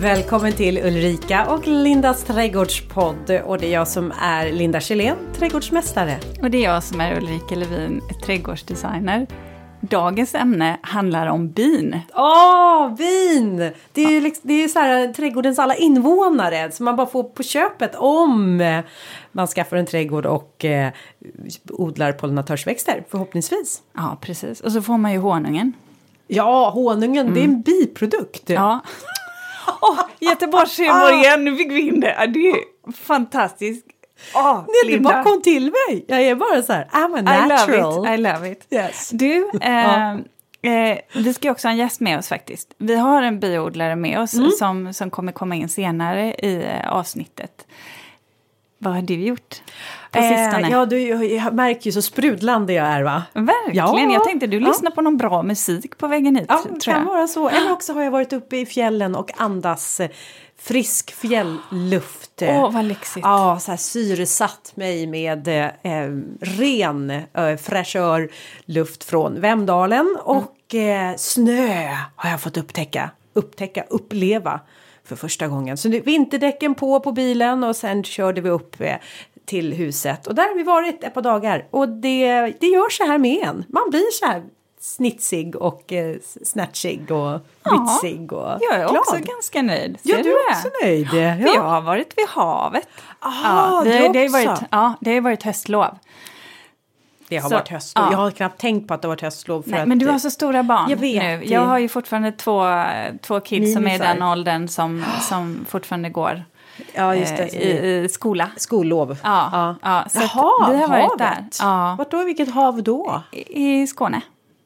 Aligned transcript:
Välkommen 0.00 0.52
till 0.52 0.78
Ulrika 0.78 1.46
och 1.46 1.66
Lindas 1.68 2.24
trädgårdspodd. 2.24 3.30
Och 3.44 3.58
det 3.58 3.66
är 3.66 3.72
jag 3.72 3.88
som 3.88 4.12
är 4.20 4.52
Linda 4.52 4.80
Kjellén, 4.80 5.16
trädgårdsmästare. 5.34 6.18
Och 6.42 6.50
det 6.50 6.58
är 6.58 6.72
jag 6.72 6.82
som 6.82 7.00
är 7.00 7.16
Ulrika 7.16 7.54
Levin, 7.54 8.00
trädgårdsdesigner. 8.24 9.26
Dagens 9.80 10.34
ämne 10.34 10.78
handlar 10.82 11.26
om 11.26 11.50
bin. 11.50 12.00
Åh, 12.14 12.86
oh, 12.86 12.96
bin! 12.96 13.72
Det 13.92 14.04
är 14.04 14.10
ju 14.10 14.20
liksom, 14.20 14.48
det 14.48 14.64
är 14.64 14.68
så 14.68 14.78
här, 14.78 15.12
trädgårdens 15.12 15.58
alla 15.58 15.74
invånare 15.74 16.72
som 16.72 16.84
man 16.84 16.96
bara 16.96 17.06
får 17.06 17.22
på 17.22 17.42
köpet 17.42 17.94
om 17.94 18.56
man 19.32 19.46
skaffar 19.46 19.76
en 19.76 19.86
trädgård 19.86 20.26
och 20.26 20.64
eh, 20.64 20.92
odlar 21.68 22.12
pollinatörsväxter, 22.12 23.04
förhoppningsvis. 23.08 23.82
Ja, 23.96 24.18
precis. 24.20 24.60
Och 24.60 24.72
så 24.72 24.82
får 24.82 24.98
man 24.98 25.12
ju 25.12 25.18
honungen. 25.18 25.72
Ja, 26.26 26.70
honungen, 26.70 27.26
mm. 27.26 27.34
det 27.34 27.40
är 27.40 27.44
en 27.44 27.50
mm. 27.50 27.62
biprodukt. 27.62 28.50
Ja. 28.50 28.80
oh, 29.80 30.00
Göteborgshumor 30.18 31.12
igen, 31.12 31.44
nu 31.44 31.56
fick 31.56 31.72
vi 31.72 31.80
in 31.80 32.00
det. 32.00 32.30
Det 32.34 32.50
är 32.50 32.92
fantastiskt. 32.92 33.86
Oh, 34.34 34.64
Nej, 34.68 34.94
det 34.96 35.00
bara 35.00 35.22
kom 35.22 35.42
till 35.42 35.64
mig. 35.64 36.04
Jag 36.08 36.22
är 36.22 36.34
bara 36.34 36.62
så 36.62 36.72
här, 36.72 36.88
I'm 36.92 37.18
a 37.18 37.46
natural. 37.46 38.06
I 38.06 38.16
love 38.16 38.16
it. 38.16 38.18
I 38.18 38.22
love 38.22 38.50
it. 38.50 38.66
Yes. 38.70 39.10
Du, 39.10 39.50
eh, 39.60 40.10
eh, 40.62 40.98
vi 41.14 41.34
ska 41.34 41.50
också 41.50 41.68
ha 41.68 41.72
en 41.72 41.78
gäst 41.78 42.00
med 42.00 42.18
oss 42.18 42.28
faktiskt. 42.28 42.74
Vi 42.78 42.96
har 42.96 43.22
en 43.22 43.40
biodlare 43.40 43.96
med 43.96 44.20
oss 44.20 44.34
mm. 44.34 44.50
som, 44.50 44.94
som 44.94 45.10
kommer 45.10 45.32
komma 45.32 45.54
in 45.54 45.68
senare 45.68 46.34
i 46.34 46.64
eh, 46.64 46.92
avsnittet. 46.92 47.66
Vad 48.82 48.94
har 48.94 49.02
du 49.02 49.14
gjort 49.14 49.62
på 50.10 50.18
eh, 50.18 50.28
sistone? 50.28 50.70
Ja, 50.70 50.86
du, 50.86 50.98
jag 50.98 51.54
märker 51.54 51.86
ju 51.86 51.92
så 51.92 52.02
sprudlande 52.02 52.72
jag 52.72 52.86
är 52.86 53.02
va? 53.02 53.22
Verkligen, 53.32 54.10
ja. 54.10 54.12
jag 54.12 54.24
tänkte 54.24 54.46
du 54.46 54.58
ja. 54.60 54.68
lyssnar 54.68 54.90
på 54.90 55.00
någon 55.00 55.16
bra 55.16 55.42
musik 55.42 55.98
på 55.98 56.06
vägen 56.06 56.36
hit. 56.36 56.46
Ja, 56.48 56.62
tror 56.62 56.80
kan 56.80 57.04
vara 57.04 57.26
så. 57.26 57.48
Eller 57.48 57.72
också 57.72 57.92
har 57.92 58.02
jag 58.02 58.10
varit 58.10 58.32
uppe 58.32 58.56
i 58.56 58.66
fjällen 58.66 59.14
och 59.14 59.30
andas 59.36 60.00
eh, 60.00 60.10
frisk 60.58 61.14
fjällluft. 61.14 62.42
Åh, 62.42 62.64
oh, 62.64 62.72
vad 62.72 62.84
lyxigt. 62.84 63.26
Ja, 63.26 63.58
så 63.60 63.70
här 63.70 63.78
syresatt 63.78 64.72
mig 64.74 65.06
med 65.06 65.48
eh, 65.48 66.10
ren 66.40 67.10
eh, 67.10 67.56
fräschör 67.56 68.30
luft 68.64 69.04
från 69.04 69.40
Vemdalen 69.40 70.00
mm. 70.00 70.20
och 70.24 70.74
eh, 70.74 71.16
snö 71.16 71.96
har 72.16 72.30
jag 72.30 72.40
fått 72.40 72.56
upptäcka. 72.56 73.10
Upptäcka, 73.32 73.84
uppleva 73.90 74.60
för 75.10 75.16
första 75.16 75.48
gången. 75.48 75.76
Så 75.76 75.88
vinterdäcken 75.88 76.74
på 76.74 77.00
på 77.00 77.12
bilen 77.12 77.64
och 77.64 77.76
sen 77.76 78.04
körde 78.04 78.40
vi 78.40 78.50
upp 78.50 78.80
eh, 78.80 78.96
till 79.44 79.72
huset 79.72 80.26
och 80.26 80.34
där 80.34 80.48
har 80.48 80.56
vi 80.56 80.62
varit 80.62 81.04
ett 81.04 81.14
par 81.14 81.22
dagar 81.22 81.66
och 81.70 81.88
det, 81.88 82.30
det 82.60 82.66
gör 82.66 82.90
så 82.90 83.04
här 83.04 83.18
med 83.18 83.42
en. 83.42 83.64
Man 83.68 83.90
blir 83.90 84.12
så 84.12 84.26
här 84.26 84.42
snitsig 84.80 85.56
och 85.56 85.92
eh, 85.92 86.16
snatchig 86.44 87.10
och 87.10 87.40
vitsig 87.70 88.32
och 88.32 88.58
Jag 88.60 88.74
är 88.74 88.88
glad. 88.88 88.96
också 88.96 89.16
ganska 89.16 89.62
nöjd. 89.62 89.98
Ser 90.00 90.10
ja, 90.10 90.22
du 90.22 90.30
är 90.30 90.50
också 90.50 90.68
nöjd. 90.82 91.08
Ja. 91.12 91.54
Jag 91.54 91.62
har 91.62 91.80
varit 91.80 92.14
vid 92.16 92.28
havet. 92.28 92.88
Aha, 93.20 93.84
ja, 93.84 93.90
det, 93.90 94.08
det, 94.08 94.18
har 94.18 94.46
varit, 94.46 94.60
ja, 94.70 94.94
det 95.00 95.14
har 95.14 95.20
varit 95.20 95.42
höstlov. 95.42 95.98
Det 97.30 97.36
har 97.36 97.48
så, 97.48 97.54
varit 97.54 97.68
höstlov. 97.68 98.06
Ja. 98.06 98.12
Jag 98.12 98.18
har 98.18 98.30
knappt 98.30 98.60
tänkt 98.60 98.88
på 98.88 98.94
att 98.94 99.02
det 99.02 99.08
har 99.08 99.12
varit 99.12 99.20
höstlov. 99.20 99.62
För 99.62 99.70
Nej, 99.70 99.80
att, 99.80 99.88
men 99.88 99.98
du 99.98 100.08
har 100.08 100.18
så 100.18 100.30
stora 100.30 100.62
barn 100.62 100.90
jag 100.90 100.96
vet, 100.96 101.22
nu. 101.22 101.44
Jag 101.44 101.60
har 101.60 101.78
ju 101.78 101.88
fortfarande 101.88 102.32
två, 102.32 102.84
två 103.22 103.40
kids 103.40 103.60
Minisar. 103.60 103.80
som 103.80 103.86
är 103.86 103.94
i 103.94 103.98
den 103.98 104.22
åldern 104.22 104.68
som, 104.68 105.04
som 105.20 105.66
fortfarande 105.68 106.10
går. 106.10 106.44
Ja, 106.92 107.14
just 107.14 107.36
det. 107.36 107.42
Eh, 107.42 107.84
I, 107.84 108.04
I, 108.04 108.08
skola. 108.08 108.50
Skollov. 108.56 109.18
Ja. 109.22 109.48
ja. 109.52 109.76
ja 109.82 110.04
så 110.10 110.18
Jaha, 110.18 110.70
vi 110.70 110.78
har 110.78 110.88
varit 110.88 111.18
där. 111.18 111.44
Ja. 111.60 111.94
Vart 111.98 112.10
då? 112.10 112.24
Vilket 112.24 112.50
hav 112.50 112.82
då? 112.82 113.22
I, 113.32 113.80
i 113.80 113.86
Skåne. 113.86 114.20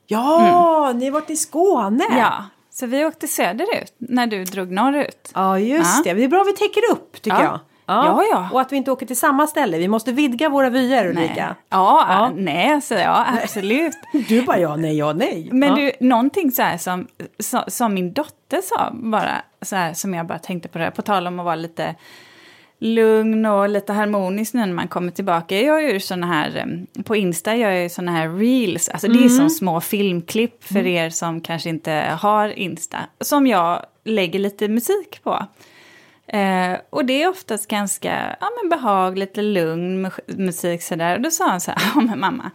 Ja, 0.07 0.87
mm. 0.87 0.99
ni 0.99 1.05
har 1.05 1.13
varit 1.13 1.31
i 1.31 1.37
Skåne. 1.37 2.05
Ja, 2.11 2.45
så 2.71 2.87
vi 2.87 3.05
åkte 3.05 3.29
söderut 3.29 3.95
när 3.99 4.27
du 4.27 4.45
drog 4.45 4.71
norrut. 4.71 5.33
Ja, 5.35 5.59
just 5.59 5.97
ja. 5.97 6.13
det. 6.13 6.19
Det 6.19 6.25
är 6.25 6.29
bra 6.29 6.45
vi 6.45 6.53
täcker 6.53 6.83
upp 6.93 7.23
tycker 7.23 7.43
jag. 7.43 7.61
Ja. 7.87 8.05
ja, 8.07 8.25
ja. 8.31 8.49
Och 8.53 8.61
att 8.61 8.73
vi 8.73 8.77
inte 8.77 8.91
åker 8.91 9.07
till 9.07 9.17
samma 9.17 9.47
ställe. 9.47 9.79
Vi 9.79 9.89
måste 9.89 10.13
vidga 10.13 10.49
våra 10.49 10.71
vyer 10.71 11.07
Ulrika. 11.07 11.57
Ja, 11.69 12.05
ja, 12.09 12.33
nej 12.37 12.81
säger 12.81 13.05
jag 13.05 13.27
absolut. 13.43 13.95
du 14.29 14.43
bara 14.43 14.59
ja, 14.59 14.77
nej, 14.77 14.99
ja, 14.99 15.13
nej. 15.13 15.49
Men 15.53 15.69
ja. 15.69 15.77
du, 15.77 16.07
någonting 16.07 16.53
så 16.53 16.63
här 16.63 16.79
som, 16.79 17.07
som, 17.39 17.63
som 17.69 17.95
min 17.95 18.13
dotter 18.13 18.61
sa 18.63 18.91
bara, 18.93 19.43
så 19.63 19.77
här 19.77 19.93
som 19.93 20.15
jag 20.15 20.27
bara 20.27 20.39
tänkte 20.39 20.69
på 20.69 20.79
det, 20.79 20.91
på 20.91 21.03
tal 21.03 21.27
om 21.27 21.39
att 21.39 21.45
vara 21.45 21.57
lite 21.57 21.95
lugn 22.79 23.47
och 23.47 23.69
lite 23.69 23.93
harmonisk 23.93 24.55
nu 24.55 24.61
när 24.61 24.73
man 24.73 24.89
kommer 24.89 25.13
tillbaka. 25.13 25.61
Jag 25.61 25.83
gör 25.83 25.93
ju 25.93 26.01
såna 26.01 26.27
här, 26.27 26.85
på 27.05 27.17
Insta 27.17 27.57
gör 27.57 27.71
jag 27.71 27.83
ju 27.83 27.89
såna 27.89 28.13
här 28.13 28.29
reels, 28.29 28.89
alltså 28.89 29.07
mm. 29.07 29.19
det 29.19 29.25
är 29.25 29.29
som 29.29 29.39
mm. 29.39 29.51
små 29.51 29.81
filmklipp 29.81 30.65
för 30.65 30.81
mm. 30.81 30.87
er 30.87 31.11
som 31.11 31.41
kanske 31.41 31.69
inte 31.69 32.19
har 32.21 32.49
Insta, 32.49 32.99
som 33.21 33.47
jag 33.47 33.87
lägger 34.05 34.39
lite 34.39 34.69
musik 34.69 35.21
på. 35.23 35.47
Eh, 36.35 36.79
och 36.91 37.05
det 37.05 37.23
är 37.23 37.29
oftast 37.29 37.69
ganska 37.69 38.37
ja, 38.41 38.51
men 38.61 38.69
behagligt, 38.69 39.37
lugn 39.37 40.11
musik 40.27 40.83
sådär. 40.83 41.17
Och 41.17 41.23
då 41.23 41.31
sa 41.31 41.49
han 41.49 41.61
så 41.61 41.71
här, 41.71 41.81
ja 41.95 42.01
men 42.01 42.21
mamma, 42.21 42.51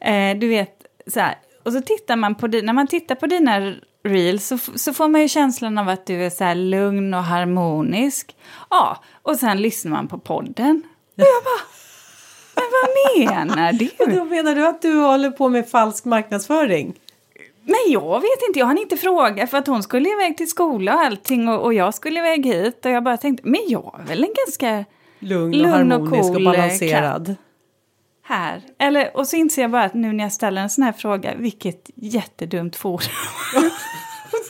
eh, 0.00 0.38
du 0.38 0.48
vet, 0.48 0.86
så 1.06 1.20
här, 1.20 1.34
och 1.62 1.72
så 1.72 1.80
tittar 1.80 2.16
man 2.16 2.34
på, 2.34 2.46
när 2.46 2.72
man 2.72 2.86
tittar 2.86 3.14
på 3.14 3.26
dina 3.26 3.74
reels 4.04 4.46
så, 4.46 4.58
så 4.58 4.92
får 4.92 5.08
man 5.08 5.20
ju 5.20 5.28
känslan 5.28 5.78
av 5.78 5.88
att 5.88 6.06
du 6.06 6.24
är 6.24 6.30
så 6.30 6.44
här 6.44 6.54
lugn 6.54 7.14
och 7.14 7.24
harmonisk. 7.24 8.36
Ja, 8.70 9.02
och 9.22 9.36
sen 9.36 9.62
lyssnar 9.62 9.92
man 9.92 10.08
på 10.08 10.18
podden. 10.18 10.82
Och 11.16 11.24
jag 11.26 11.44
bara, 11.44 11.66
men 12.54 12.64
vad 12.72 13.46
menar 13.46 13.72
du? 13.72 13.90
Och 14.04 14.10
då 14.10 14.24
menar 14.24 14.54
du 14.54 14.66
att 14.66 14.82
du 14.82 14.94
håller 14.94 15.30
på 15.30 15.48
med 15.48 15.68
falsk 15.68 16.04
marknadsföring? 16.04 16.94
Nej, 17.70 17.92
jag 17.92 18.20
vet 18.20 18.48
inte. 18.48 18.58
Jag 18.58 18.66
hann 18.66 18.78
inte 18.78 18.96
fråga 18.96 19.46
för 19.46 19.58
att 19.58 19.66
hon 19.66 19.82
skulle 19.82 20.08
iväg 20.08 20.36
till 20.36 20.48
skola 20.48 20.94
och 20.94 21.00
allting 21.00 21.48
och, 21.48 21.64
och 21.64 21.74
jag 21.74 21.94
skulle 21.94 22.18
iväg 22.18 22.46
hit. 22.46 22.84
Och 22.84 22.90
jag 22.90 23.04
bara 23.04 23.16
tänkte, 23.16 23.48
men 23.48 23.60
jag 23.66 24.00
är 24.02 24.06
väl 24.06 24.24
en 24.24 24.34
ganska 24.46 24.84
lugn, 25.18 25.54
och 25.54 25.78
lugn 25.78 25.92
och, 25.92 26.10
cool 26.10 26.36
och 26.36 26.42
balanserad. 26.42 27.34
Här. 28.22 28.62
Eller, 28.78 29.16
och 29.16 29.28
så 29.28 29.36
inser 29.36 29.62
jag 29.62 29.70
bara 29.70 29.84
att 29.84 29.94
nu 29.94 30.12
när 30.12 30.24
jag 30.24 30.32
ställer 30.32 30.62
en 30.62 30.70
sån 30.70 30.84
här 30.84 30.92
fråga, 30.92 31.34
vilket 31.36 31.90
jättedumt 31.94 32.76
forum. 32.76 33.10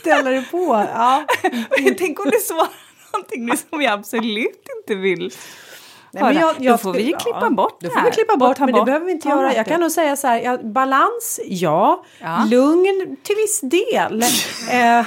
ställer 0.01 0.33
det 0.33 0.43
på, 0.51 0.87
ja. 0.95 1.25
Tänk 1.99 2.21
om 2.21 2.31
du 2.31 2.39
svarar 2.39 2.69
någonting 3.13 3.47
nu 3.47 3.53
som 3.71 3.83
jag 3.83 3.93
absolut 3.93 4.65
inte 4.79 4.95
vill. 4.95 5.33
Nej, 6.13 6.23
men 6.23 6.35
jag, 6.35 6.55
jag, 6.59 6.75
då 6.75 6.79
får 6.79 6.93
vi 6.93 7.03
ju 7.03 7.13
klippa 7.13 7.39
ja, 7.43 7.51
bort 7.51 7.77
det 7.81 7.87
här. 7.87 7.95
Då 7.95 8.01
får 8.01 8.07
vi 8.07 8.11
klippa 8.11 8.37
bort, 8.37 8.59
men 8.59 8.73
bort, 8.73 8.81
det 8.81 8.85
behöver 8.85 9.07
vi 9.07 9.13
inte 9.13 9.29
göra. 9.29 9.55
Jag 9.55 9.67
kan 9.67 9.81
nog 9.81 9.91
säga 9.91 10.17
så 10.17 10.27
här, 10.27 10.41
ja, 10.41 10.59
balans, 10.59 11.41
ja. 11.45 12.05
ja. 12.21 12.45
Lugn 12.51 13.17
till 13.23 13.37
viss 13.37 13.61
del. 13.61 14.23
eh, 14.71 15.07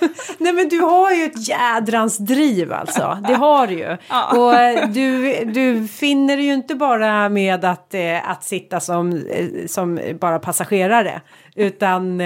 Nej 0.38 0.52
men 0.52 0.68
du 0.68 0.80
har 0.80 1.10
ju 1.10 1.24
ett 1.24 1.48
jädrans 1.48 2.18
driv 2.18 2.72
alltså. 2.72 3.18
Det 3.28 3.34
har 3.34 3.66
du 3.66 3.74
ju. 3.74 3.96
Ja. 4.08 4.38
Och 4.38 4.54
eh, 4.54 4.88
du, 4.88 5.34
du 5.44 5.88
finner 5.88 6.36
ju 6.36 6.52
inte 6.52 6.74
bara 6.74 7.28
med 7.28 7.64
att, 7.64 7.94
eh, 7.94 8.30
att 8.30 8.44
sitta 8.44 8.80
som, 8.80 9.24
som 9.66 10.00
bara 10.20 10.38
passagerare. 10.38 11.20
Utan 11.56 12.18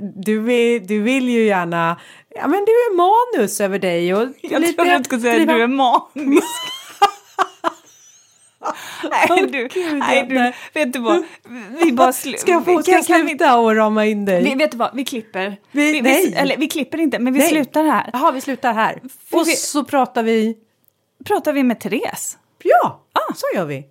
du, 0.00 0.36
du 0.78 1.02
vill 1.02 1.28
ju 1.28 1.46
gärna, 1.46 1.96
ja 2.28 2.46
men 2.46 2.64
du 2.64 2.72
är 2.72 2.96
manus 2.96 3.60
över 3.60 3.78
dig. 3.78 4.14
Och 4.14 4.28
Jag 4.42 4.60
lite, 4.60 4.72
trodde 4.72 4.98
du 4.98 5.04
skulle 5.04 5.20
säga 5.20 5.42
att 5.42 5.48
du 5.48 5.62
är 5.62 5.66
manisk 5.66 6.74
nej, 9.10 9.46
du, 9.46 9.68
Gud, 9.68 9.98
nej, 9.98 10.26
du, 10.28 10.52
vet 10.80 10.92
du 10.92 10.98
vad? 10.98 11.24
Vi 11.84 11.92
bara 11.92 12.10
slu- 12.10 12.36
ska 12.36 12.52
jag, 12.52 12.64
få, 12.64 12.82
ska 12.82 12.92
jag 12.92 13.04
sluta 13.04 13.58
och 13.58 13.76
rama 13.76 14.06
in 14.06 14.24
dig? 14.24 14.44
Vi, 14.44 14.54
vet 14.54 14.70
du 14.70 14.76
vad, 14.76 14.90
vi 14.94 15.04
klipper. 15.04 15.56
Vi, 15.70 15.92
vi, 15.92 16.02
nej. 16.02 16.26
Vi, 16.26 16.34
eller 16.34 16.56
vi 16.56 16.68
klipper 16.68 16.98
inte, 16.98 17.18
men 17.18 17.32
vi 17.32 17.38
nej. 17.38 17.48
slutar 17.48 17.84
här. 17.84 18.10
Jaha, 18.12 18.32
vi 18.32 18.40
slutar 18.40 18.72
här. 18.72 19.00
För 19.30 19.38
och 19.38 19.46
så 19.46 19.84
pratar 19.84 20.22
vi... 20.22 20.56
Pratar 21.24 21.52
vi 21.52 21.62
med 21.62 21.80
Therese? 21.80 22.38
Ja, 22.62 23.04
ah. 23.12 23.34
så 23.34 23.46
gör 23.54 23.64
vi. 23.64 23.84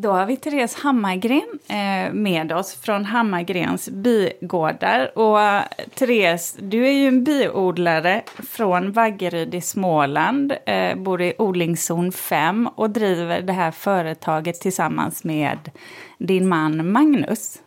Då 0.00 0.10
har 0.10 0.26
vi 0.26 0.36
Therese 0.36 0.74
Hammargren 0.74 1.58
eh, 1.68 2.12
med 2.12 2.52
oss 2.52 2.74
från 2.74 3.04
Hammargrens 3.04 3.88
bigårdar. 3.88 5.18
Och 5.18 5.40
eh, 5.40 5.62
Therese, 5.94 6.56
du 6.58 6.86
är 6.86 6.92
ju 6.92 7.08
en 7.08 7.24
biodlare 7.24 8.22
från 8.26 8.92
Vaggeryd 8.92 9.54
i 9.54 9.60
Småland, 9.60 10.52
eh, 10.66 10.96
bor 10.96 11.22
i 11.22 11.34
odlingszon 11.38 12.12
5 12.12 12.66
och 12.66 12.90
driver 12.90 13.40
det 13.42 13.52
här 13.52 13.70
företaget 13.70 14.60
tillsammans 14.60 15.24
med 15.24 15.70
din 16.18 16.48
man 16.48 16.92
Magnus. 16.92 17.58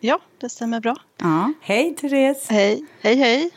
Ja, 0.00 0.18
det 0.40 0.48
stämmer 0.48 0.80
bra. 0.80 0.96
Ja. 1.18 1.52
Hej 1.60 1.94
Therese! 1.94 2.50
Hej, 2.50 2.84
hej, 3.00 3.16
hej! 3.16 3.50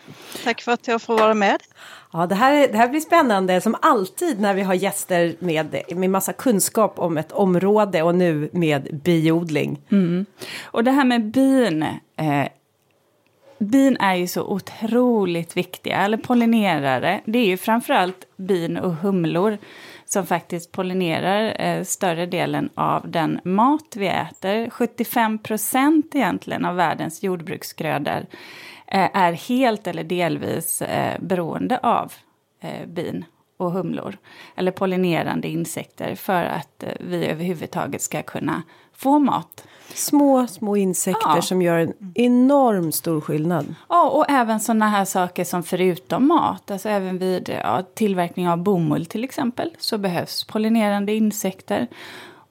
Tack 0.44 0.62
för 0.62 0.72
att 0.72 0.88
jag 0.88 1.02
får 1.02 1.18
vara 1.18 1.34
med. 1.34 1.62
Ja, 2.18 2.28
det 2.28 2.36
här, 2.36 2.68
det 2.68 2.78
här 2.78 2.90
blir 2.90 3.00
spännande 3.00 3.62
som 3.62 3.76
alltid 3.82 4.40
när 4.40 4.54
vi 4.54 4.62
har 4.62 4.74
gäster 4.74 5.36
med, 5.40 5.82
med 5.96 6.10
massa 6.10 6.34
kunskap 6.34 7.00
om 7.00 7.18
ett 7.18 7.32
område 7.32 8.02
och 8.02 8.16
nu 8.16 8.50
med 8.52 9.00
biodling. 9.04 9.82
Mm. 9.92 10.26
Och 10.64 10.84
det 10.84 10.92
här 10.92 11.06
med 11.06 11.32
bin. 11.32 11.84
Eh, 12.16 12.48
bin 13.58 13.98
är 13.98 14.16
ju 14.16 14.28
så 14.28 14.44
otroligt 14.44 15.58
viktiga, 15.58 15.98
eller 15.98 16.18
pollinerare. 16.18 17.22
Det 17.26 17.40
är 17.40 17.46
ju 17.46 17.58
framförallt 17.58 18.26
bin 18.38 18.78
och 18.78 18.96
humlor 18.96 19.58
som 20.06 20.26
faktiskt 20.26 20.72
pollinerar 20.72 21.62
eh, 21.62 21.84
större 21.84 22.26
delen 22.26 22.70
av 22.76 23.12
den 23.12 23.40
mat 23.44 23.96
vi 23.96 24.08
äter. 24.08 24.70
75 24.70 25.40
procent 25.40 26.16
egentligen 26.16 26.66
av 26.66 26.76
världens 26.76 27.24
jordbruksgrödor 27.24 28.26
är 28.88 29.32
helt 29.32 29.88
eller 29.88 30.04
delvis 30.04 30.82
eh, 30.82 31.20
beroende 31.20 31.80
av 31.84 32.14
eh, 32.62 32.88
bin 32.88 33.26
och 33.58 33.72
humlor, 33.72 34.18
eller 34.56 34.72
pollinerande 34.72 35.48
insekter, 35.48 36.16
för 36.16 36.44
att 36.44 36.84
eh, 36.84 36.90
vi 37.00 37.26
överhuvudtaget 37.26 38.02
ska 38.02 38.22
kunna 38.22 38.62
få 38.94 39.20
mat. 39.20 39.68
Små, 39.94 40.48
små 40.48 40.78
insekter 40.78 41.36
Ja. 41.36 41.42
som 41.42 41.62
gör 41.62 41.78
en 41.80 41.94
enorm 42.16 42.92
stor 42.92 43.22
skillnad. 43.22 43.76
Ja, 43.90 44.10
och 44.10 44.26
även 44.30 44.60
sådana 44.60 44.90
här 44.90 45.06
saker 45.06 45.44
som 45.44 45.64
förutom 45.64 46.28
mat, 46.28 46.72
alltså 46.72 46.90
även 46.90 47.18
vid 47.18 47.50
ja, 47.64 47.84
tillverkning 47.94 48.50
av 48.50 48.58
bomull 48.58 49.06
till 49.06 49.24
exempel, 49.24 49.72
så 49.78 49.98
behövs 49.98 50.44
pollinerande 50.44 51.14
insekter. 51.14 51.88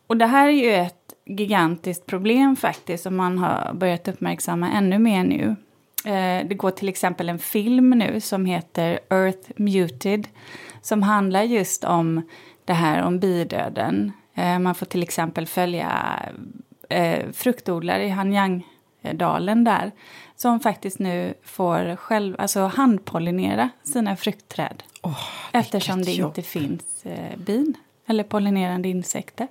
Och 0.07 0.17
det 0.17 0.27
här 0.27 0.49
är 0.49 0.53
ju 0.53 0.75
ett 0.75 1.13
gigantiskt 1.27 2.07
problem 2.07 2.57
faktiskt, 2.57 3.03
som 3.03 3.17
man 3.17 3.39
har 3.39 3.75
börjat 3.75 4.09
uppmärksamma 4.09 4.71
ännu 4.71 4.99
mer 4.99 5.25
nu. 5.25 5.57
Eh, 6.05 6.47
det 6.47 6.55
går 6.55 6.71
till 6.71 6.89
exempel 6.89 7.29
en 7.29 7.39
film 7.39 7.91
nu 7.91 8.21
som 8.21 8.47
heter 8.47 9.01
Earth 9.11 9.51
Muted, 9.57 10.29
som 10.83 11.03
handlar 11.03 11.43
just 11.43 11.85
om 11.85 12.23
det 12.65 12.73
här 12.73 13.03
om 13.03 13.19
bidöden. 13.19 14.13
Eh, 14.35 14.59
man 14.59 14.75
får 14.75 14.87
till 14.87 15.03
exempel 15.03 15.47
följa 15.47 16.23
eh, 16.89 17.31
fruktodlare 17.33 18.05
i 18.05 18.09
Hanyang-dalen 18.09 19.65
där 19.65 19.93
som 20.37 20.61
faktiskt 20.61 20.99
nu 20.99 21.35
får 21.43 21.97
själv, 21.97 22.37
alltså 22.39 22.61
handpollinera 22.61 23.71
sina 23.83 24.17
fruktträd. 24.17 24.83
eftersom 25.53 26.03
det 26.03 26.13
jobb. 26.13 26.29
inte 26.31 26.43
finns 26.43 27.07
eh, 27.07 27.37
bin 27.37 27.75
eller 28.07 28.25
pollinerande 28.25 28.89
insekter. 28.89 29.49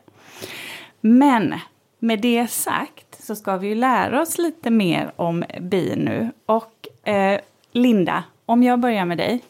Men 1.01 1.59
med 1.99 2.21
det 2.21 2.47
sagt 2.51 3.12
så 3.23 3.35
ska 3.35 3.57
vi 3.57 3.67
ju 3.67 3.75
lära 3.75 4.21
oss 4.21 4.37
lite 4.37 4.69
mer 4.69 5.11
om 5.15 5.43
bin 5.61 5.99
nu. 5.99 6.31
Och 6.45 7.07
eh, 7.09 7.39
Linda, 7.71 8.23
om 8.45 8.63
jag 8.63 8.79
börjar 8.79 9.05
med 9.05 9.17
dig. 9.17 9.41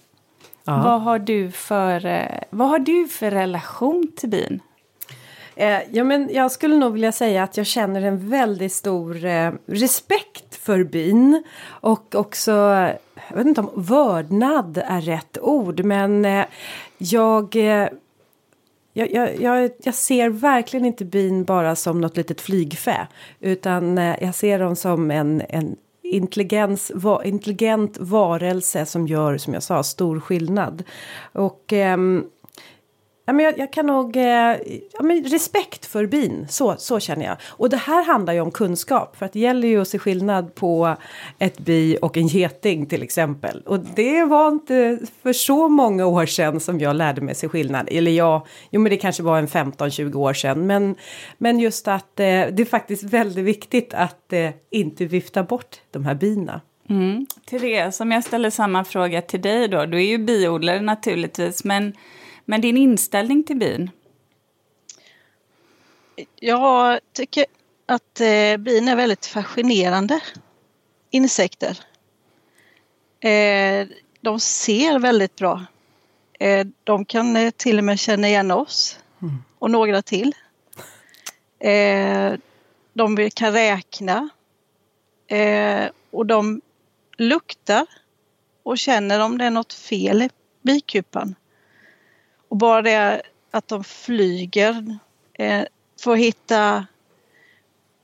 Ja. 0.64 0.82
Vad, 0.84 1.02
har 1.02 1.20
du 1.20 1.52
för, 1.52 2.06
eh, 2.06 2.40
vad 2.50 2.70
har 2.70 2.80
du 2.80 3.08
för 3.08 3.32
relation 3.32 4.12
till 4.16 4.30
bin? 4.30 4.60
Eh, 5.56 5.80
ja, 5.92 6.04
men 6.04 6.30
jag 6.34 6.52
skulle 6.52 6.76
nog 6.76 6.94
vilja 6.94 7.12
säga 7.12 7.44
att 7.44 7.58
jag 7.58 7.66
känner 7.66 8.02
en 8.02 8.30
väldigt 8.30 8.74
stor 8.74 9.26
eh, 9.26 9.52
respekt 9.66 10.56
för 10.56 10.84
bin. 10.84 11.44
Och 11.68 12.16
också, 12.16 12.52
jag 13.30 13.38
vet 13.38 13.48
inte 13.48 13.62
om 13.62 13.72
vördnad 13.76 14.82
är 14.86 15.02
rätt 15.02 15.38
ord, 15.42 15.84
men 15.84 16.26
eh, 16.26 16.46
jag, 16.98 17.56
eh, 17.56 17.88
jag, 18.94 19.12
jag, 19.12 19.42
jag, 19.42 19.72
jag 19.84 19.96
ser 19.96 20.30
verkligen 20.30 20.86
inte 20.86 21.06
bin 21.06 21.44
bara 21.44 21.76
som 21.76 22.02
något 22.02 22.18
litet 22.18 22.42
flygfä. 22.42 23.08
Utan 23.40 23.98
eh, 23.98 24.16
jag 24.22 24.36
ser 24.36 24.60
dem 24.60 24.76
som 24.76 25.12
en, 25.12 25.42
en 25.50 25.76
intelligens, 26.04 26.92
va, 26.96 27.24
intelligent 27.26 27.98
varelse 28.00 28.86
som 28.86 29.08
gör, 29.08 29.38
som 29.38 29.54
jag 29.54 29.64
sa, 29.64 29.84
stor 29.84 30.20
skillnad. 30.20 30.84
Och... 31.34 31.74
ehm, 31.74 32.24
Ja, 33.26 33.34
men 33.34 33.46
jag, 33.46 33.60
jag 33.60 33.74
kan 33.74 33.86
nog... 33.86 34.18
Eh, 34.18 34.24
ja, 34.94 35.04
men 35.04 35.24
respekt 35.24 35.86
för 35.86 36.06
bin, 36.06 36.46
så, 36.50 36.76
så 36.78 37.00
känner 37.00 37.26
jag. 37.26 37.38
Och 37.50 37.70
det 37.70 37.78
här 37.78 38.04
handlar 38.04 38.34
ju 38.34 38.42
om 38.42 38.52
kunskap. 38.52 39.16
För 39.18 39.26
att 39.26 39.34
det 39.34 39.40
gäller 39.40 39.68
ju 39.68 39.82
att 39.82 39.88
se 39.88 40.00
skillnad 40.00 40.56
på 40.56 40.96
ett 41.40 41.60
bi 41.60 41.98
och 42.02 42.18
en 42.18 42.28
geting 42.28 42.86
till 42.86 43.04
exempel. 43.04 43.62
Och 43.66 43.80
det 43.80 44.24
var 44.24 44.48
inte 44.48 45.00
för 45.24 45.34
så 45.34 45.70
många 45.70 46.06
år 46.06 46.26
sedan 46.26 46.60
som 46.60 46.80
jag 46.80 46.96
lärde 46.96 47.22
mig 47.22 47.36
se 47.36 47.50
skillnad. 47.50 47.88
Eller 47.92 48.12
ja, 48.12 48.46
jo 48.70 48.82
men 48.82 48.90
det 48.90 48.98
kanske 48.98 49.24
var 49.24 49.40
en 49.40 49.48
15-20 49.48 50.16
år 50.16 50.34
sedan. 50.34 50.68
Men, 50.68 50.96
men 51.38 51.60
just 51.60 51.88
att 51.88 52.20
eh, 52.20 52.26
det 52.26 52.60
är 52.60 52.66
faktiskt 52.66 53.04
väldigt 53.04 53.46
viktigt 53.46 53.94
att 53.94 54.34
eh, 54.34 54.50
inte 54.70 55.06
vifta 55.06 55.44
bort 55.44 55.82
de 55.92 56.06
här 56.06 56.16
bina. 56.16 56.62
Mm. 56.90 57.26
Therese, 57.50 58.02
om 58.02 58.12
jag 58.12 58.24
ställer 58.24 58.50
samma 58.50 58.84
fråga 58.84 59.22
till 59.22 59.42
dig 59.42 59.68
då. 59.68 59.86
Du 59.86 59.98
är 59.98 60.06
ju 60.06 60.18
biodlare 60.18 60.82
naturligtvis, 60.82 61.64
men, 61.64 61.94
men 62.46 62.62
din 62.62 62.78
inställning 62.78 63.44
till 63.44 63.58
bin? 63.58 63.90
Jag 66.36 67.00
tycker 67.14 67.46
att 67.86 68.22
eh, 68.22 68.58
bin 68.58 68.88
är 68.88 68.96
väldigt 68.96 69.26
fascinerande 69.26 70.20
insekter. 71.10 71.80
Eh, 73.20 73.88
de 74.22 74.40
ser 74.40 75.00
väldigt 75.00 75.36
bra. 75.36 75.66
Eh, 76.40 76.68
de 76.84 77.06
kan 77.06 77.52
till 77.52 77.78
och 77.78 77.84
med 77.84 78.00
känna 78.00 78.28
igen 78.28 78.52
oss 78.52 79.00
och 79.60 79.72
några 79.72 80.02
till. 80.02 80.36
De 82.94 83.30
kan 83.34 83.54
räkna 83.54 84.30
och 86.12 86.26
de 86.26 86.62
luktar 87.18 87.86
och 88.64 88.78
känner 88.78 89.20
om 89.20 89.38
det 89.38 89.46
är 89.46 89.50
något 89.50 89.74
fel 89.74 90.22
i 90.22 90.30
bikupan. 90.62 91.36
Och 92.54 92.58
bara 92.58 92.82
det 92.82 93.22
att 93.52 93.68
de 93.68 93.84
flyger 93.84 94.98
eh, 95.34 95.64
får 96.02 96.16
hitta 96.16 96.86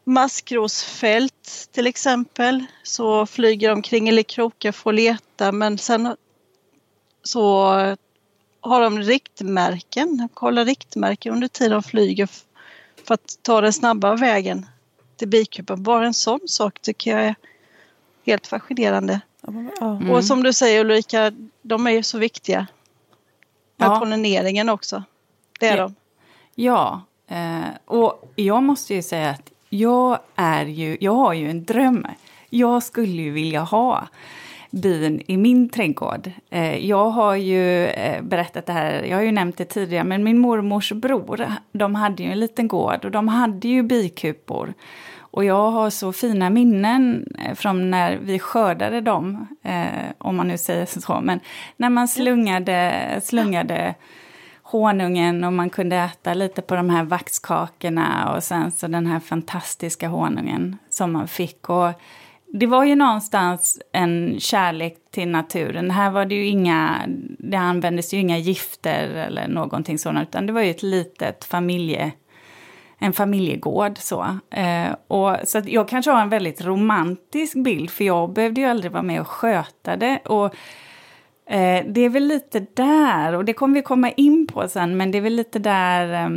maskrosfält 0.03 1.69
till 1.71 1.87
exempel 1.87 2.65
så 2.83 3.25
flyger 3.25 3.69
de 3.69 3.81
kring 3.81 4.09
eller 4.09 4.23
krokar 4.23 4.71
för 4.71 4.89
att 4.89 4.95
leta 4.95 5.51
men 5.51 5.77
sen 5.77 6.15
så 7.23 7.65
har 8.61 8.81
de 8.81 8.99
riktmärken, 8.99 10.29
kollar 10.33 10.65
riktmärken 10.65 11.33
under 11.33 11.47
tiden 11.47 11.71
de 11.71 11.83
flyger 11.83 12.29
för 13.07 13.13
att 13.13 13.39
ta 13.41 13.61
den 13.61 13.73
snabba 13.73 14.15
vägen 14.15 14.65
till 15.15 15.27
bikupan. 15.27 15.83
Bara 15.83 16.05
en 16.05 16.13
sån 16.13 16.39
sak 16.45 16.79
tycker 16.81 17.11
jag 17.11 17.25
är 17.25 17.35
helt 18.25 18.47
fascinerande. 18.47 19.21
Ja. 19.79 20.11
Och 20.11 20.25
som 20.25 20.43
du 20.43 20.53
säger 20.53 20.81
Ulrika, 20.81 21.31
de 21.61 21.87
är 21.87 21.91
ju 21.91 22.03
så 22.03 22.17
viktiga. 22.17 22.67
Med 23.79 23.87
Ja. 23.89 23.99
pollineringen 23.99 24.69
också. 24.69 25.03
Det 25.59 25.67
är 25.67 25.77
Ja. 25.77 25.83
de. 25.83 25.95
Ja, 26.55 27.01
eh, 27.27 27.67
och 27.85 28.31
jag 28.35 28.63
måste 28.63 28.93
ju 28.93 29.01
säga 29.01 29.29
att 29.29 29.51
jag 29.69 30.19
är 30.35 30.65
ju, 30.65 30.97
jag 30.99 31.13
har 31.15 31.33
ju 31.33 31.49
en 31.49 31.65
dröm. 31.65 32.07
Jag 32.49 32.83
skulle 32.83 33.21
ju 33.21 33.31
vilja 33.31 33.61
ha 33.61 34.07
bin 34.71 35.21
i 35.27 35.37
min 35.37 35.69
trädgård. 35.69 36.31
Eh, 36.49 36.85
jag 36.85 37.09
har 37.09 37.35
ju 37.35 37.85
eh, 37.85 38.21
berättat 38.21 38.65
det 38.65 38.73
här, 38.73 39.03
jag 39.03 39.17
har 39.17 39.23
ju 39.23 39.31
nämnt 39.31 39.57
det 39.57 39.65
tidigare, 39.65 40.03
men 40.03 40.23
min 40.23 40.37
mormors 40.39 40.91
bror, 40.91 41.47
de 41.71 41.95
hade 41.95 42.23
ju 42.23 42.31
en 42.31 42.39
liten 42.39 42.67
gård 42.67 43.05
och 43.05 43.11
de 43.11 43.27
hade 43.27 43.67
ju 43.67 43.83
bikupor. 43.83 44.73
Och 45.31 45.45
jag 45.45 45.71
har 45.71 45.89
så 45.89 46.13
fina 46.13 46.49
minnen 46.49 47.27
eh, 47.45 47.55
från 47.55 47.91
när 47.91 48.17
vi 48.17 48.39
skördade 48.39 49.01
dem, 49.01 49.47
eh, 49.63 50.11
om 50.17 50.35
man 50.35 50.47
nu 50.47 50.57
säger 50.57 50.85
så. 50.85 51.21
Men 51.21 51.39
när 51.77 51.89
man 51.89 52.07
slungade, 52.07 53.19
slungade 53.23 53.95
honungen 54.63 55.43
och 55.43 55.53
man 55.53 55.69
kunde 55.69 55.95
äta 55.95 56.33
lite 56.33 56.61
på 56.61 56.75
de 56.75 56.89
här 56.89 57.03
vaxkakorna 57.03 58.33
och 58.35 58.43
sen 58.43 58.71
så 58.71 58.87
den 58.87 59.05
här 59.05 59.19
fantastiska 59.19 60.07
honungen 60.07 60.77
som 60.89 61.11
man 61.11 61.27
fick. 61.27 61.69
Och 61.69 61.91
det 62.53 62.65
var 62.65 62.83
ju 62.83 62.95
någonstans 62.95 63.81
en 63.91 64.39
kärlek 64.39 64.97
till 65.11 65.27
naturen. 65.27 65.91
Här 65.91 66.11
var 66.11 66.25
det 66.25 66.35
ju 66.35 66.45
inga, 66.45 67.01
det 67.39 67.57
användes 67.57 68.13
ju 68.13 68.17
inga 68.17 68.37
gifter 68.37 69.07
eller 69.07 69.47
någonting 69.47 69.99
sådant, 69.99 70.29
utan 70.29 70.45
det 70.45 70.53
var 70.53 70.61
ju 70.61 70.71
ett 70.71 70.83
litet 70.83 71.45
familje, 71.45 72.11
en 72.99 73.13
familjegård 73.13 73.97
så. 73.97 74.39
Eh, 74.49 74.95
och, 75.07 75.35
så 75.43 75.57
att 75.57 75.67
jag 75.67 75.87
kanske 75.87 76.11
har 76.11 76.21
en 76.21 76.29
väldigt 76.29 76.61
romantisk 76.61 77.63
bild, 77.63 77.89
för 77.89 78.03
jag 78.03 78.33
behövde 78.33 78.61
ju 78.61 78.67
aldrig 78.67 78.91
vara 78.91 79.03
med 79.03 79.21
och 79.21 79.27
sköta 79.27 79.95
det. 79.95 80.19
Och 80.25 80.55
Eh, 81.49 81.85
det 81.87 82.01
är 82.01 82.09
väl 82.09 82.27
lite 82.27 82.65
där, 82.73 83.33
och 83.33 83.45
det 83.45 83.53
kommer 83.53 83.75
vi 83.75 83.81
komma 83.81 84.11
in 84.11 84.47
på 84.47 84.67
sen, 84.67 84.97
men 84.97 85.11
det 85.11 85.17
är 85.17 85.21
väl 85.21 85.33
lite 85.33 85.59
där 85.59 86.13
eh, 86.13 86.29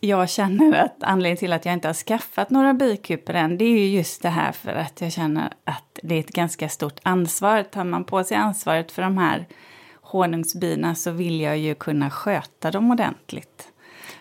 jag 0.00 0.30
känner 0.30 0.84
att 0.84 0.96
anledningen 1.00 1.36
till 1.36 1.52
att 1.52 1.64
jag 1.64 1.72
inte 1.72 1.88
har 1.88 1.94
skaffat 1.94 2.50
några 2.50 2.74
bikupor 2.74 3.34
än, 3.34 3.58
det 3.58 3.64
är 3.64 3.78
ju 3.78 3.86
just 3.86 4.22
det 4.22 4.28
här 4.28 4.52
för 4.52 4.72
att 4.72 5.00
jag 5.00 5.12
känner 5.12 5.52
att 5.64 5.98
det 6.02 6.14
är 6.14 6.20
ett 6.20 6.32
ganska 6.32 6.68
stort 6.68 7.00
ansvar. 7.02 7.62
Tar 7.62 7.84
man 7.84 8.04
på 8.04 8.24
sig 8.24 8.36
ansvaret 8.36 8.92
för 8.92 9.02
de 9.02 9.18
här 9.18 9.46
honungsbina 9.92 10.94
så 10.94 11.10
vill 11.10 11.40
jag 11.40 11.58
ju 11.58 11.74
kunna 11.74 12.10
sköta 12.10 12.70
dem 12.70 12.90
ordentligt. 12.90 13.68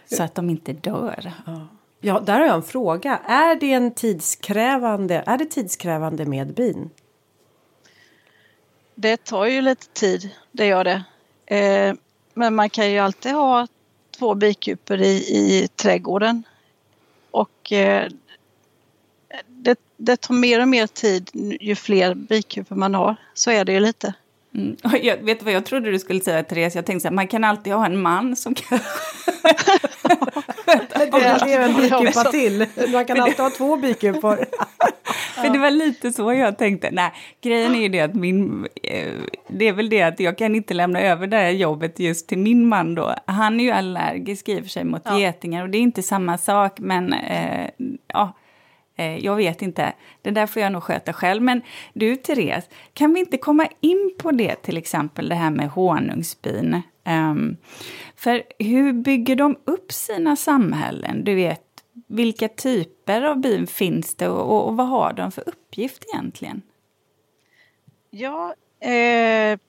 Så 0.05 0.23
att 0.23 0.35
de 0.35 0.49
inte 0.49 0.73
dör. 0.73 1.31
Ja, 1.45 1.67
där 2.01 2.39
har 2.39 2.45
jag 2.45 2.55
en 2.55 2.63
fråga. 2.63 3.17
Är 3.17 3.55
det 3.55 3.73
en 3.73 3.93
tidskrävande, 3.93 5.23
är 5.25 5.37
det 5.37 5.45
tidskrävande 5.45 6.25
med 6.25 6.53
bin? 6.53 6.89
Det 8.95 9.23
tar 9.23 9.45
ju 9.45 9.61
lite 9.61 9.87
tid, 9.87 10.29
det 10.51 10.65
gör 10.65 10.83
det. 10.83 11.03
Eh, 11.55 11.95
men 12.33 12.55
man 12.55 12.69
kan 12.69 12.91
ju 12.91 12.99
alltid 12.99 13.31
ha 13.31 13.67
två 14.19 14.35
bikupor 14.35 15.01
i, 15.01 15.15
i 15.15 15.67
trädgården. 15.75 16.43
Och 17.31 17.71
eh, 17.71 18.11
det, 19.47 19.79
det 19.97 20.17
tar 20.17 20.33
mer 20.33 20.61
och 20.61 20.67
mer 20.67 20.87
tid 20.87 21.29
ju 21.61 21.75
fler 21.75 22.13
bikupor 22.13 22.75
man 22.75 22.95
har. 22.95 23.15
Så 23.33 23.51
är 23.51 23.65
det 23.65 23.73
ju 23.73 23.79
lite. 23.79 24.13
Mm. 24.53 24.75
Jag 25.01 25.17
vet 25.17 25.43
vad 25.43 25.53
jag 25.53 25.65
trodde 25.65 25.91
du 25.91 25.99
skulle 25.99 26.21
säga 26.21 26.43
Therese? 26.43 26.75
Jag 26.75 26.85
tänkte 26.85 27.01
så 27.01 27.07
här, 27.07 27.15
man 27.15 27.27
kan 27.27 27.43
alltid 27.43 27.73
ha 27.73 27.85
en 27.85 28.01
man 28.01 28.35
som 28.35 28.55
kan... 28.55 28.79
det 31.11 31.53
är 31.53 31.59
en 31.59 31.75
bikupa 31.75 32.23
till. 32.23 32.65
Man 32.93 33.05
kan 33.05 33.19
alltid 33.19 33.39
ha 33.39 33.49
två 33.49 33.77
bikupor. 33.77 34.45
För 35.35 35.49
det 35.53 35.59
var 35.59 35.71
lite 35.71 36.11
så 36.11 36.33
jag 36.33 36.57
tänkte. 36.57 36.89
Nej, 36.91 37.11
grejen 37.41 37.75
är 37.75 37.79
ju 37.79 37.89
det 37.89 37.99
att 37.99 38.15
min... 38.15 38.67
Eh, 38.83 39.13
det 39.47 39.67
är 39.67 39.73
väl 39.73 39.89
det 39.89 40.01
att 40.01 40.19
jag 40.19 40.37
kan 40.37 40.55
inte 40.55 40.73
lämna 40.73 41.01
över 41.01 41.27
det 41.27 41.37
här 41.37 41.49
jobbet 41.49 41.99
just 41.99 42.27
till 42.27 42.37
min 42.37 42.67
man 42.67 42.95
då. 42.95 43.15
Han 43.25 43.59
är 43.59 43.63
ju 43.63 43.71
allergisk 43.71 44.49
i 44.49 44.59
och 44.59 44.63
för 44.63 44.69
sig 44.69 44.83
mot 44.83 45.01
ja. 45.05 45.19
getingar 45.19 45.63
och 45.63 45.69
det 45.69 45.77
är 45.77 45.81
inte 45.81 46.03
samma 46.03 46.37
sak 46.37 46.79
men 46.79 47.13
eh, 47.13 47.69
ja 48.07 48.33
Eh, 48.97 49.17
jag 49.17 49.35
vet 49.35 49.61
inte. 49.61 49.93
Det 50.21 50.31
där 50.31 50.47
får 50.47 50.61
jag 50.61 50.71
nog 50.71 50.83
sköta 50.83 51.13
själv. 51.13 51.41
Men 51.41 51.61
du, 51.93 52.15
Therese, 52.15 52.69
kan 52.93 53.13
vi 53.13 53.19
inte 53.19 53.37
komma 53.37 53.67
in 53.81 54.15
på 54.17 54.31
det, 54.31 54.55
till 54.55 54.77
exempel 54.77 55.29
det 55.29 55.35
här 55.35 55.51
med 55.51 55.69
honungsbin? 55.69 56.73
Um, 56.73 56.81
ehm, 57.03 57.57
för 58.15 58.43
hur 58.59 58.93
bygger 58.93 59.35
de 59.35 59.57
upp 59.65 59.91
sina 59.91 60.35
samhällen? 60.35 61.23
Du 61.23 61.35
vet, 61.35 61.63
vilka 62.07 62.47
typer 62.47 63.21
av 63.21 63.41
bin 63.41 63.67
finns 63.67 64.15
det 64.15 64.27
och, 64.27 64.51
och, 64.51 64.67
och 64.67 64.77
vad 64.77 64.87
har 64.87 65.13
de 65.13 65.31
för 65.31 65.49
uppgift 65.49 66.05
egentligen? 66.13 66.61
Ja, 68.09 68.55
eh, 68.79 69.59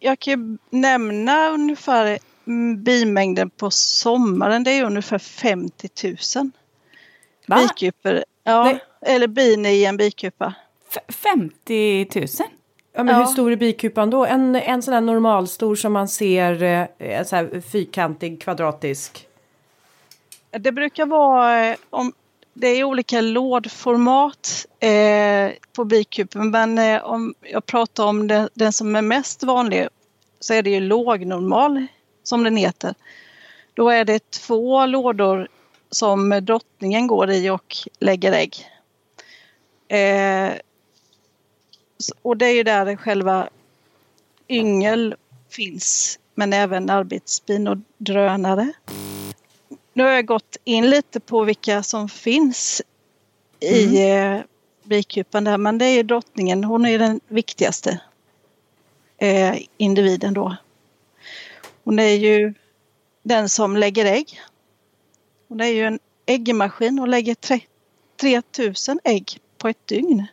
jag 0.00 0.18
kan 0.18 0.32
ju 0.32 0.58
nämna 0.70 1.48
ungefär 1.48 2.18
mm, 2.46 2.82
bimängden 2.82 3.50
på 3.50 3.70
sommaren. 3.70 4.64
Det 4.64 4.70
är 4.70 4.84
ungefär 4.84 5.18
50 5.18 5.88
000. 6.36 6.50
Va? 7.50 7.56
Bikupor. 7.56 8.24
Ja, 8.44 8.64
Nej. 8.64 8.78
eller 9.00 9.26
bin 9.26 9.66
i 9.66 9.84
en 9.84 9.96
bikupa. 9.96 10.54
F 10.90 11.14
50 11.14 12.06
000? 12.14 12.26
Ja, 12.92 13.02
men 13.04 13.14
ja. 13.14 13.20
hur 13.20 13.26
stor 13.26 13.52
är 13.52 13.56
bikupan 13.56 14.10
då? 14.10 14.26
En, 14.26 14.56
en 14.56 14.82
sån 14.82 14.94
här 14.94 15.00
normalstor 15.00 15.74
som 15.74 15.92
man 15.92 16.08
ser, 16.08 16.62
eh, 16.98 17.24
så 17.24 17.36
här 17.36 17.60
fyrkantig, 17.60 18.42
kvadratisk? 18.42 19.26
Det 20.50 20.72
brukar 20.72 21.06
vara, 21.06 21.66
eh, 21.66 21.76
om, 21.90 22.12
det 22.54 22.66
är 22.66 22.84
olika 22.84 23.20
lådformat 23.20 24.66
eh, 24.80 25.50
på 25.72 25.84
bikupen 25.84 26.50
men 26.50 26.78
eh, 26.78 27.04
om 27.04 27.34
jag 27.40 27.66
pratar 27.66 28.04
om 28.04 28.26
det, 28.26 28.48
den 28.54 28.72
som 28.72 28.96
är 28.96 29.02
mest 29.02 29.42
vanlig 29.42 29.88
så 30.40 30.54
är 30.54 30.62
det 30.62 30.70
ju 30.70 30.80
lågnormal 30.80 31.86
som 32.22 32.44
den 32.44 32.56
heter. 32.56 32.94
Då 33.74 33.88
är 33.88 34.04
det 34.04 34.30
två 34.30 34.86
lådor 34.86 35.48
som 35.90 36.40
drottningen 36.42 37.06
går 37.06 37.30
i 37.30 37.50
och 37.50 37.76
lägger 37.98 38.32
ägg. 38.32 38.66
Eh, 39.88 40.52
och 42.22 42.36
det 42.36 42.46
är 42.46 42.54
ju 42.54 42.62
där 42.62 42.96
själva 42.96 43.48
yngel 44.48 45.14
finns, 45.50 46.18
men 46.34 46.52
även 46.52 46.90
arbetsbin 46.90 47.68
och 47.68 47.78
drönare. 47.98 48.72
Nu 49.92 50.02
har 50.02 50.10
jag 50.10 50.26
gått 50.26 50.56
in 50.64 50.90
lite 50.90 51.20
på 51.20 51.44
vilka 51.44 51.82
som 51.82 52.08
finns 52.08 52.82
i 53.60 54.02
mm. 54.02 54.36
eh, 54.36 54.42
bikupan 54.84 55.44
där, 55.44 55.58
men 55.58 55.78
det 55.78 55.84
är 55.84 56.04
drottningen, 56.04 56.64
hon 56.64 56.86
är 56.86 56.98
den 56.98 57.20
viktigaste 57.28 58.00
eh, 59.18 59.58
individen 59.76 60.34
då. 60.34 60.56
Hon 61.84 61.98
är 61.98 62.14
ju 62.14 62.54
den 63.22 63.48
som 63.48 63.76
lägger 63.76 64.04
ägg 64.04 64.40
hon 65.50 65.60
är 65.60 65.66
ju 65.66 65.84
en 65.84 65.98
äggmaskin 66.26 66.98
och 66.98 67.08
lägger 67.08 67.36
3000 68.20 69.00
ägg 69.04 69.38
på 69.58 69.68
ett 69.68 69.86
dygn. 69.86 70.26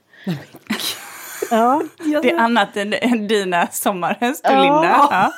ja, 1.52 1.84
det 2.22 2.32
är 2.32 2.38
annat 2.38 2.78
än, 2.78 2.94
än 2.94 3.28
dina 3.28 3.68
sommarhöns, 3.68 4.42
du 4.42 4.50
ja. 4.50 4.62
Linda. 4.62 5.08
Ja. 5.12 5.34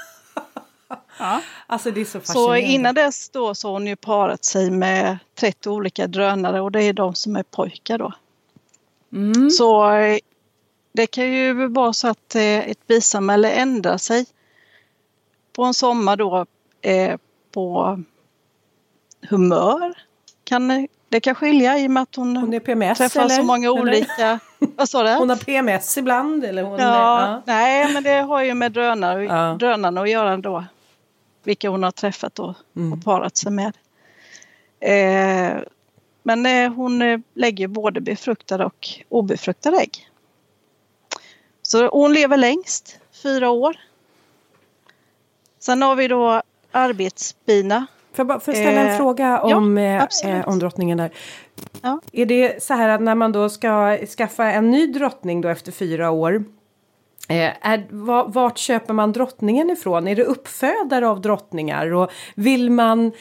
ja. 1.19 1.41
Alltså 1.67 1.91
det 1.91 2.01
är 2.01 2.05
så 2.05 2.19
fascinerande. 2.19 2.61
Så 2.61 2.65
innan 2.65 2.95
dess 2.95 3.29
då 3.29 3.55
så 3.55 3.67
har 3.67 3.73
hon 3.73 3.87
ju 3.87 3.95
parat 3.95 4.45
sig 4.45 4.71
med 4.71 5.17
30 5.35 5.69
olika 5.69 6.07
drönare 6.07 6.61
och 6.61 6.71
det 6.71 6.83
är 6.83 6.93
de 6.93 7.15
som 7.15 7.35
är 7.35 7.43
pojkar 7.43 7.97
då. 7.97 8.13
Mm. 9.13 9.49
Så 9.49 9.91
eh, 9.91 10.19
det 10.93 11.07
kan 11.07 11.33
ju 11.33 11.67
vara 11.67 11.93
så 11.93 12.07
att 12.07 12.35
eh, 12.35 12.69
ett 12.69 12.87
bisamhälle 12.87 13.51
ändrar 13.51 13.97
sig 13.97 14.25
på 15.53 15.63
en 15.63 15.73
sommar 15.73 16.15
då 16.15 16.45
eh, 16.81 17.17
på 17.51 17.97
humör. 19.21 19.93
Kan, 20.43 20.87
det 21.09 21.19
kan 21.19 21.35
skilja 21.35 21.79
i 21.79 21.87
och 21.87 21.91
med 21.91 22.03
att 22.03 22.15
hon, 22.15 22.37
hon 22.37 22.53
är 22.53 22.59
PMS, 22.59 22.97
träffar 22.97 23.21
eller? 23.21 23.35
så 23.35 23.43
många 23.43 23.71
olika... 23.71 24.39
Vad 24.59 24.89
sa 24.89 25.03
du? 25.03 25.09
Hon 25.09 25.29
har 25.29 25.35
PMS 25.37 25.97
ibland? 25.97 26.45
Eller 26.45 26.63
hon, 26.63 26.79
ja, 26.79 27.21
ja, 27.21 27.41
Nej, 27.45 27.93
men 27.93 28.03
det 28.03 28.21
har 28.21 28.43
ju 28.43 28.53
med 28.53 28.71
drönare, 28.71 29.23
ja. 29.23 29.55
drönarna 29.59 30.01
att 30.01 30.09
göra 30.09 30.37
då. 30.37 30.65
Vilka 31.43 31.69
hon 31.69 31.83
har 31.83 31.91
träffat 31.91 32.39
och, 32.39 32.55
mm. 32.75 32.93
och 32.93 33.03
parat 33.03 33.37
sig 33.37 33.51
med. 33.51 33.77
Eh, 34.79 35.61
men 36.23 36.45
eh, 36.45 36.73
hon 36.73 37.01
eh, 37.01 37.19
lägger 37.33 37.67
både 37.67 38.01
befruktade 38.01 38.65
och 38.65 38.87
obefruktade 39.09 39.77
ägg. 39.77 40.09
Så 41.61 41.87
hon 41.87 42.13
lever 42.13 42.37
längst, 42.37 42.99
fyra 43.23 43.49
år. 43.49 43.77
Sen 45.59 45.81
har 45.81 45.95
vi 45.95 46.07
då 46.07 46.41
arbetsbina 46.71 47.87
Jag 48.19 48.27
bara 48.27 48.39
för 48.39 48.53
ställa 48.53 48.81
en 48.81 48.87
eh, 48.87 48.97
fråga 48.97 49.41
om, 49.41 49.77
ja, 49.77 50.07
eh, 50.25 50.47
om 50.47 50.59
drottningen 50.59 50.97
där. 50.97 51.11
Ja. 51.81 51.99
Är 52.11 52.25
det 52.25 52.63
så 52.63 52.73
här 52.73 52.89
att 52.89 53.01
när 53.01 53.15
man 53.15 53.31
då 53.31 53.49
ska 53.49 53.97
skaffa 54.17 54.51
en 54.51 54.71
ny 54.71 54.87
drottning 54.87 55.41
då 55.41 55.49
efter 55.49 55.71
fyra 55.71 56.11
år. 56.11 56.43
Eh, 57.29 57.51
är, 57.61 57.87
vart 58.31 58.57
köper 58.57 58.93
man 58.93 59.11
drottningen 59.11 59.69
ifrån? 59.69 60.07
Är 60.07 60.15
det 60.15 60.23
uppfödare 60.23 61.07
av 61.07 61.21
drottningar? 61.21 61.93
Och 61.93 62.11
vill 62.35 62.71
man 62.71 63.11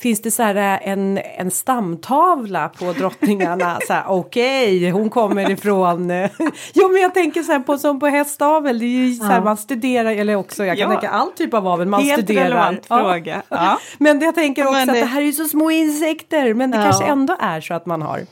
Finns 0.00 0.22
det 0.22 0.30
så 0.30 0.42
här 0.42 0.54
eh, 0.54 0.88
en, 0.88 1.18
en 1.18 1.50
stamtavla 1.50 2.68
på 2.68 2.92
drottningarna? 2.92 3.78
Okej, 4.06 4.76
okay, 4.76 4.90
hon 4.90 5.10
kommer 5.10 5.50
ifrån... 5.50 6.10
Eh, 6.10 6.30
jo, 6.72 6.88
men 6.88 7.02
jag 7.02 7.14
tänker 7.14 7.42
så 7.42 7.52
här 7.52 7.60
på 7.60 7.78
som 7.78 8.00
på 8.00 8.06
hästavel. 8.06 8.78
Det 8.78 8.84
är 8.84 8.88
ju 8.88 9.14
så 9.14 9.24
här, 9.24 9.34
ja. 9.34 9.44
man 9.44 9.56
studerar, 9.56 10.10
eller 10.10 10.34
också 10.34 10.64
jag 10.64 10.78
kan 10.78 10.90
ja. 10.90 11.00
tänka 11.00 11.14
all 11.14 11.32
typ 11.32 11.54
av 11.54 11.66
avel 11.66 11.88
man 11.88 12.02
Helt 12.02 12.24
studerar. 12.24 12.44
relevant 12.44 12.86
ja. 12.88 12.98
fråga. 12.98 13.42
Ja. 13.48 13.78
men 13.98 14.20
jag 14.20 14.34
tänker 14.34 14.66
också 14.66 14.74
det... 14.74 14.82
att 14.82 14.94
det 14.94 15.04
här 15.04 15.20
är 15.20 15.26
ju 15.26 15.32
så 15.32 15.44
små 15.44 15.70
insekter. 15.70 16.54
Men 16.54 16.70
det 16.70 16.76
kanske 16.76 17.04
ändå 17.04 17.36
är 17.40 17.60
så 17.60 17.74
att 17.74 17.86
man 17.86 18.02
har. 18.02 18.26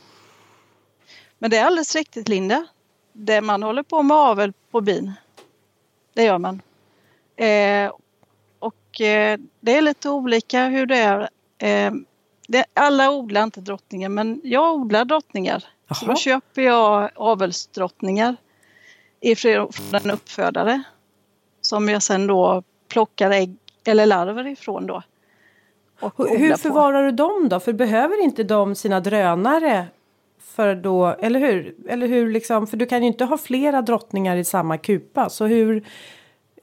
Men 1.39 1.51
det 1.51 1.57
är 1.57 1.65
alldeles 1.65 1.95
riktigt 1.95 2.27
Linda. 2.27 2.65
Det 3.13 3.41
man 3.41 3.63
håller 3.63 3.83
på 3.83 4.03
med 4.03 4.17
avel 4.17 4.53
på 4.71 4.81
bin. 4.81 5.13
Det 6.13 6.23
gör 6.23 6.37
man. 6.37 6.61
Eh, 7.35 7.91
och 8.59 9.01
eh, 9.01 9.39
det 9.59 9.77
är 9.77 9.81
lite 9.81 10.09
olika 10.09 10.65
hur 10.65 10.85
det 10.85 10.97
är 10.97 11.29
alla 12.73 13.11
odlar 13.11 13.43
inte 13.43 13.61
drottningar 13.61 14.09
men 14.09 14.41
jag 14.43 14.75
odlar 14.75 15.05
drottningar. 15.05 15.63
Så 15.99 16.05
då 16.05 16.15
köper 16.15 16.61
jag 16.61 17.09
avelsdrottningar 17.15 18.35
ifrån 19.21 19.69
en 19.91 20.11
uppfödare. 20.11 20.83
Som 21.61 21.89
jag 21.89 22.03
sen 22.03 22.27
då 22.27 22.63
plockar 22.87 23.31
ägg 23.31 23.55
eller 23.83 24.05
larver 24.05 24.47
ifrån 24.47 24.87
då. 24.87 25.03
hur 26.17 26.57
förvarar 26.57 27.01
på. 27.01 27.05
du 27.05 27.11
dem 27.11 27.49
då? 27.49 27.59
För 27.59 27.73
behöver 27.73 28.23
inte 28.23 28.43
de 28.43 28.75
sina 28.75 28.99
drönare? 28.99 29.87
För 30.39 30.75
då, 30.75 31.07
eller 31.07 31.39
hur? 31.39 31.75
Eller 31.89 32.07
hur 32.07 32.31
liksom, 32.31 32.67
för 32.67 32.77
du 32.77 32.85
kan 32.85 33.01
ju 33.01 33.07
inte 33.07 33.25
ha 33.25 33.37
flera 33.37 33.81
drottningar 33.81 34.37
i 34.37 34.43
samma 34.43 34.77
kupa. 34.77 35.29
Så 35.29 35.45
hur, 35.45 35.87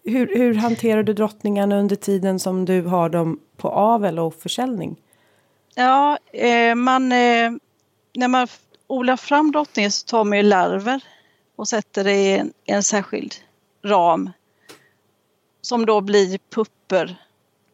hur, 0.05 0.37
hur 0.37 0.55
hanterar 0.55 1.03
du 1.03 1.13
drottningarna 1.13 1.79
under 1.79 1.97
tiden 1.97 2.41
som 2.41 2.65
du 2.65 2.83
har 2.83 3.09
dem 3.09 3.41
på 3.57 3.71
avel 3.71 4.19
och 4.19 4.35
försäljning? 4.35 4.97
Ja, 5.75 6.19
eh, 6.33 6.75
man, 6.75 7.13
eh, 7.13 7.51
när 8.15 8.29
man 8.29 8.49
odlar 8.87 9.17
fram 9.17 9.53
drottningen 9.53 9.93
så 9.93 10.07
tar 10.07 10.25
man 10.25 10.39
ju 10.39 10.45
larver 10.45 11.05
och 11.57 11.69
sätter 11.69 12.05
det 12.05 12.15
i 12.15 12.39
en, 12.39 12.53
en 12.65 12.83
särskild 12.83 13.35
ram. 13.85 14.31
Som 15.61 15.87
då 15.87 16.01
blir 16.01 16.39
pupper, 16.55 17.17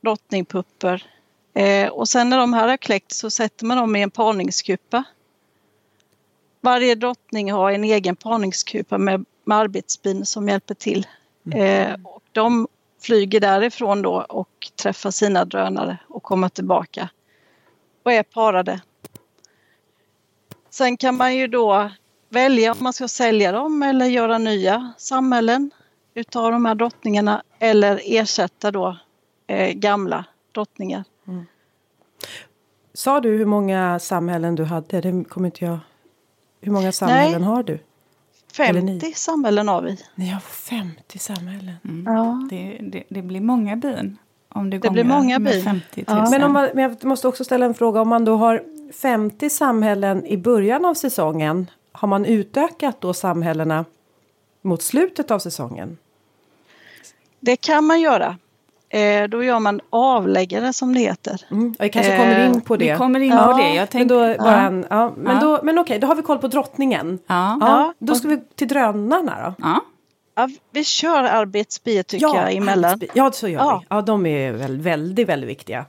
drottningpupper. 0.01 1.07
Eh, 1.55 1.89
och 1.89 2.09
sen 2.09 2.29
när 2.29 2.39
de 2.39 2.53
här 2.53 2.69
har 2.69 2.77
kläckt 2.77 3.13
så 3.13 3.31
sätter 3.31 3.67
man 3.67 3.77
dem 3.77 3.97
i 3.97 4.03
en 4.03 4.11
parningskupa. 4.11 5.05
Varje 6.61 6.95
drottning 6.95 7.53
har 7.53 7.71
en 7.71 7.85
egen 7.85 8.17
parningskupa 8.17 8.99
med, 8.99 9.25
med 9.45 9.59
arbetsbin 9.59 10.27
som 10.27 10.49
hjälper 10.49 10.75
till. 10.75 11.07
Mm. 11.47 11.59
Eh, 11.61 11.97
och 12.05 12.23
de 12.33 12.69
flyger 13.03 13.41
därifrån 13.41 14.03
då 14.03 14.27
och 14.29 14.71
träffar 14.83 15.11
sina 15.11 15.45
drönare 15.45 15.99
och 16.09 16.23
kommer 16.23 16.49
tillbaka 16.49 17.09
och 18.03 18.13
är 18.13 18.23
parade. 18.23 18.81
Sen 20.71 20.97
kan 20.97 21.17
man 21.17 21.37
ju 21.37 21.47
då 21.47 21.91
välja 22.29 22.73
om 22.73 22.79
man 22.81 22.93
ska 22.93 23.09
sälja 23.09 23.53
dem 23.53 23.83
eller 23.83 24.07
göra 24.07 24.39
nya 24.39 24.93
samhällen 24.99 25.71
utav 26.15 26.53
de 26.53 26.65
här 26.65 26.75
drottningarna 26.75 27.43
eller 27.59 28.01
ersätta 28.05 28.71
då 28.71 28.97
eh, 29.47 29.73
gamla 29.73 30.25
drottningar. 30.53 31.05
Mm. 31.27 31.47
Sa 32.95 33.21
du 33.21 33.37
hur 33.39 33.47
många 33.47 33.99
samhällen 33.99 34.55
du 34.55 34.65
hade? 34.65 35.01
Det 35.01 35.25
kommer 35.25 35.47
inte 35.47 35.65
jag 35.65 35.79
hur 36.61 36.73
många 36.73 36.93
samhällen 36.93 37.43
har 37.43 37.63
du? 37.63 37.79
Eller 38.59 38.83
ni? 38.83 39.01
50 39.01 39.13
samhällen 39.19 39.69
har 39.69 39.83
vi. 39.83 39.99
Ni 40.15 40.29
har 40.29 40.41
50 40.41 41.19
samhällen. 41.19 41.75
Ja. 42.07 42.49
Det, 42.51 42.79
det, 42.81 43.05
det 43.09 43.23
blir 43.23 43.41
många 43.41 43.77
bin. 43.77 44.19
Om 44.49 44.71
det, 44.71 44.79
Det 44.79 44.91
blir 44.91 45.05
många 45.05 45.39
med 45.39 45.53
bin. 45.53 45.65
50 45.65 46.05
000. 46.09 46.19
Ja. 46.19 46.31
Men, 46.31 46.43
om 46.43 46.53
man, 46.53 46.69
men 46.75 46.83
jag 46.83 47.05
måste 47.05 47.29
också 47.29 47.45
ställa 47.45 47.67
en 47.67 47.75
fråga. 47.75 48.01
Om 48.01 48.09
man 48.09 48.25
då 48.25 48.37
har 48.37 48.63
50 48.93 49.51
samhällen 49.51 50.27
i 50.27 50.37
början 50.37 50.85
av 50.85 50.95
säsongen. 50.95 51.71
Har 51.93 52.09
man 52.09 52.25
utökat 52.25 53.01
då 53.01 53.15
samhällena 53.15 53.85
mot 54.63 54.83
slutet 54.83 55.31
av 55.31 55.39
säsongen? 55.39 55.99
Det 57.41 57.57
kan 57.57 57.85
man 57.85 58.01
göra. 58.01 58.37
Eh, 58.95 59.29
då 59.29 59.45
gör 59.45 59.59
man 59.59 59.81
avläggare 59.91 60.73
som 60.73 60.95
det 60.95 61.01
heter. 61.01 61.41
Mm. 61.51 61.75
Vi 61.79 61.89
kanske 61.89 62.13
Eh, 62.13 62.19
kommer 62.21 62.47
in 62.47 62.61
på 62.61 62.77
det. 62.77 62.93
Vi 62.93 62.99
kommer 62.99 63.21
in 63.21 63.31
Ja, 63.33 63.47
på 63.47 63.59
det. 63.59 63.75
Jag 63.75 63.89
men 63.95 64.09
då, 64.09 64.19
en, 64.21 64.87
ja, 64.91 65.13
men, 65.17 65.35
Ja. 65.35 65.41
då, 65.41 65.61
men 65.63 65.79
okej, 65.79 65.99
då 65.99 66.07
har 66.07 66.15
vi 66.15 66.23
koll 66.23 66.39
på 66.39 66.49
drottningen. 66.49 67.19
ja. 67.27 67.59
Ja, 67.61 67.67
Ja. 67.69 67.95
då 67.99 68.15
ska 68.15 68.29
vi 68.29 68.39
till 68.55 68.69
drönarna 68.69 69.37
då. 69.45 69.55
Ja. 69.69 69.81
Ja, 70.35 70.49
vi 70.71 70.85
kör 70.85 71.23
arbetsbier 71.25 72.03
tycker 72.03 72.27
jag 72.27 72.53
emellan. 72.55 72.91
arbetsbi- 72.99 73.11
Ja, 73.15 73.33
så 73.33 73.49
gör 73.49 73.61
Ja. 73.61 73.79
vi. 73.81 73.87
Ja, 73.91 74.03
de 74.03 74.27
är 74.27 74.53
väl 74.53 74.81
väldigt, 74.81 75.29
väldigt 75.29 75.51
viktiga. 75.51 75.85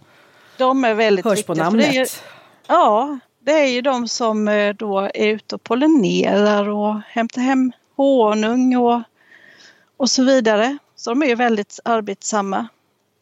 De 0.58 0.84
är 0.86 0.94
väldigt 0.94 1.26
Hörs 1.26 1.44
på 1.44 1.54
viktiga. 1.54 1.72
för 1.72 1.78
det 1.78 1.84
är 1.86 1.92
ju- 1.92 1.98
namnet. 2.00 2.24
Ja, 2.68 3.20
det 3.46 3.52
är 3.52 3.66
ju 3.68 3.82
de 3.82 4.08
som 4.08 4.48
eh, 4.48 4.74
då 4.76 5.00
är 5.00 5.28
ute 5.28 5.56
och 5.56 5.64
pollinerar 5.64 6.70
och 6.70 6.96
hämtar 7.08 7.42
hem 7.42 7.72
honung 7.96 8.76
och, 8.78 9.02
och 9.98 10.10
så 10.10 10.24
vidare. 10.24 10.78
Så 10.96 11.10
de 11.10 11.24
är 11.24 11.28
ju 11.28 11.36
väldigt 11.36 11.80
arbetsamma. 11.86 12.68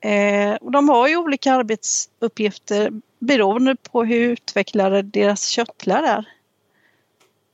Eh, 0.02 0.56
och 0.56 0.72
de 0.72 0.90
har 0.90 1.08
ju 1.08 1.18
olika 1.18 1.54
arbetsuppgifter 1.54 2.92
beroende 3.20 3.76
på 3.76 4.04
hur 4.04 4.20
utvecklade 4.30 5.02
deras 5.02 5.46
köttlar 5.46 6.04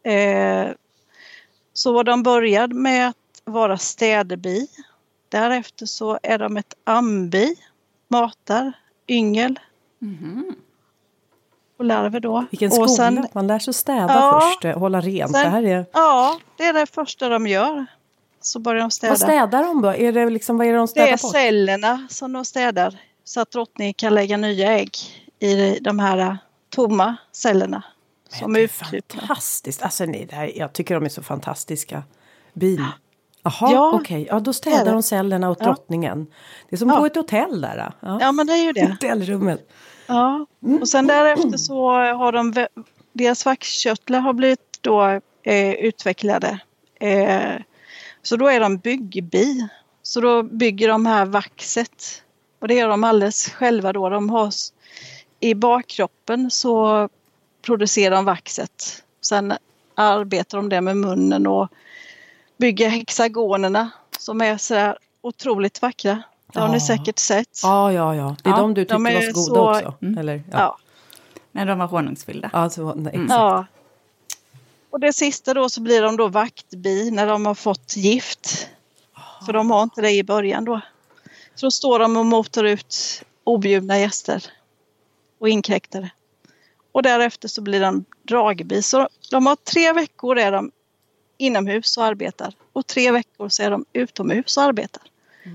är. 0.03 0.65
Eh, 0.67 0.71
så 1.73 2.03
de 2.03 2.23
började 2.23 2.75
med 2.75 3.07
att 3.09 3.15
vara 3.45 3.77
städbi. 3.77 4.67
Därefter 5.29 5.85
så 5.85 6.19
är 6.23 6.37
de 6.37 6.57
ett 6.57 6.73
ambi, 6.83 7.55
matar, 8.07 8.73
yngel 9.07 9.59
Mhm. 9.99 10.55
och 11.79 11.85
larver 11.85 12.19
då. 12.19 12.45
Vilken 12.51 12.67
och 12.67 12.73
skola. 12.73 12.87
sen, 12.87 13.27
Man 13.33 13.47
lär 13.47 13.59
sig 13.59 13.73
städa 13.73 14.13
Ja. 14.13 14.41
först, 14.41 14.65
eh, 14.65 14.79
hålla 14.79 15.01
rent. 15.01 15.31
Sen- 15.31 15.43
det 15.43 15.49
här 15.49 15.63
är... 15.63 15.85
Ja, 15.93 16.39
det 16.57 16.63
är 16.65 16.73
det 16.73 16.85
första 16.85 17.29
de 17.29 17.47
gör. 17.47 17.85
Så 18.41 18.59
börjar 18.59 18.81
de 18.81 18.91
städa. 18.91 19.11
Vad 19.11 19.19
städar 19.19 19.63
de 19.63 19.81
då? 19.81 19.89
Är 19.89 20.11
det 20.11 20.29
liksom, 20.29 20.57
vad 20.57 20.67
är 20.67 20.71
det 20.71 20.77
de 20.77 20.81
det 20.81 20.87
städar 20.87 21.07
är 21.07 21.21
bort? 21.21 21.31
cellerna 21.31 22.07
som 22.09 22.33
de 22.33 22.45
städar. 22.45 22.99
Så 23.23 23.41
att 23.41 23.51
drottningen 23.51 23.93
kan 23.93 24.15
lägga 24.15 24.37
nya 24.37 24.71
ägg 24.79 24.91
i 25.39 25.79
de 25.81 25.99
här 25.99 26.37
tomma 26.69 27.15
cellerna. 27.31 27.83
Som 28.29 28.55
är 28.55 28.59
Det 28.59 28.63
är 28.65 28.67
fantastiskt. 28.67 29.83
Alltså, 29.83 30.05
nej, 30.05 30.25
det 30.29 30.35
här, 30.35 30.51
jag 30.55 30.73
tycker 30.73 30.95
de 30.95 31.05
är 31.05 31.09
så 31.09 31.23
fantastiska. 31.23 32.03
Bin. 32.53 32.85
Jaha, 33.43 33.71
Ja, 33.73 33.91
okej. 34.01 34.27
Ja, 34.29 34.33
då 34.35 34.39
det 34.39 34.53
städar 34.53 34.85
det. 34.85 34.91
de 34.91 35.03
cellerna 35.03 35.49
åt 35.49 35.57
Ja. 35.59 35.65
drottningen. 35.65 36.27
Det 36.69 36.75
är 36.75 36.77
som 36.77 36.89
Ja. 36.89 36.95
på 36.97 37.05
ett 37.05 37.15
hotell 37.15 37.61
där. 37.61 37.91
Ja. 37.99 38.17
Ja, 38.21 38.31
men 38.31 38.47
det 38.47 38.53
är 38.53 38.63
ju 38.63 38.71
det. 38.73 38.85
Hotellrummet. 38.91 39.69
Ja. 40.07 40.45
Och 40.81 40.89
sen 40.89 41.07
därefter 41.07 41.57
så 41.57 41.89
har 41.91 42.31
de, 42.31 42.67
deras 43.13 43.45
vaxkörtlar 43.45 44.19
har 44.19 44.33
blivit 44.33 44.59
då 44.81 45.19
eh, 45.43 45.71
utvecklade. 45.73 46.59
Eh, 46.99 47.51
så 48.27 48.37
då 48.37 48.47
är 48.47 48.59
de 48.59 48.77
byggbi. 48.77 49.67
Så 50.03 50.21
då 50.21 50.43
bygger 50.43 50.87
de 50.87 51.05
här 51.05 51.25
vaxet. 51.25 52.23
Och 52.61 52.67
det 52.67 52.73
gör 52.73 52.87
de 52.89 53.03
alldeles 53.03 53.49
själva 53.49 53.93
då. 53.93 54.09
De 54.09 54.29
har 54.29 54.49
i 55.39 55.53
bakkroppen 55.55 56.51
så 56.51 57.09
producerar 57.61 58.15
de 58.15 58.25
vaxet. 58.25 59.03
Sen 59.21 59.53
arbetar 59.95 60.57
de 60.57 60.69
det 60.69 60.81
med 60.81 60.97
munnen 60.97 61.47
och 61.47 61.67
bygger 62.57 62.89
hexagonerna 62.89 63.89
som 64.19 64.41
är 64.41 64.57
så 64.57 64.75
här 64.75 64.97
otroligt 65.21 65.81
vackra. 65.81 66.23
Det 66.53 66.59
har 66.59 66.67
Ja. 66.67 66.73
ni 66.73 66.79
säkert 66.81 67.19
sett. 67.19 67.59
Ja, 67.63 67.91
ja, 67.93 68.15
ja. 68.15 68.35
Det 68.43 68.49
är 68.49 68.53
Ja, 68.53 68.57
de 68.59 68.73
du 68.73 68.81
tyckte 68.81 68.95
de 68.95 69.03
var 69.03 69.21
så 69.21 69.31
goda 69.33 69.55
så- 69.55 69.69
också. 69.87 69.93
Mm. 70.05 70.17
Eller, 70.17 70.35
ja. 70.51 70.57
Ja. 70.59 70.77
När 71.51 71.65
de 71.65 71.79
var 71.79 71.87
honungsfyllda. 71.87 72.49
Alltså, 72.53 72.93
nej, 72.95 73.13
exakt. 73.13 73.29
Ja. 73.31 73.65
Och 74.97 75.01
det 75.01 75.13
sista 75.13 75.53
då 75.53 75.69
så 75.69 75.81
blir 75.81 76.01
de 76.01 76.17
då 76.17 76.27
vaktbi 76.27 77.11
när 77.11 77.27
de 77.27 77.45
har 77.45 77.55
fått 77.55 77.97
gift. 77.97 78.67
För 79.45 79.53
de 79.53 79.71
har 79.71 79.83
inte 79.83 80.01
det 80.01 80.11
i 80.11 80.23
början 80.23 80.65
då. 80.65 80.81
Så 81.55 81.65
då 81.65 81.71
står 81.71 81.99
de 81.99 82.17
och 82.17 82.25
motar 82.25 82.63
ut 82.63 83.23
objudna 83.43 83.99
gäster 83.99 84.43
och 85.39 85.49
inkräktare. 85.49 86.09
Och 86.91 87.03
därefter 87.03 87.47
så 87.47 87.61
blir 87.61 87.81
de 87.81 88.05
dragbi. 88.23 88.81
Så 88.81 89.09
de 89.31 89.45
har 89.45 89.55
tre 89.55 89.93
veckor 89.93 90.37
är 90.37 90.51
de 90.51 90.71
inomhus 91.37 91.97
och 91.97 92.05
arbetar 92.05 92.53
och 92.73 92.87
tre 92.87 93.11
veckor 93.11 93.49
så 93.49 93.63
är 93.63 93.71
de 93.71 93.85
utomhus 93.93 94.57
och 94.57 94.63
arbetar. 94.63 95.03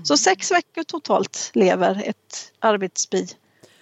Så 0.03 0.17
sex 0.17 0.51
veckor 0.51 0.83
totalt 0.83 1.51
lever 1.53 2.03
ett 2.05 2.51
arbetsbi 2.59 3.27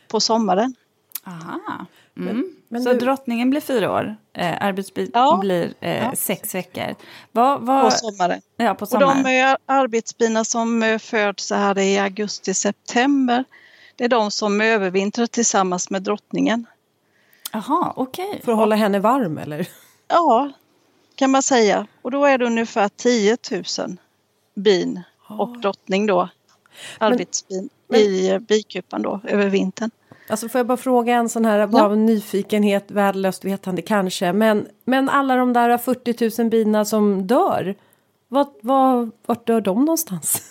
på 0.07 0.19
sommaren. 0.19 0.75
Aha. 1.23 1.85
Mm. 2.17 2.55
men 2.69 2.83
så 2.83 2.93
du- 2.93 2.99
drottningen 2.99 3.49
blir 3.49 3.61
fyra 3.61 3.91
år, 3.91 4.15
eh, 4.33 4.57
arbetsbit 4.61 5.11
Ja. 5.13 5.37
blir 5.41 5.73
eh, 5.79 5.97
Ja. 6.03 6.13
sex 6.15 6.55
veckor. 6.55 6.95
Vad, 7.31 7.61
vad, 7.61 7.83
På 7.83 7.91
sommaren. 7.91 8.41
ja, 8.57 8.73
på 8.75 8.81
Och 8.83 8.89
sommaren. 8.89 9.23
de 9.23 9.29
är 9.39 9.57
arbetsbina 9.65 10.45
som 10.45 10.83
eh, 10.83 10.97
föds 10.99 11.45
så 11.45 11.55
här 11.55 11.77
i 11.79 11.97
augusti-september. 11.99 13.43
Det 13.95 14.03
är 14.05 14.09
de 14.09 14.31
som 14.31 14.61
övervintrar 14.61 15.25
tillsammans 15.27 15.89
med 15.89 16.01
drottningen. 16.03 16.65
Jaha, 17.51 17.93
okej. 17.95 18.41
För 18.45 18.51
att 18.51 18.57
hålla 18.57 18.75
henne 18.75 18.99
varm 18.99 19.37
eller? 19.37 19.67
Ja, 20.07 20.51
kan 21.15 21.31
man 21.31 21.43
säga. 21.43 21.87
Och 22.01 22.11
då 22.11 22.25
är 22.25 22.37
det 22.37 22.45
ungefär 22.45 22.89
10 22.89 23.37
000 23.51 23.97
bin 24.55 25.01
och 25.27 25.57
drottning 25.59 26.05
då. 26.05 26.29
Arbetsbin 26.97 27.69
i 27.93 28.29
eh, 28.29 28.39
bikupan 28.39 29.01
då 29.01 29.19
över 29.27 29.47
vintern. 29.49 29.91
Alltså 30.27 30.49
får 30.49 30.59
jag 30.59 30.65
bara 30.67 30.77
fråga 30.77 31.13
en 31.15 31.29
sån 31.29 31.45
här, 31.45 31.67
bara 31.67 31.83
av 31.83 31.97
nyfikenhet, 31.97 32.91
värdelöst 32.91 33.45
vetande 33.45 33.81
kanske. 33.81 34.33
Men, 34.33 34.67
men 34.85 35.09
alla 35.09 35.35
de 35.35 35.53
där 35.53 35.77
40 35.77 36.41
000 36.41 36.49
bina 36.49 36.85
som 36.85 37.27
dör. 37.27 37.75
Vad, 38.27 38.47
vad, 38.61 39.11
vart 39.25 39.47
dör 39.47 39.61
de 39.61 39.79
någonstans? 39.85 40.41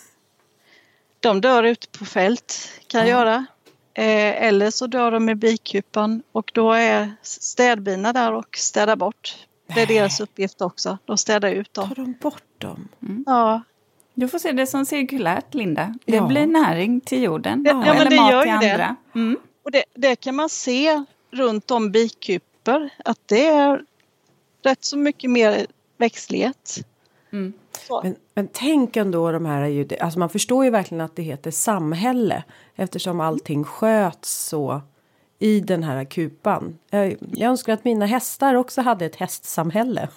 De 1.19 1.41
dör 1.41 1.63
ute 1.63 1.87
på 1.99 2.05
fält 2.05 2.69
kan 2.87 3.07
göra. 3.07 3.45
Eh, 3.93 4.43
eller 4.43 4.71
så 4.71 4.87
dör 4.87 5.11
de 5.11 5.29
i 5.29 5.35
bikupan 5.35 6.23
och 6.31 6.51
då 6.53 6.71
är 6.71 7.11
städbina 7.21 8.13
där 8.13 8.33
och 8.33 8.57
städar 8.57 8.95
bort. 8.95 9.35
Det 9.75 9.81
är 9.81 9.87
deras 9.87 10.19
uppgift 10.19 10.61
också. 10.61 10.97
De 11.05 11.17
städar 11.17 11.49
ut 11.51 11.73
dem. 11.73 11.87
Tar 11.87 11.95
de 11.95 12.13
bort 12.21 12.43
dem? 12.57 12.87
Ja, 13.25 13.61
Du 14.13 14.27
får 14.27 14.39
se 14.39 14.51
det 14.51 14.67
som 14.67 14.85
cirkulärt, 14.85 15.53
Linda. 15.53 15.95
Det 16.05 16.15
Ja. 16.15 16.27
blir 16.27 16.45
näring 16.45 17.01
till 17.01 17.23
jorden. 17.23 17.63
Ja, 17.67 17.73
men 17.73 17.87
Eller 17.87 18.09
det 18.09 18.15
mat 18.15 18.31
gör 18.31 18.41
till 18.41 18.51
andra. 18.51 18.95
Mm. 19.15 19.37
Och 19.63 19.71
det, 19.71 19.83
det 19.93 20.15
kan 20.15 20.35
man 20.35 20.49
se 20.49 21.03
runt 21.31 21.71
om 21.71 21.91
bikupor 21.91 22.89
att 23.05 23.19
det 23.25 23.45
är 23.47 23.85
rätt 24.63 24.83
så 24.83 24.97
mycket 24.97 25.29
mer 25.29 25.67
växtlighet. 25.97 26.85
Mm. 27.31 27.53
Men, 28.03 28.15
men 28.33 28.47
tänk 28.53 28.95
ändå 28.95 29.31
de 29.31 29.45
här, 29.45 30.03
alltså 30.03 30.19
man 30.19 30.29
förstår 30.29 30.65
ju 30.65 30.71
verkligen 30.71 31.01
att 31.01 31.15
det 31.15 31.23
heter 31.23 31.51
samhälle. 31.51 32.43
Eftersom 32.75 33.19
allting 33.19 33.63
sköts 33.63 34.47
så 34.47 34.81
i 35.39 35.59
den 35.59 35.83
här 35.83 36.05
kupan. 36.05 36.77
Jag, 36.89 37.15
jag 37.31 37.49
önskar 37.49 37.73
att 37.73 37.85
mina 37.85 38.05
hästar 38.05 38.55
också 38.55 38.81
hade 38.81 39.05
ett 39.05 39.15
hästsamhälle. 39.15 40.09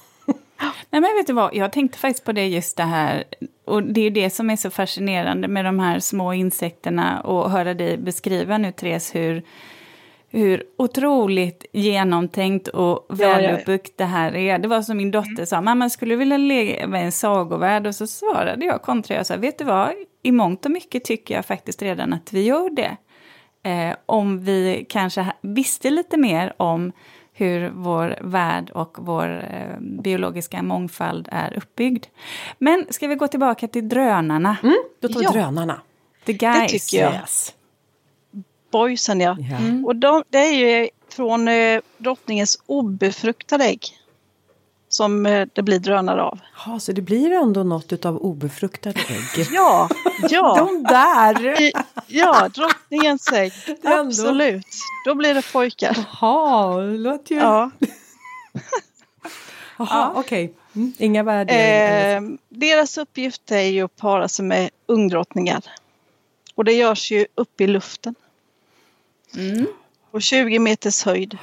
Nej, 0.90 1.00
men 1.00 1.16
vet 1.16 1.26
du 1.26 1.32
vad, 1.32 1.54
jag 1.54 1.72
tänkte 1.72 1.98
faktiskt 1.98 2.24
på 2.24 2.32
det 2.32 2.46
just 2.46 2.76
det 2.76 2.82
här, 2.82 3.24
och 3.64 3.82
det 3.82 4.00
är 4.00 4.10
det 4.10 4.30
som 4.30 4.50
är 4.50 4.56
så 4.56 4.70
fascinerande 4.70 5.48
med 5.48 5.64
de 5.64 5.78
här 5.78 5.98
små 5.98 6.32
insekterna 6.32 7.20
och 7.20 7.50
höra 7.50 7.74
dig 7.74 7.96
beskriva 7.96 8.58
nu 8.58 8.72
Therese 8.72 9.14
hur, 9.14 9.42
hur 10.30 10.64
otroligt 10.78 11.66
genomtänkt 11.72 12.68
och 12.68 13.06
väluppbyggt 13.08 13.98
det 13.98 14.04
här 14.04 14.36
är. 14.36 14.58
Det 14.58 14.68
var 14.68 14.82
som 14.82 14.96
min 14.96 15.10
dotter 15.10 15.44
sa, 15.44 15.60
mamma 15.60 15.90
skulle 15.90 16.14
du 16.14 16.18
vilja 16.18 16.36
leva 16.36 17.00
i 17.00 17.02
en 17.02 17.12
sagovärld? 17.12 17.86
Och 17.86 17.94
så 17.94 18.06
svarade 18.06 18.66
jag 18.66 18.82
kontra, 18.82 19.16
jag 19.16 19.26
sa, 19.26 19.36
vet 19.36 19.58
du 19.58 19.64
vad, 19.64 19.90
i 20.22 20.32
mångt 20.32 20.64
och 20.64 20.70
mycket 20.70 21.04
tycker 21.04 21.34
jag 21.34 21.46
faktiskt 21.46 21.82
redan 21.82 22.12
att 22.12 22.32
vi 22.32 22.42
gör 22.42 22.70
det. 22.70 22.96
Eh, 23.70 23.96
om 24.06 24.44
vi 24.44 24.86
kanske 24.88 25.26
visste 25.40 25.90
lite 25.90 26.16
mer 26.16 26.54
om 26.56 26.92
hur 27.36 27.70
vår 27.70 28.18
värld 28.20 28.70
och 28.70 28.96
vår 29.00 29.44
eh, 29.50 29.80
biologiska 29.80 30.62
mångfald 30.62 31.28
är 31.32 31.56
uppbyggd. 31.56 32.06
Men 32.58 32.86
ska 32.90 33.06
vi 33.08 33.14
gå 33.14 33.28
tillbaka 33.28 33.68
till 33.68 33.88
drönarna? 33.88 34.56
Då 35.00 35.08
tar 35.08 35.20
vi 35.20 35.24
Ja. 35.24 35.32
drönarna. 35.32 35.80
The 36.26 36.32
guys. 36.32 36.72
tycker 36.72 37.04
jag. 37.04 37.12
Yes. 37.14 37.54
Boysen 38.72 39.20
ja. 39.20 39.36
Ja. 39.40 39.86
Och 39.86 39.96
de, 39.96 40.22
det 40.30 40.38
är 40.38 40.52
ju 40.52 40.88
från 41.08 41.48
eh, 41.48 41.80
drottningens 41.98 42.62
obefruktade 42.66 43.64
ägg 43.64 43.80
som 44.94 45.26
eh, 45.26 45.48
det 45.52 45.62
blir 45.62 45.78
drönare 45.78 46.22
av. 46.22 46.38
Ja, 46.66 46.80
så 46.80 46.92
det 46.92 47.02
blir 47.02 47.30
ändå 47.32 47.62
något 47.62 47.92
utav 47.92 48.16
obefruktade 48.16 49.00
ägg. 49.00 49.46
Ja, 49.52 49.88
ja, 50.30 50.54
De 50.58 50.82
där! 50.82 51.60
I- 51.62 51.72
ja 52.06 52.48
drottningens 52.48 53.32
ägg. 53.32 53.52
är 53.66 53.90
ändå- 53.98 54.08
Absolut. 54.08 54.66
Då 55.06 55.14
blir 55.14 55.34
det 55.34 55.52
pojkar. 55.52 55.96
Jaha, 56.20 56.80
det 56.80 56.98
låter 56.98 57.34
ju... 57.34 57.40
Ja. 57.40 57.70
Jaha, 59.78 60.12
okej. 60.16 60.54
Mm, 60.76 60.92
inga 60.98 61.22
värderingar. 61.22 62.16
Eh, 62.16 62.36
deras 62.48 62.98
uppgift 62.98 63.50
är 63.52 63.60
ju 63.60 63.82
att 63.84 63.96
para 63.96 64.28
sig 64.28 64.44
med 64.44 64.70
ungdrottningar. 64.86 65.64
Och 66.54 66.64
det 66.64 66.72
görs 66.72 67.10
ju 67.10 67.26
uppe 67.34 67.64
i 67.64 67.66
luften. 67.66 68.14
Mm. 69.36 69.66
På 70.10 70.20
20 70.20 70.58
meters 70.58 71.04
höjd. 71.04 71.38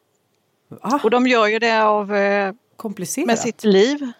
ah, 0.80 0.98
Och 1.02 1.10
de 1.10 1.26
gör 1.26 1.46
ju 1.46 1.58
det 1.58 1.82
av, 1.84 2.14
eh, 2.14 2.52
komplicerat. 2.80 3.26
med 3.26 3.38
sitt 3.38 3.64
liv 3.64 4.12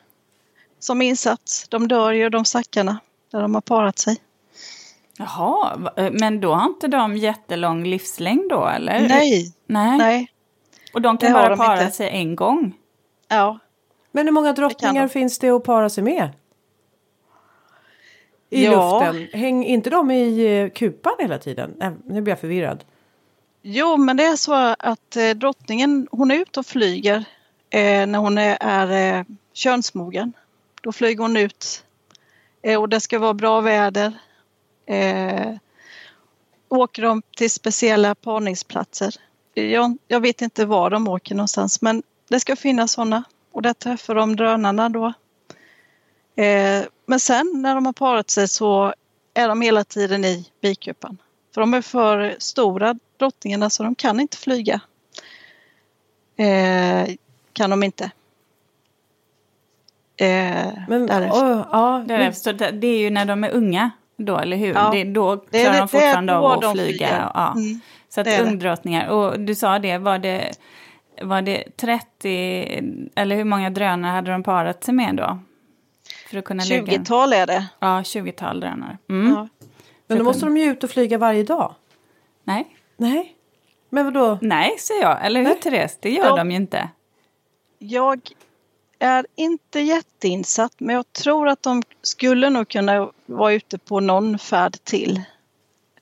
som 0.78 1.02
insats. 1.02 1.68
De 1.68 1.88
dör 1.88 2.12
ju 2.12 2.28
de 2.28 2.44
stackarna 2.44 2.98
där 3.32 3.40
de 3.42 3.54
har 3.54 3.60
parat 3.62 3.98
sig. 3.98 4.16
Jaha, 5.18 5.92
eh, 5.96 6.10
men 6.12 6.40
då 6.40 6.54
har 6.54 6.66
inte 6.66 6.88
de 6.88 7.16
jättelång 7.16 7.84
livslängd 7.84 8.48
då 8.50 8.66
eller? 8.66 9.08
Nej, 9.08 9.52
Nej. 9.66 9.98
nej. 9.98 10.32
Och 10.92 11.02
de 11.02 11.16
Det 11.16 11.26
kan 11.26 11.34
har 11.34 11.40
bara 11.42 11.48
de 11.48 11.58
para 11.58 11.82
inte. 11.82 11.94
sig 11.96 12.08
en 12.10 12.36
gång? 12.36 12.72
Ja, 13.28 13.58
Men 14.12 14.26
hur 14.26 14.32
många 14.32 14.52
drottningar 14.52 15.02
de. 15.02 15.08
finns 15.08 15.38
det 15.38 15.50
att 15.50 15.64
para 15.64 15.88
sig 15.90 16.04
med? 16.04 16.28
I 18.50 18.64
Ja. 18.64 19.00
luften? 19.00 19.40
Häng 19.40 19.64
inte 19.64 19.90
de 19.90 20.10
i 20.10 20.58
eh, 20.60 20.70
kupan 20.70 21.12
hela 21.18 21.38
tiden? 21.38 21.74
Nej, 21.78 21.90
nu 22.06 22.20
blir 22.20 22.32
jag 22.32 22.40
förvirrad. 22.40 22.84
Jo, 23.62 23.96
men 23.96 24.16
det 24.16 24.24
är 24.24 24.36
så 24.36 24.54
att 24.78 25.16
eh, 25.16 25.30
drottningen 25.30 26.08
hon 26.10 26.30
är 26.30 26.34
ute 26.34 26.60
och 26.60 26.66
flyger 26.66 27.24
eh, 27.70 28.06
när 28.06 28.18
hon 28.18 28.38
är, 28.38 28.58
är 28.60 29.18
eh, 29.18 29.24
könsmogen. 29.52 30.32
Då 30.82 30.92
flyger 30.92 31.22
hon 31.22 31.36
ut 31.36 31.84
eh, 32.62 32.80
och 32.80 32.88
det 32.88 33.00
ska 33.00 33.18
vara 33.18 33.34
bra 33.34 33.60
väder. 33.60 34.12
Eh, 34.86 35.54
åker 36.68 37.02
de 37.02 37.22
till 37.36 37.50
speciella 37.50 38.14
parningsplatser. 38.14 39.14
Jag, 39.54 39.98
jag 40.08 40.20
vet 40.20 40.42
inte 40.42 40.66
var 40.66 40.90
de 40.90 41.08
åker 41.08 41.34
någonstans 41.34 41.82
men 41.82 42.02
det 42.28 42.40
ska 42.40 42.56
finnas 42.56 42.92
sådana 42.92 43.24
och 43.52 43.62
där 43.62 43.72
träffar 43.72 44.14
de 44.14 44.36
drönarna 44.36 44.88
då. 44.88 45.12
Eh, 46.42 46.84
men 47.06 47.20
sen 47.20 47.52
när 47.54 47.74
de 47.74 47.86
har 47.86 47.92
parat 47.92 48.30
sig 48.30 48.48
så 48.48 48.94
är 49.34 49.48
de 49.48 49.62
hela 49.62 49.84
tiden 49.84 50.24
i 50.24 50.46
bikupan. 50.60 51.18
För 51.54 51.60
de 51.60 51.74
är 51.74 51.82
för 51.82 52.36
stora 52.38 52.98
drottningarna 53.16 53.70
så 53.70 53.82
de 53.82 53.94
kan 53.94 54.20
inte 54.20 54.36
flyga. 54.36 54.80
Eh, 56.36 57.08
kan 57.52 57.70
de 57.70 57.82
inte. 57.82 58.04
Eh, 60.16 60.72
Men, 60.88 61.06
därefter. 61.06 61.44
åh, 61.44 61.66
ja, 61.72 62.04
Det 62.08 62.14
är, 62.14 62.32
så 62.32 62.52
det 62.52 62.70
det 62.70 62.86
är 62.86 62.98
ju 62.98 63.10
när 63.10 63.24
de 63.24 63.44
är 63.44 63.50
unga 63.50 63.90
då, 64.16 64.38
eller 64.38 64.56
hur? 64.56 64.74
Ja. 64.74 64.90
Det, 64.92 65.04
då 65.04 65.36
klarar 65.36 65.72
det 65.72 65.78
de 65.78 65.88
fortfarande 65.88 66.36
av 66.36 66.44
att 66.44 66.60
de 66.62 66.72
flyga. 66.74 67.30
Ja. 67.34 67.52
Mm, 67.56 67.80
Så 68.08 68.20
att 68.20 68.40
ungdrottningar, 68.40 69.08
och 69.08 69.40
du 69.40 69.54
sa 69.54 69.78
det, 69.78 69.98
var 69.98 70.18
det, 70.18 70.50
var 71.22 71.42
det 71.42 71.76
30, 71.76 73.10
eller 73.14 73.36
hur 73.36 73.44
många 73.44 73.70
drönare 73.70 74.10
hade 74.12 74.30
de 74.30 74.42
parat 74.42 74.84
sig 74.84 74.94
med 74.94 75.16
då? 75.16 75.38
För 76.30 76.38
att 76.38 76.44
kunna 76.44 76.64
lägga... 76.64 76.92
20-tal 76.98 77.32
är 77.32 77.46
det. 77.46 77.66
Ja, 77.78 78.00
20-tal 78.00 78.60
drönare. 78.60 78.98
Mm. 79.08 79.32
Ja. 79.34 79.48
men 80.06 80.18
då 80.18 80.24
måste 80.24 80.46
de 80.46 80.56
ju 80.56 80.64
ut 80.64 80.84
och 80.84 80.90
flyga 80.90 81.18
varje 81.18 81.42
dag. 81.42 81.74
Nej. 82.44 82.76
Nej. 82.96 83.34
Men 83.90 84.04
vadå? 84.04 84.38
Nej, 84.40 84.76
säger 84.78 85.02
jag. 85.02 85.26
Eller 85.26 85.40
hur, 85.40 85.48
Nej. 85.48 85.60
Therese? 85.60 85.98
Det 86.00 86.10
gör 86.10 86.24
Ja. 86.26 86.36
de 86.36 86.50
ju 86.50 86.56
inte. 86.56 86.88
Jag 87.82 88.30
är 88.98 89.26
inte 89.34 89.80
jätteinsatt 89.80 90.74
men 90.78 90.96
jag 90.96 91.12
tror 91.12 91.48
att 91.48 91.62
de 91.62 91.82
skulle 92.02 92.50
nog 92.50 92.68
kunna 92.68 93.10
vara 93.26 93.52
ute 93.52 93.78
på 93.78 94.00
någon 94.00 94.38
färd 94.38 94.84
till. 94.84 95.22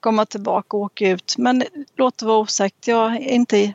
Komma 0.00 0.26
tillbaka 0.26 0.76
och 0.76 0.82
åka 0.82 1.08
ut 1.08 1.34
men 1.38 1.64
låt 1.96 2.18
det 2.18 2.26
vara 2.26 2.38
osagt. 2.38 2.88
Jag 2.88 3.16
är 3.16 3.20
inte 3.20 3.74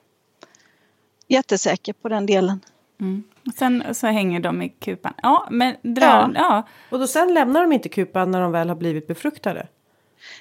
jättesäker 1.27 1.93
på 1.93 2.09
den 2.09 2.25
delen. 2.25 2.59
Mm. 2.99 3.23
Och 3.47 3.53
Sen 3.53 3.83
så 3.95 4.07
hänger 4.07 4.39
de 4.39 4.61
i 4.61 4.69
kupan. 4.69 5.13
Ja, 5.23 5.47
men 5.51 5.75
drön... 5.81 6.33
Ja. 6.35 6.67
Och 6.89 6.99
då 6.99 7.07
sen 7.07 7.33
lämnar 7.33 7.61
de 7.61 7.73
inte 7.73 7.89
kupan 7.89 8.31
när 8.31 8.41
de 8.41 8.51
väl 8.51 8.69
har 8.69 8.75
blivit 8.75 9.07
befruktade? 9.07 9.67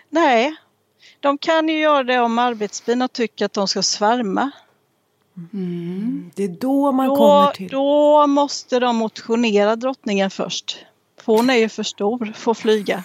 Nej, 0.09 0.57
de 1.21 1.39
kan 1.39 1.69
ju 1.69 1.79
göra 1.79 2.03
det 2.03 2.21
om 2.21 2.39
arbetsbina 2.39 3.09
tycker 3.09 3.45
att 3.45 3.53
de 3.53 3.69
ska 3.69 3.83
svärma. 3.83 4.51
Det 6.35 6.45
är 6.45 6.61
då 6.61 6.93
man 6.93 7.09
kommer 7.09 7.47
Då, 7.47 7.53
till... 7.55 7.69
då 7.69 8.27
måste 8.27 8.79
de 8.79 8.97
motionera 8.97 9.77
drottningen 9.77 10.31
först. 10.31 10.79
För 11.21 11.33
hon 11.33 11.51
är 11.51 11.55
ju 11.55 11.69
för 11.69 11.83
stor 11.83 12.33
för 12.35 12.51
att 12.51 12.59
flyga. 12.59 13.05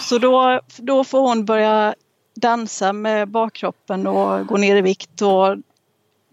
Så 0.00 0.18
då, 0.18 0.60
då 0.76 1.04
får 1.04 1.20
hon 1.20 1.44
börja 1.44 1.94
dansa 2.34 2.92
med 2.92 3.28
bakkroppen 3.28 4.06
och 4.06 4.46
gå 4.46 4.56
ner 4.56 4.76
i 4.76 4.80
vikt. 4.80 5.22
Och 5.22 5.56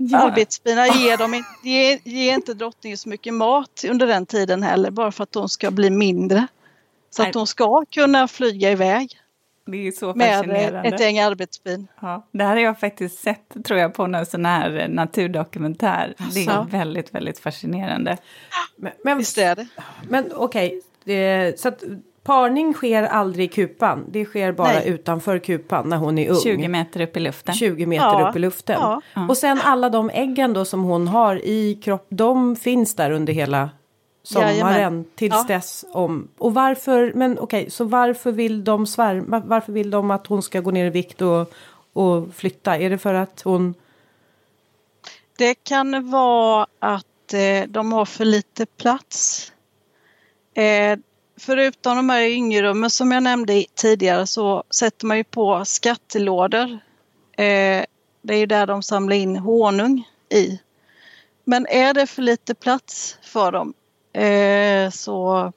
Ja. 0.02 0.17
Arbetsbina 0.17 0.88
ger, 0.88 1.17
dem, 1.17 1.43
ger, 1.63 2.00
ger 2.04 2.34
inte 2.34 2.54
drottningen 2.54 2.98
så 2.98 3.10
mycket 3.10 3.34
mat 3.34 3.86
under 3.89 4.08
den 4.08 4.26
tiden 4.26 4.63
heller 4.63 4.91
bara 4.91 5.12
för 5.12 5.24
att 5.24 5.32
de 5.32 5.50
ska 5.50 5.72
bli 5.72 5.89
mindre. 5.89 6.48
Så 7.10 7.22
Nej. 7.22 7.30
att 7.30 7.34
de 7.34 7.48
ska 7.48 7.86
kunna 7.89 8.28
flyga 8.28 8.72
iväg 8.72 9.19
Det 9.71 9.88
är 9.88 9.91
så 9.91 10.13
med 10.13 10.36
fascinerande. 10.38 10.89
ett 10.89 10.99
gäng 10.99 11.19
arbetsbin. 11.19 11.88
Ja, 12.01 12.27
det 12.32 12.43
här 12.43 12.55
har 12.55 12.62
jag 12.63 12.79
faktiskt 12.79 13.19
sett, 13.19 13.65
tror 13.65 13.79
jag, 13.79 13.93
på 13.93 14.08
någon 14.08 14.25
sån 14.25 14.45
här 14.45 14.77
eh, 14.79 14.88
naturdokumentär. 14.89 16.13
Det 16.34 16.45
är 16.45 16.63
väldigt, 16.71 17.15
väldigt 17.15 17.39
fascinerande. 17.39 18.17
Men, 18.75 18.91
men, 19.03 19.17
Visst 19.17 19.38
är 19.38 19.55
det? 19.55 19.67
men 20.10 20.25
okej, 20.36 20.82
det- 21.03 21.60
så 21.60 21.67
att 21.67 21.84
parning 22.23 22.73
sker 22.73 23.03
aldrig 23.03 23.45
i 23.45 23.47
kupan. 23.53 24.05
Det 24.12 24.25
sker 24.25 24.51
bara 24.51 24.67
Nej. 24.67 24.84
utanför 24.89 25.39
kupan 25.39 25.89
när 25.89 25.97
hon 25.97 26.17
är 26.17 26.29
ung. 26.29 26.39
20 26.39 26.67
meter 26.67 27.01
upp 27.01 27.17
i 27.17 27.19
luften. 27.19 27.55
20 27.55 27.86
meter 27.86 28.05
Ja. 28.05 28.29
upp 28.29 28.36
i 28.36 28.39
luften. 28.39 28.77
Ja. 28.82 29.01
Och 29.29 29.38
sen 29.38 29.60
alla 29.63 29.89
de 29.89 30.10
äggen 30.13 30.53
då 30.53 30.65
som 30.65 30.84
hon 30.84 31.08
har 31.08 31.36
i 31.45 31.75
kropp, 31.84 32.08
de 32.10 32.55
finns 32.55 32.95
där 32.95 33.12
under 33.12 33.34
hela 33.34 33.69
sommaren 34.34 34.58
Jajamän. 34.58 35.06
tills 35.15 35.34
Ja. 35.36 35.46
dess 35.48 35.86
om. 35.92 36.28
Och 36.38 36.54
varför, 36.54 37.13
men 37.15 37.39
okej, 37.39 37.70
så 37.70 37.84
varför 37.84 38.32
vill 38.32 38.63
de 38.63 38.88
svärma, 38.88 39.39
varför 39.46 39.74
vill 39.74 39.89
de 39.89 40.12
att 40.12 40.28
hon 40.28 40.44
ska 40.44 40.60
gå 40.60 40.72
ner 40.72 40.86
i 40.86 40.89
vikt 40.89 41.22
och, 41.22 41.54
och 41.94 42.34
flytta? 42.34 42.78
Är 42.78 42.89
det 42.89 42.98
för 42.98 43.13
att 43.13 43.42
hon, 43.42 43.74
Det 45.38 45.56
kan 45.56 46.12
vara 46.12 46.68
att 46.80 47.34
eh, 47.34 47.68
de 47.68 47.92
har 47.92 48.06
för 48.06 48.26
lite 48.26 48.65
plats. 48.65 49.52
Eh, 50.54 51.00
förutom 51.39 51.96
de 51.96 52.10
här 52.10 52.22
yngelrummen 52.22 52.89
som 52.89 53.12
jag 53.12 53.24
nämnde 53.24 53.65
tidigare 53.76 54.28
så 54.28 54.63
sätter 54.70 55.06
man 55.06 55.18
ju 55.18 55.24
på 55.24 55.65
skattelådor. 55.65 56.72
Eh, 57.38 57.84
det 58.22 58.34
är 58.34 58.38
ju 58.38 58.46
där 58.46 58.68
de 58.68 58.84
samlar 58.84 59.15
in 59.15 59.36
honung 59.38 60.08
i. 60.30 60.60
Men 61.44 61.68
är 61.68 61.94
det 61.94 62.08
för 62.08 62.22
lite 62.22 62.56
plats 62.56 63.18
för 63.22 63.52
dem 63.52 63.74
eh, 64.13 64.89
så 64.91 65.52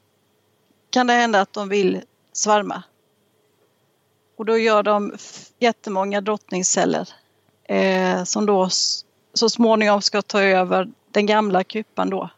kan 0.90 1.06
det 1.06 1.12
hända 1.12 1.40
att 1.40 1.52
de 1.52 1.68
vill 1.68 2.00
svärma. 2.32 2.82
Och 4.36 4.44
då 4.44 4.58
gör 4.58 4.82
de 4.82 5.12
jättemånga 5.58 6.20
drottningsceller 6.20 7.08
eh, 7.64 8.24
som 8.24 8.46
då 8.46 8.68
så 9.34 9.48
småningom 9.48 10.02
ska 10.02 10.22
ta 10.22 10.42
över 10.42 10.88
den 11.10 11.26
gamla 11.26 11.64
kupan 11.64 12.10
då. 12.10 12.30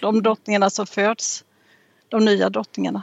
De 0.00 0.22
drottningarna 0.22 0.70
som 0.70 0.86
föds, 0.86 1.44
de 2.08 2.24
nya 2.24 2.50
drottningarna. 2.50 3.02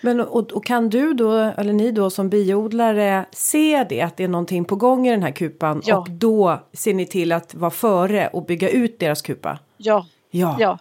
men 0.00 0.20
och, 0.20 0.52
och 0.52 0.64
kan 0.66 0.88
du 0.90 1.14
då, 1.14 1.32
eller 1.32 1.72
ni 1.72 1.90
då 1.92 2.10
som 2.10 2.28
biodlare 2.28 3.26
se 3.32 3.86
det 3.88 4.00
att 4.02 4.16
det 4.16 4.24
är 4.24 4.28
någonting 4.28 4.64
på 4.64 4.76
gång 4.76 5.06
i 5.06 5.10
den 5.10 5.22
här 5.22 5.30
kupan 5.30 5.82
Ja. 5.84 5.96
och 5.98 6.10
då 6.10 6.60
ser 6.72 6.94
ni 6.94 7.06
till 7.06 7.32
att 7.32 7.54
vara 7.54 7.70
före 7.70 8.28
och 8.28 8.44
bygga 8.44 8.68
ut 8.70 8.98
deras 8.98 9.22
kupa? 9.22 9.58
Ja, 9.76 10.06
Ja. 10.30 10.56
ja. 10.58 10.78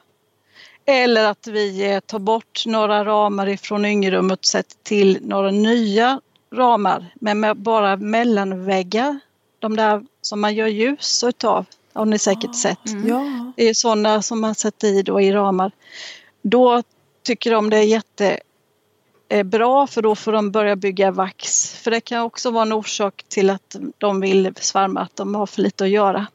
Eller 0.85 1.25
att 1.25 1.47
vi 1.47 1.91
eh, 1.91 1.99
tar 1.99 2.19
bort 2.19 2.63
några 2.65 3.05
ramar 3.05 3.47
ifrån 3.49 3.85
yngelrummet 3.85 4.39
och 4.39 4.45
sätter 4.45 4.75
till 4.83 5.19
några 5.21 5.51
nya 5.51 6.21
ramar 6.53 7.13
men 7.15 7.39
med 7.39 7.57
bara 7.57 7.97
mellanväggar. 7.97 9.19
De 9.59 9.75
där 9.75 10.05
som 10.21 10.41
man 10.41 10.55
gör 10.55 10.67
ljus 10.67 11.23
utav 11.23 11.65
har 11.93 12.05
ni 12.05 12.19
säkert 12.19 12.55
sett. 12.55 12.79
ja. 13.05 13.51
Det 13.55 13.69
är 13.69 13.73
sådana 13.73 14.21
som 14.21 14.41
man 14.41 14.55
sätter 14.55 14.87
i 14.87 15.01
då 15.01 15.21
i 15.21 15.31
ramar. 15.31 15.71
Då 16.41 16.83
tycker 17.23 17.51
de 17.51 17.69
det 17.69 17.77
är 17.77 17.83
jätte 17.83 18.39
eh, 19.29 19.45
för 19.87 20.01
då 20.01 20.15
får 20.15 20.31
de 20.31 20.51
börja 20.51 20.75
bygga 20.75 21.11
vax. 21.11 21.73
För 21.75 21.91
det 21.91 22.01
kan 22.01 22.21
också 22.21 22.51
vara 22.51 22.61
en 22.61 22.73
orsak 22.73 23.25
till 23.27 23.49
att 23.49 23.75
de 23.97 24.19
vill 24.19 24.53
svärma, 24.55 24.99
att 24.99 25.15
de 25.15 25.35
har 25.35 25.45
för 25.45 25.61
lite 25.61 25.83
att 25.83 25.89
göra. 25.89 26.27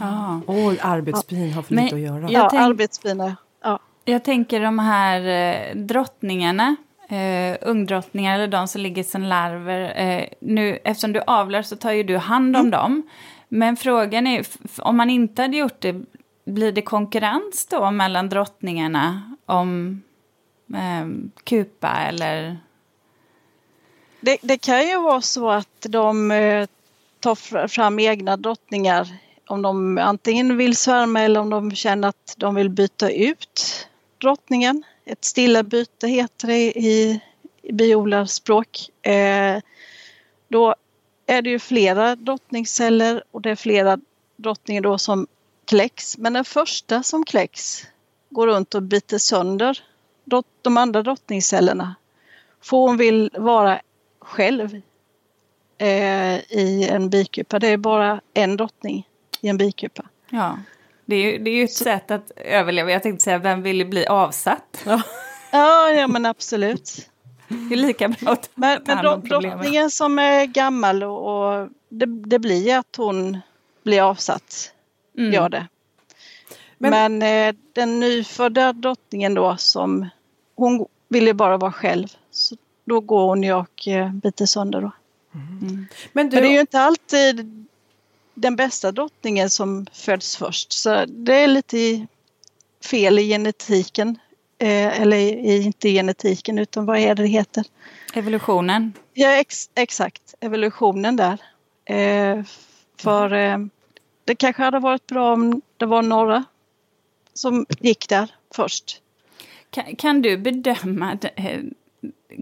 Ja. 0.00 0.40
Oj, 0.46 0.78
arbetsbin 0.82 1.52
har 1.52 1.62
för 1.62 1.74
lite 1.74 1.94
att 1.94 2.00
göra. 2.00 2.20
Jag 2.20 2.30
Ja, 2.30 2.48
tänk- 2.50 2.62
arbetsbina. 2.62 3.36
Ja. 3.62 3.78
Jag 4.04 4.24
tänker 4.24 4.60
de 4.60 4.78
här 4.78 5.20
eh, 5.26 5.76
drottningarna, 5.76 6.76
eh, 7.08 7.56
ungdrottningar 7.60 8.34
eller 8.34 8.48
de 8.48 8.68
som 8.68 8.80
ligger 8.80 9.02
som 9.02 9.22
larver. 9.22 10.00
Eh, 10.00 10.24
nu, 10.40 10.78
eftersom 10.84 11.12
du 11.12 11.20
avlar 11.26 11.62
så 11.62 11.76
tar 11.76 11.92
ju 11.92 12.02
du 12.02 12.16
hand 12.16 12.56
om 12.56 12.70
dem. 12.70 13.02
Men 13.48 13.76
frågan 13.76 14.26
är, 14.26 14.46
om 14.78 14.96
man 14.96 15.10
inte 15.10 15.42
hade 15.42 15.56
gjort 15.56 15.80
det, 15.80 16.02
blir 16.44 16.72
det 16.72 16.82
konkurrens 16.82 17.66
då 17.70 17.90
mellan 17.90 18.28
drottningarna 18.28 19.36
om 19.46 20.02
eh, 20.74 21.08
kupa 21.44 21.88
eller? 22.08 22.58
Det, 24.20 24.36
det 24.42 24.58
kan 24.58 24.86
ju 24.88 25.00
vara 25.02 25.20
så 25.20 25.50
att 25.50 25.86
de 25.88 26.30
eh, 26.30 26.66
tar 27.20 27.34
fr- 27.34 27.68
fram 27.68 27.98
egna 27.98 28.36
drottningar 28.36 29.08
om 29.46 29.62
de 29.62 29.98
antingen 29.98 30.56
vill 30.56 30.76
svärma 30.76 31.20
eller 31.20 31.40
om 31.40 31.50
de 31.50 31.74
känner 31.74 32.08
att 32.08 32.34
de 32.36 32.54
vill 32.54 32.70
byta 32.70 33.10
ut 33.10 33.86
drottningen. 34.18 34.84
Ett 35.04 35.24
stilla 35.24 35.62
byte 35.62 36.08
heter 36.08 36.48
det 36.48 36.72
i, 36.78 37.20
i 37.62 37.72
biodlarspråk. 37.72 38.90
Eh, 39.06 39.58
då 40.48 40.74
är 41.26 41.42
det 41.42 41.50
ju 41.50 41.58
flera 41.58 42.16
drottningsceller 42.16 43.24
och 43.30 43.42
det 43.42 43.50
är 43.50 43.56
flera 43.56 43.98
drottningar 44.36 44.82
då 44.82 44.98
som 44.98 45.26
kläcks. 45.64 46.18
Men 46.18 46.32
den 46.32 46.44
första 46.44 47.02
som 47.02 47.24
kläcks 47.24 47.86
går 48.30 48.46
runt 48.46 48.74
och 48.74 48.82
biter 48.82 49.18
sönder 49.18 49.82
de 50.62 50.76
andra 50.76 51.02
drottningscellerna. 51.02 51.94
För 52.60 52.76
hon 52.76 52.96
vill 52.96 53.30
vara 53.38 53.80
själv 54.20 54.80
eh, 55.78 56.36
i 56.38 56.88
en 56.90 57.10
bikupa. 57.10 57.58
Det 57.58 57.68
är 57.68 57.76
bara 57.76 58.20
en 58.34 58.56
drottning 58.56 59.08
i 59.44 59.48
en 59.48 59.56
bikupa. 59.56 60.04
Ja, 60.30 60.58
det 61.04 61.16
är 61.16 61.32
ju, 61.32 61.38
det 61.38 61.50
är 61.50 61.54
ju 61.54 61.64
ett 61.64 61.72
Så. 61.72 61.84
sätt 61.84 62.10
att 62.10 62.30
överleva. 62.36 62.90
Jag 62.90 63.02
tänkte 63.02 63.24
säga, 63.24 63.38
vem 63.38 63.62
vill 63.62 63.86
bli 63.86 64.06
avsatt? 64.06 64.82
Ja, 64.86 65.02
ja, 65.52 65.90
ja 65.90 66.08
men 66.08 66.26
absolut. 66.26 67.10
Det 67.48 67.74
är 67.74 67.76
lika 67.76 68.08
bra 68.08 68.32
att 68.32 68.50
Men, 68.54 68.82
men 68.86 69.22
drottningen 69.22 69.90
som 69.90 70.18
är 70.18 70.44
gammal 70.44 71.02
och, 71.02 71.52
och 71.52 71.68
det, 71.88 72.06
det, 72.06 72.38
blir 72.38 72.76
att 72.78 72.96
hon 72.96 73.38
blir 73.82 74.02
avsatt. 74.02 74.72
Mm. 75.18 75.32
Gör 75.32 75.48
det. 75.48 75.66
Men, 76.78 77.18
men 77.18 77.22
eh, 77.48 77.54
den 77.72 78.00
nyfödda 78.00 78.72
drottningen 78.72 79.34
då 79.34 79.56
som 79.56 80.08
hon 80.56 80.86
vill 81.08 81.26
ju 81.26 81.32
bara 81.32 81.56
vara 81.56 81.72
själv. 81.72 82.06
Så 82.30 82.56
då 82.84 83.00
går 83.00 83.28
hon 83.28 83.42
ju 83.42 83.52
och 83.52 83.88
eh, 83.88 84.12
biter 84.12 84.46
sönder 84.46 84.80
då. 84.80 84.92
Mm. 85.34 85.86
Men, 86.12 86.28
du... 86.28 86.36
men 86.36 86.42
det 86.44 86.48
är 86.48 86.52
ju 86.52 86.60
inte 86.60 86.80
alltid 86.80 87.63
den 88.34 88.56
bästa 88.56 88.92
drottningen 88.92 89.50
som 89.50 89.86
föds 89.92 90.36
först. 90.36 90.72
Så 90.72 91.04
det 91.08 91.34
är 91.34 91.46
lite 91.46 92.06
fel 92.84 93.18
i 93.18 93.28
genetiken. 93.28 94.18
Eh, 94.58 95.00
eller 95.00 95.16
i, 95.16 95.62
inte 95.62 95.88
genetiken 95.88 96.58
utan 96.58 96.86
vad 96.86 96.98
är 96.98 97.14
det 97.14 97.22
det 97.22 97.28
heter? 97.28 97.64
Evolutionen. 98.14 98.92
Ja 99.12 99.30
ex, 99.30 99.70
exakt, 99.74 100.34
evolutionen 100.40 101.16
där. 101.16 101.40
Eh, 101.84 102.44
för 102.96 103.32
eh, 103.32 103.58
det 104.24 104.34
kanske 104.34 104.62
hade 104.62 104.78
varit 104.78 105.06
bra 105.06 105.32
om 105.32 105.62
det 105.76 105.86
var 105.86 106.02
några 106.02 106.44
som 107.34 107.66
gick 107.80 108.08
där 108.08 108.34
först. 108.54 109.00
Kan, 109.70 109.96
kan 109.96 110.22
du 110.22 110.38
bedöma 110.38 111.18
eh, 111.36 111.60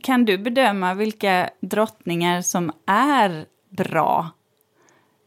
kan 0.02 0.24
du 0.24 0.38
bedöma 0.38 0.94
vilka 0.94 1.50
drottningar 1.61 2.42
som 2.42 2.72
är 2.87 3.46
bra? 3.68 4.31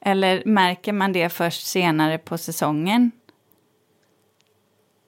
Eller 0.08 0.44
märker 0.46 0.94
man 0.94 1.14
det 1.14 1.30
först 1.30 1.68
senare 1.68 2.18
på 2.18 2.38
säsongen? 2.38 3.12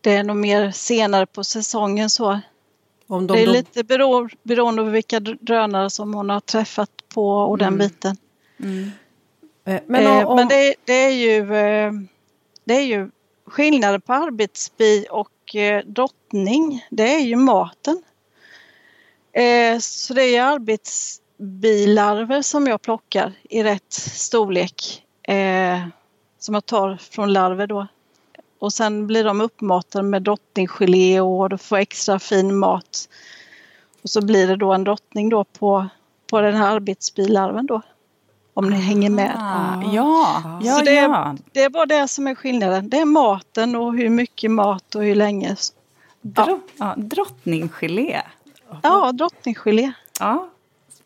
Det 0.02 0.16
är 0.16 0.24
nog 0.24 0.36
mer 0.36 0.72
senare 0.72 1.26
på 1.26 1.44
säsongen 1.44 2.10
så. 2.10 2.40
Om 3.08 3.28
de, 3.28 3.34
det 3.34 3.42
är 3.42 3.46
de... 3.46 3.52
lite 3.52 3.84
bero, 3.84 4.30
beroende 4.44 4.84
på 4.84 4.90
vilka 4.90 5.20
drönare 5.20 5.90
som 5.90 6.14
hon 6.14 6.30
har 6.30 6.40
träffat 6.40 6.90
på 7.14 7.30
och 7.30 7.58
den 7.58 7.68
mm. 7.68 7.78
biten. 7.80 8.18
Mm. 8.60 8.92
Eh, 9.66 9.82
men, 9.86 10.26
om... 10.26 10.36
Men 10.36 10.48
det, 10.48 10.76
det, 10.86 10.94
är 10.94 11.12
ju, 11.12 11.56
eh, 11.56 11.92
det 12.66 12.74
är 12.74 12.86
ju 12.86 13.10
skillnaden 13.46 14.02
på 14.02 14.14
arbetsbi 14.14 15.06
och 15.10 15.56
eh, 15.56 15.86
drottning. 15.86 16.86
Det 16.90 17.16
är 17.16 17.20
ju 17.20 17.36
maten. 17.36 18.04
Så 19.82 20.14
det 20.14 20.24
är 20.24 20.52
arbetsbilarver 21.40 22.42
som 22.42 22.68
jag 22.68 22.82
plockar 22.82 23.34
i 23.50 23.64
rätt 23.64 23.94
storlek. 23.94 25.04
Som 26.40 26.54
jag 26.54 26.66
tar 26.66 26.98
från 26.98 27.34
larver 27.34 27.68
då. 27.68 27.88
Och 28.60 28.74
sen 28.74 29.08
blir 29.08 29.24
de 29.24 29.42
uppmatade 29.42 30.04
med 30.04 30.24
drottningsgelé 30.24 31.22
och 31.22 31.50
du 31.50 31.58
får 31.58 31.78
extra 31.78 32.20
fin 32.20 32.58
mat. 32.58 33.10
Och 34.04 34.10
så 34.10 34.22
blir 34.22 34.48
det 34.48 34.56
då 34.56 34.74
en 34.74 34.84
drottning 34.84 35.30
då 35.30 35.44
på, 35.44 35.88
på 36.30 36.42
den 36.42 36.56
här 36.56 36.76
arbetsbilarven 36.76 37.66
då. 37.66 37.82
Om 38.54 38.70
ni 38.70 38.76
hänger 38.76 39.10
med. 39.10 39.34
Ah, 39.38 39.92
ja, 39.94 40.60
ja, 40.64 40.76
så 40.76 40.86
det, 40.86 40.94
ja. 40.94 41.30
Är, 41.30 41.38
det 41.52 41.64
är 41.64 41.70
bara 41.70 41.86
det 41.86 42.08
som 42.08 42.28
är 42.28 42.36
skillnaden. 42.36 42.90
Det 42.90 42.98
är 42.98 43.06
maten 43.06 43.76
och 43.76 43.94
hur 43.94 44.10
mycket 44.10 44.52
mat 44.52 44.96
och 44.96 45.04
hur 45.04 45.16
länge. 45.16 45.56
Dro 46.22 46.62
ja. 46.78 46.94
drottningsgelé. 46.98 48.22
Ja, 48.82 49.12
drottningsgelé. 49.12 49.92
Ja, 50.20 50.50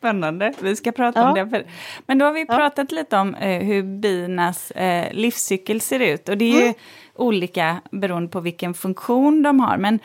Spännande, 0.02 0.54
vi 0.62 0.76
ska 0.76 0.92
prata 0.92 1.20
ja. 1.20 1.44
om 1.44 1.52
det. 1.52 1.64
Men 2.06 2.18
då 2.18 2.26
har 2.26 2.34
vi 2.34 2.46
pratat 2.46 2.92
lite 2.92 3.18
om 3.18 3.36
eh, 3.36 3.64
hur 3.64 3.84
binas 3.84 4.72
eh, 4.72 5.14
livscykel 5.14 5.82
ser 5.82 6.00
ut. 6.00 6.30
Och 6.30 6.38
det 6.38 6.46
är 6.46 6.56
mm. 6.56 6.68
ju 6.68 6.74
olika 7.16 7.82
beroende 7.92 8.30
på 8.30 8.40
vilken 8.40 8.74
funktion 8.74 9.44
de 9.44 9.60
har. 9.60 9.78
Men 9.78 10.00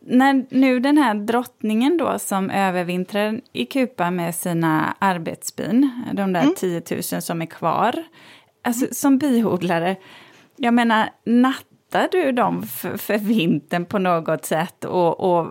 när 0.00 0.46
nu 0.50 0.80
den 0.80 0.98
här 0.98 1.14
drottningen 1.14 1.96
då 1.96 2.18
som 2.18 2.50
övervintrar 2.50 3.40
i 3.52 3.66
Kupa 3.66 4.10
med 4.10 4.34
sina 4.34 4.96
arbetsbin, 4.98 5.90
de 6.12 6.32
där 6.32 6.42
mm. 6.42 6.54
10 6.54 6.82
000 6.90 7.02
som 7.02 7.42
är 7.42 7.46
kvar, 7.46 7.94
alltså 8.62 8.86
som 8.92 9.18
biodlare, 9.18 9.96
jag 10.56 10.74
menar 10.74 11.10
nattar 11.24 12.08
du 12.12 12.32
dem 12.32 12.62
för, 12.62 12.96
för 12.96 13.18
vintern 13.18 13.84
på 13.84 13.98
något 13.98 14.44
sätt 14.44 14.84
och, 14.84 15.20
och 15.20 15.46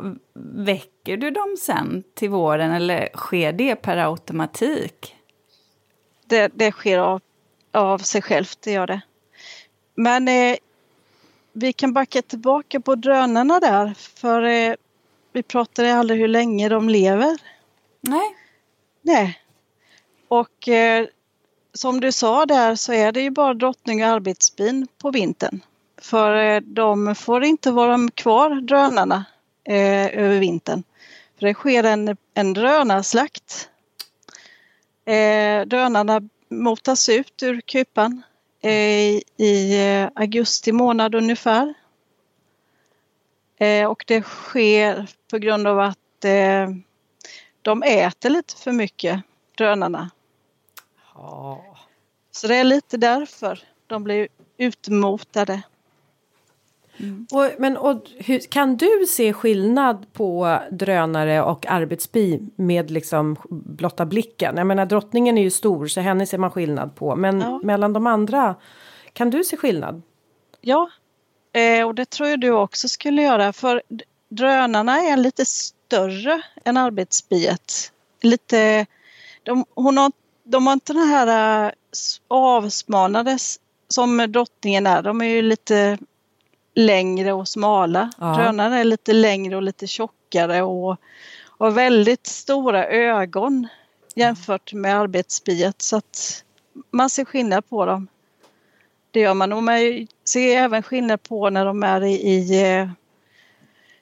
väcker 0.55 0.96
du 1.15 1.31
dem 1.31 1.55
sen 1.59 2.03
till 2.13 2.29
våren 2.29 2.71
eller 2.71 3.09
sker 3.13 3.53
det 3.53 3.75
per 3.75 3.97
automatik? 3.97 5.15
Det, 6.25 6.51
det 6.55 6.71
sker 6.71 6.99
av, 6.99 7.21
av 7.71 7.97
sig 7.97 8.21
självt, 8.21 8.57
det 8.61 8.71
gör 8.71 8.87
det. 8.87 9.01
Men 9.95 10.27
eh, 10.27 10.55
vi 11.53 11.73
kan 11.73 11.93
backa 11.93 12.21
tillbaka 12.21 12.79
på 12.79 12.95
drönarna 12.95 13.59
där 13.59 13.93
för 13.93 14.41
eh, 14.43 14.73
vi 15.31 15.43
pratade 15.43 15.95
aldrig 15.95 16.19
hur 16.19 16.27
länge 16.27 16.69
de 16.69 16.89
lever. 16.89 17.37
Nej. 18.01 18.35
Nej. 19.01 19.39
Och 20.27 20.67
eh, 20.67 21.07
som 21.73 21.99
du 22.01 22.11
sa 22.11 22.45
där 22.45 22.75
så 22.75 22.93
är 22.93 23.11
det 23.11 23.21
ju 23.21 23.29
bara 23.29 23.53
drottning 23.53 24.03
och 24.03 24.09
arbetsbin 24.09 24.87
på 24.97 25.11
vintern. 25.11 25.61
För 26.01 26.35
eh, 26.35 26.61
de 26.61 27.15
får 27.15 27.43
inte 27.43 27.71
vara 27.71 28.09
kvar, 28.13 28.49
drönarna, 28.61 29.25
eh, 29.63 30.19
över 30.19 30.39
vintern. 30.39 30.83
För 31.39 31.47
det 31.47 31.53
sker 31.53 31.83
en, 31.83 32.17
en 32.33 32.53
drönarslakt. 32.53 33.69
Eh, 35.05 35.61
drönarna 35.65 36.21
motas 36.49 37.09
ut 37.09 37.43
ur 37.43 37.61
kupan 37.61 38.23
Eh, 38.61 39.21
i 39.37 39.87
eh, 39.87 40.09
augusti 40.15 40.71
månad 40.71 41.15
ungefär. 41.15 41.73
Eh, 43.57 43.87
och 43.87 44.03
det 44.07 44.21
sker 44.21 45.09
på 45.31 45.37
grund 45.37 45.67
av 45.67 45.79
att 45.79 45.97
de 47.61 47.83
äter 47.83 48.29
lite 48.29 48.55
för 48.55 48.71
mycket, 48.71 49.21
drönarna. 49.57 50.09
Ja. 51.13 51.77
Så 52.31 52.47
det 52.47 52.55
är 52.55 52.63
lite 52.63 52.97
därför 52.97 53.63
de 53.87 54.03
blir 54.03 54.27
utmotade. 54.57 55.61
Mm. 56.99 57.27
Och, 57.31 57.45
men 57.59 57.77
och, 57.77 58.01
hur, 58.17 58.39
kan 58.39 58.77
du 58.77 59.05
se 59.09 59.33
skillnad 59.33 60.13
på 60.13 60.59
drönare 60.71 61.41
och 61.41 61.65
arbetsbi 61.69 62.39
med 62.55 62.91
liksom 62.91 63.35
blotta 63.49 64.05
blicken? 64.05 64.57
Jag 64.57 64.67
menar 64.67 64.85
drottningen 64.85 65.37
är 65.37 65.41
ju 65.41 65.51
stor 65.51 65.87
så 65.87 66.01
henne 66.01 66.25
ser 66.25 66.37
man 66.37 66.51
skillnad 66.51 66.95
på. 66.95 67.15
Men 67.15 67.41
ja. 67.41 67.59
mellan 67.63 67.93
de 67.93 68.07
andra, 68.07 68.55
kan 69.13 69.29
du 69.29 69.43
se 69.43 69.57
skillnad? 69.57 70.01
Ja, 70.61 70.89
eh, 71.53 71.87
och 71.87 71.95
det 71.95 72.09
tror 72.09 72.29
jag 72.29 72.39
du 72.39 72.51
också 72.51 72.87
skulle 72.87 73.21
göra. 73.21 73.53
För 73.53 73.81
drönarna 74.29 74.99
är 74.99 75.17
lite 75.17 75.45
större 75.45 76.41
än 76.65 76.77
arbetsbiet. 76.77 77.91
Lite, 78.21 78.85
de, 79.43 79.65
hon 79.75 79.97
har, 79.97 80.11
de 80.43 80.67
har 80.67 80.73
inte 80.73 80.93
den 80.93 81.07
här 81.07 81.65
äh, 81.65 81.71
avsmalnade 82.27 83.37
som 83.87 84.25
drottningen 84.29 84.87
är. 84.87 85.01
De 85.01 85.21
är 85.21 85.25
ju 85.25 85.41
lite 85.41 85.97
längre 86.77 87.33
och 87.33 87.47
smala. 87.47 88.11
Ja. 88.17 88.35
Drönare 88.35 88.79
är 88.79 88.83
lite 88.83 89.13
längre 89.13 89.55
och 89.55 89.61
lite 89.61 89.87
tjockare 89.87 90.61
och 90.61 90.97
har 91.59 91.71
väldigt 91.71 92.27
stora 92.27 92.85
ögon 92.87 93.67
jämfört 94.15 94.73
med 94.73 94.97
arbetsbiet 94.99 95.81
så 95.81 95.97
att 95.97 96.43
man 96.91 97.09
ser 97.09 97.25
skillnad 97.25 97.69
på 97.69 97.85
dem. 97.85 98.07
Det 99.11 99.19
gör 99.19 99.33
man 99.33 99.53
och 99.53 99.63
man 99.63 100.07
ser 100.25 100.57
även 100.57 100.83
skillnad 100.83 101.23
på 101.23 101.49
när 101.49 101.65
de 101.65 101.83
är 101.83 102.03
i, 102.03 102.13
i, 102.13 102.63
eh, 102.63 102.89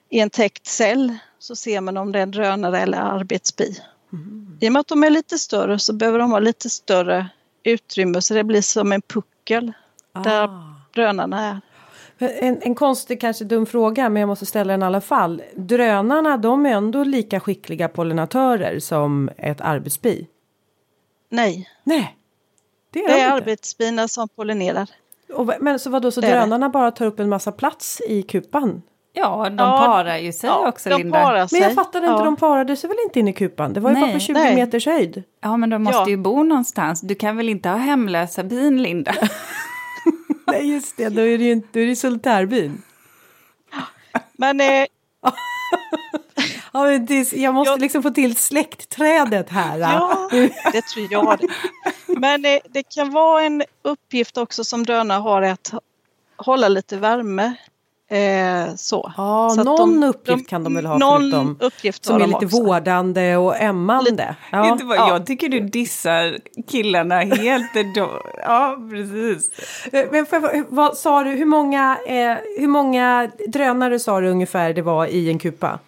i 0.09 0.19
en 0.19 0.29
täckt 0.29 0.67
cell 0.67 1.17
så 1.39 1.55
ser 1.55 1.81
man 1.81 1.97
om 1.97 2.11
det 2.11 2.19
är 2.19 2.23
en 2.23 2.31
drönare 2.31 2.79
eller 2.79 2.97
arbetsbi. 2.97 3.77
Mm. 4.13 4.57
I 4.61 4.69
och 4.69 4.73
med 4.73 4.79
att 4.79 4.87
de 4.87 5.03
är 5.03 5.09
lite 5.09 5.37
större 5.37 5.79
så 5.79 5.93
behöver 5.93 6.19
de 6.19 6.31
ha 6.31 6.39
lite 6.39 6.69
större 6.69 7.27
utrymme 7.63 8.21
så 8.21 8.33
det 8.33 8.43
blir 8.43 8.61
som 8.61 8.91
en 8.91 9.01
puckel 9.01 9.73
ah. 10.13 10.19
där 10.19 10.49
drönarna 10.93 11.45
är. 11.45 11.61
En, 12.17 12.57
en 12.61 12.75
konstig, 12.75 13.21
kanske 13.21 13.45
dum 13.45 13.65
fråga, 13.65 14.09
men 14.09 14.19
jag 14.19 14.27
måste 14.27 14.45
ställa 14.45 14.73
den 14.73 14.81
i 14.81 14.85
alla 14.85 15.01
fall. 15.01 15.41
Drönarna, 15.55 16.37
de 16.37 16.65
är 16.65 16.69
ändå 16.69 17.03
lika 17.03 17.39
skickliga 17.39 17.87
pollinatörer 17.87 18.79
som 18.79 19.29
ett 19.37 19.61
arbetsbi? 19.61 20.27
Nej. 21.29 21.69
Nej. 21.83 22.15
Det 22.93 22.99
är, 22.99 23.07
det 23.07 23.19
är 23.19 23.31
arbetsbina 23.31 24.07
som 24.07 24.27
pollinerar. 24.29 24.89
Och, 25.33 25.51
men 25.59 25.79
så 25.79 25.89
vad 25.89 26.01
då 26.01 26.11
så 26.11 26.21
Det 26.21 26.27
drönarna 26.27 26.69
bara 26.69 26.91
tar 26.91 27.05
upp 27.05 27.19
en 27.19 27.29
massa 27.29 27.51
plats 27.51 28.01
i 28.07 28.21
kupan? 28.21 28.81
Ja, 29.13 29.43
de 29.49 29.57
Ja, 29.57 29.83
parar 29.85 30.17
ju 30.17 30.33
sig 30.33 30.47
Ja, 30.49 30.67
också, 30.67 30.89
de 30.89 30.97
Linda. 30.97 31.21
parar 31.23 31.47
sig. 31.47 31.59
Men 31.59 31.67
jag 31.69 31.75
fattade 31.75 32.07
inte, 32.07 32.19
ja. 32.19 32.25
de 32.25 32.35
parade 32.35 32.75
sig 32.75 32.87
väl 32.87 32.97
inte 33.05 33.19
in 33.19 33.27
i 33.27 33.33
kupan? 33.33 33.73
Det 33.73 33.79
var 33.79 33.89
ju 33.89 33.95
bara 33.95 34.05
Nej. 34.05 34.13
på 34.13 34.19
20 34.19 34.33
Nej. 34.33 34.55
meters 34.55 34.85
höjd. 34.85 35.23
Ja, 35.41 35.57
men 35.57 35.69
de 35.69 35.83
måste 35.83 35.99
Ja. 35.99 36.09
ju 36.09 36.17
bo 36.17 36.43
någonstans. 36.43 37.01
Du 37.01 37.15
kan 37.15 37.37
väl 37.37 37.49
inte 37.49 37.69
ha 37.69 37.75
hemlösa 37.77 38.43
bin, 38.43 38.81
Linda? 38.83 39.13
Nej 40.47 40.71
just 40.73 40.97
det, 40.97 41.09
då 41.09 41.21
är 41.21 41.37
det 41.37 41.43
ju 41.43 41.61
då 41.71 41.79
är 41.79 41.85
det 41.85 41.95
soltärbyn. 41.95 42.81
Men 44.33 44.61
eh, 44.61 44.85
Ja, 46.73 46.83
men 46.83 47.05
det, 47.05 47.33
jag 47.33 47.53
måste 47.53 47.71
Jag- 47.71 47.79
liksom 47.81 48.03
få 48.03 48.09
till 48.09 48.35
släktträdet 48.35 49.49
här. 49.49 49.77
Ja, 49.77 50.29
det 50.71 50.81
tror 50.81 51.07
jag 51.09 51.39
det. 51.39 51.47
Men 52.19 52.45
eh, 52.45 52.59
det 52.69 52.83
kan 52.83 53.11
vara 53.11 53.41
en 53.43 53.63
uppgift 53.81 54.37
också 54.37 54.63
som 54.63 54.83
drönare 54.85 55.19
har 55.19 55.41
att 55.41 55.73
hålla 56.37 56.67
lite 56.67 56.97
värme. 56.97 57.53
Eh, 58.07 58.75
så. 58.75 59.13
Ja, 59.17 59.49
så 59.55 59.63
någon 59.63 60.03
uppgift 60.03 60.49
kan 60.49 60.63
de 60.63 60.75
väl 60.75 60.85
ha 60.85 60.97
någon 60.97 61.21
förutom 61.21 61.57
uppgift 61.59 62.05
Som 62.05 62.15
är 62.15 62.19
de 62.19 62.25
lite 62.25 62.45
också. 62.45 62.63
vårdande 62.63 63.35
och 63.37 63.61
ömmande. 63.61 64.35
Ja. 64.51 64.71
Inte 64.71 64.85
vad, 64.85 64.97
Ja. 64.97 65.09
Jag 65.09 65.25
tycker 65.25 65.49
du 65.49 65.59
dissar 65.59 66.37
killarna 66.67 67.15
helt. 67.19 67.73
Då. 67.95 68.21
Ja, 68.43 68.77
precis. 68.89 69.51
Eh, 69.93 70.05
Men 70.11 70.25
jag, 70.31 70.65
vad 70.69 70.97
sa 70.97 71.23
du, 71.23 71.29
hur 71.29 71.45
många, 71.45 71.97
eh, 72.07 72.37
hur 72.59 72.67
många 72.67 73.31
drönare 73.47 73.99
sa 73.99 74.19
du 74.21 74.29
ungefär 74.29 74.73
det 74.73 74.81
var 74.81 75.05
i 75.05 75.29
en 75.29 75.39
kupa? 75.39 75.79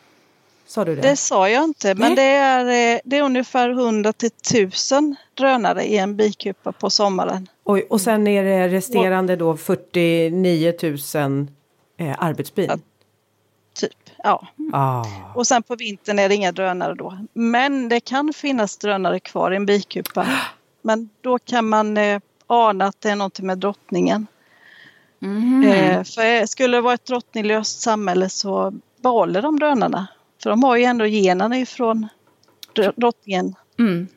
Sa 0.67 0.85
du 0.85 0.95
det? 0.95 1.01
Det 1.01 1.15
sa 1.15 1.49
jag 1.49 1.63
inte, 1.63 1.95
men 1.95 2.13
Nej. 2.13 2.15
det 2.15 2.21
är, 2.35 2.95
eh, 2.95 2.99
det 3.03 3.17
är 3.17 3.21
ungefär 3.21 3.69
100 3.69 4.13
till 4.13 4.29
1000 4.31 5.15
drönare 5.33 5.83
i 5.83 5.97
en 5.97 6.15
bikupa 6.15 6.71
på 6.71 6.89
sommaren. 6.89 7.47
Oj, 7.63 7.87
och 7.89 8.01
sen 8.01 8.27
är 8.27 8.43
det 8.43 8.67
resterande 8.67 9.35
då 9.35 9.57
49 9.57 10.73
000 11.15 11.47
eh, 11.97 12.15
arbetsbin. 12.19 12.65
Ja. 12.69 12.77
Typ. 13.73 14.09
Ja. 14.23 14.47
Ah. 14.73 15.05
Och 15.35 15.47
sen 15.47 15.63
på 15.63 15.75
vintern 15.75 16.19
är 16.19 16.29
det 16.29 16.35
inga 16.35 16.51
drönare 16.51 16.93
då. 16.95 17.17
Men 17.33 17.89
det 17.89 17.99
kan 17.99 18.33
finnas 18.33 18.77
drönare 18.77 19.19
kvar 19.19 19.51
i 19.51 19.55
en 19.55 19.65
bikupa. 19.65 20.27
Men 20.81 21.09
då 21.21 21.39
kan 21.39 21.69
man 21.69 21.97
eh, 21.97 22.19
ana 22.47 22.85
att 22.85 23.01
det 23.01 23.09
är 23.09 23.15
någonting 23.15 23.47
med 23.47 23.57
drottningen. 23.57 24.27
Mhm. 25.19 25.63
Eh, 25.63 26.03
för 26.03 26.45
skulle 26.45 26.77
det 26.77 26.81
vara 26.81 26.93
ett 26.93 27.05
drottninglöst 27.05 27.81
samhälle 27.81 28.29
så 28.29 28.73
behåller 29.01 29.41
de 29.41 29.59
drönarna. 29.59 30.07
För 30.43 30.49
de 30.49 30.63
har 30.63 30.75
ju 30.75 30.83
ändå 30.83 31.05
generna 31.05 31.57
ifrån 31.57 32.07
dr- 32.75 32.93
drottningen. 32.95 33.55
Mm. 33.79 34.07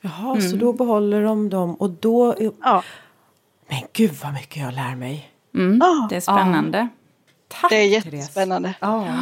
Jaha, 0.00 0.40
så 0.40 0.56
då 0.56 0.72
behåller 0.72 1.22
de 1.22 1.48
dem 1.48 1.74
och 1.74 1.90
då... 1.90 2.34
Ja, 2.62 2.82
Men 3.68 3.78
gud 3.92 4.12
vad 4.22 4.32
mycket 4.32 4.62
jag 4.62 4.74
lär 4.74 4.94
mig. 4.96 5.30
Mm. 5.54 5.82
Ah. 5.82 6.06
Det 6.10 6.16
är 6.16 6.20
spännande. 6.20 6.88
Tack 7.48 7.70
det 7.70 7.76
är 7.76 7.86
jättespännande. 7.88 8.74
Ja. 8.80 9.06
Ja, 9.08 9.16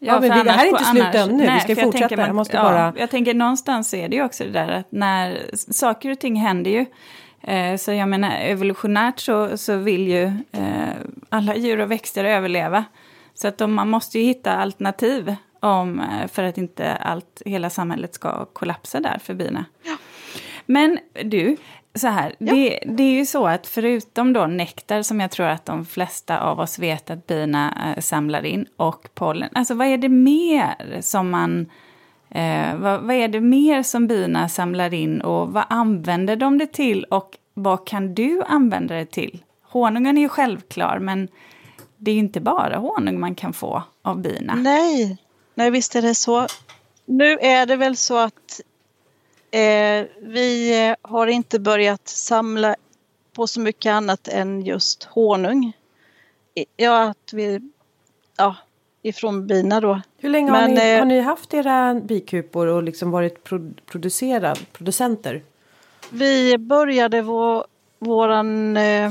Ja, 0.00 0.20
men 0.20 0.44
det- 0.44 0.50
här 0.52 0.64
är 0.66 0.68
inte 0.70 0.84
slut 0.84 1.02
annars- 1.02 1.14
ännu. 1.16 1.50
Vi 1.54 1.60
ska 1.60 1.74
för 1.74 1.82
jag 1.82 1.84
fortsätta. 1.84 2.08
tänker 2.08 2.26
Jag 2.26 2.34
måste 2.34 2.56
ja, 2.56 2.62
bara- 2.62 2.92
Jag 2.96 3.10
tänker 3.10 3.34
någonstans 3.34 3.94
är 3.94 4.08
det 4.08 4.16
ju 4.16 4.24
också 4.24 4.44
det 4.44 4.50
där 4.50 4.68
att 4.68 4.92
när 4.92 5.50
saker 5.72 6.10
och 6.10 6.18
ting 6.18 6.36
händer 6.36 6.70
ju. 6.70 6.86
Eh, 7.42 7.76
så 7.76 7.92
jag 7.92 8.08
menar 8.08 8.36
evolutionärt 8.40 9.18
så, 9.20 9.56
så 9.58 9.76
vill 9.76 10.08
ju 10.08 10.24
eh, 10.52 10.88
alla 11.28 11.56
djur 11.56 11.80
och 11.80 11.90
växter 11.90 12.24
överleva. 12.24 12.84
Så 13.34 13.48
att 13.48 13.58
de, 13.58 13.74
man 13.74 13.88
måste 13.90 14.18
ju 14.18 14.24
hitta 14.24 14.52
alternativ 14.56 15.34
om, 15.60 16.00
eh, 16.00 16.28
för 16.28 16.42
att 16.42 16.58
inte 16.58 16.92
allt, 16.94 17.42
hela 17.46 17.70
samhället 17.70 18.14
ska 18.14 18.44
kollapsa 18.44 19.00
där 19.00 19.18
för 19.24 19.34
bina. 19.34 19.64
Men 20.66 20.98
du, 21.24 21.56
så 21.98 22.08
här, 22.08 22.34
det, 22.38 22.82
det 22.86 23.02
är 23.02 23.12
ju 23.12 23.26
så 23.26 23.46
att 23.46 23.66
förutom 23.66 24.32
då 24.32 24.46
nektar 24.46 25.02
som 25.02 25.20
jag 25.20 25.30
tror 25.30 25.46
att 25.46 25.64
de 25.64 25.86
flesta 25.86 26.40
av 26.40 26.60
oss 26.60 26.78
vet 26.78 27.10
att 27.10 27.26
bina 27.26 27.94
eh, 27.96 28.00
samlar 28.00 28.44
in 28.44 28.66
och 28.76 29.08
pollen, 29.14 29.48
alltså 29.54 29.74
vad 29.74 29.86
är 29.86 29.98
det 29.98 30.08
mer 30.08 31.00
som 31.00 31.30
man 31.30 31.66
Eh, 32.30 32.76
vad, 32.76 33.00
vad 33.00 33.16
är 33.16 33.28
det 33.28 33.40
mer 33.40 33.82
som 33.82 34.06
bina 34.06 34.48
samlar 34.48 34.94
in 34.94 35.20
och 35.20 35.52
vad 35.52 35.64
använder 35.68 36.36
de 36.36 36.58
det 36.58 36.66
till 36.66 37.04
och 37.04 37.36
vad 37.54 37.86
kan 37.86 38.14
du 38.14 38.42
använda 38.42 38.94
det 38.94 39.10
till? 39.10 39.42
Honungen 39.62 40.18
är 40.18 40.22
ju 40.22 40.28
självklar 40.28 40.98
men 40.98 41.28
det 41.96 42.10
är 42.10 42.12
ju 42.14 42.20
inte 42.20 42.40
bara 42.40 42.76
honung 42.76 43.20
man 43.20 43.34
kan 43.34 43.52
få 43.52 43.82
av 44.02 44.20
bina. 44.20 44.54
Nej, 44.54 45.18
nej 45.54 45.70
visst 45.70 45.96
är 45.96 46.02
det 46.02 46.14
så. 46.14 46.46
Nu 47.06 47.38
är 47.40 47.66
det 47.66 47.76
väl 47.76 47.96
så 47.96 48.18
att 48.18 48.60
eh, 49.50 50.06
vi 50.22 50.86
eh, 50.88 50.96
har 51.02 51.26
inte 51.26 51.60
börjat 51.60 52.08
samla 52.08 52.76
på 53.32 53.46
så 53.46 53.60
mycket 53.60 53.90
annat 53.90 54.28
än 54.28 54.62
just 54.62 55.04
honung. 55.04 55.72
Ja, 56.76 57.02
att 57.02 57.32
vi, 57.32 57.60
ja, 58.36 58.56
ifrån 59.02 59.46
bina 59.46 59.80
då. 59.80 60.00
Hur 60.18 60.30
länge 60.30 60.50
har, 60.50 60.60
Men, 60.60 60.74
ni, 60.74 60.92
eh, 60.92 60.98
har 60.98 61.04
ni 61.04 61.20
haft 61.20 61.54
era 61.54 61.94
bikupor 61.94 62.66
och 62.66 62.82
liksom 62.82 63.10
varit 63.10 63.44
pro, 63.44 63.72
producenter? 64.76 65.42
Vi 66.10 66.58
började 66.58 67.22
vår, 67.22 67.66
våran... 67.98 68.76
Eh, 68.76 69.10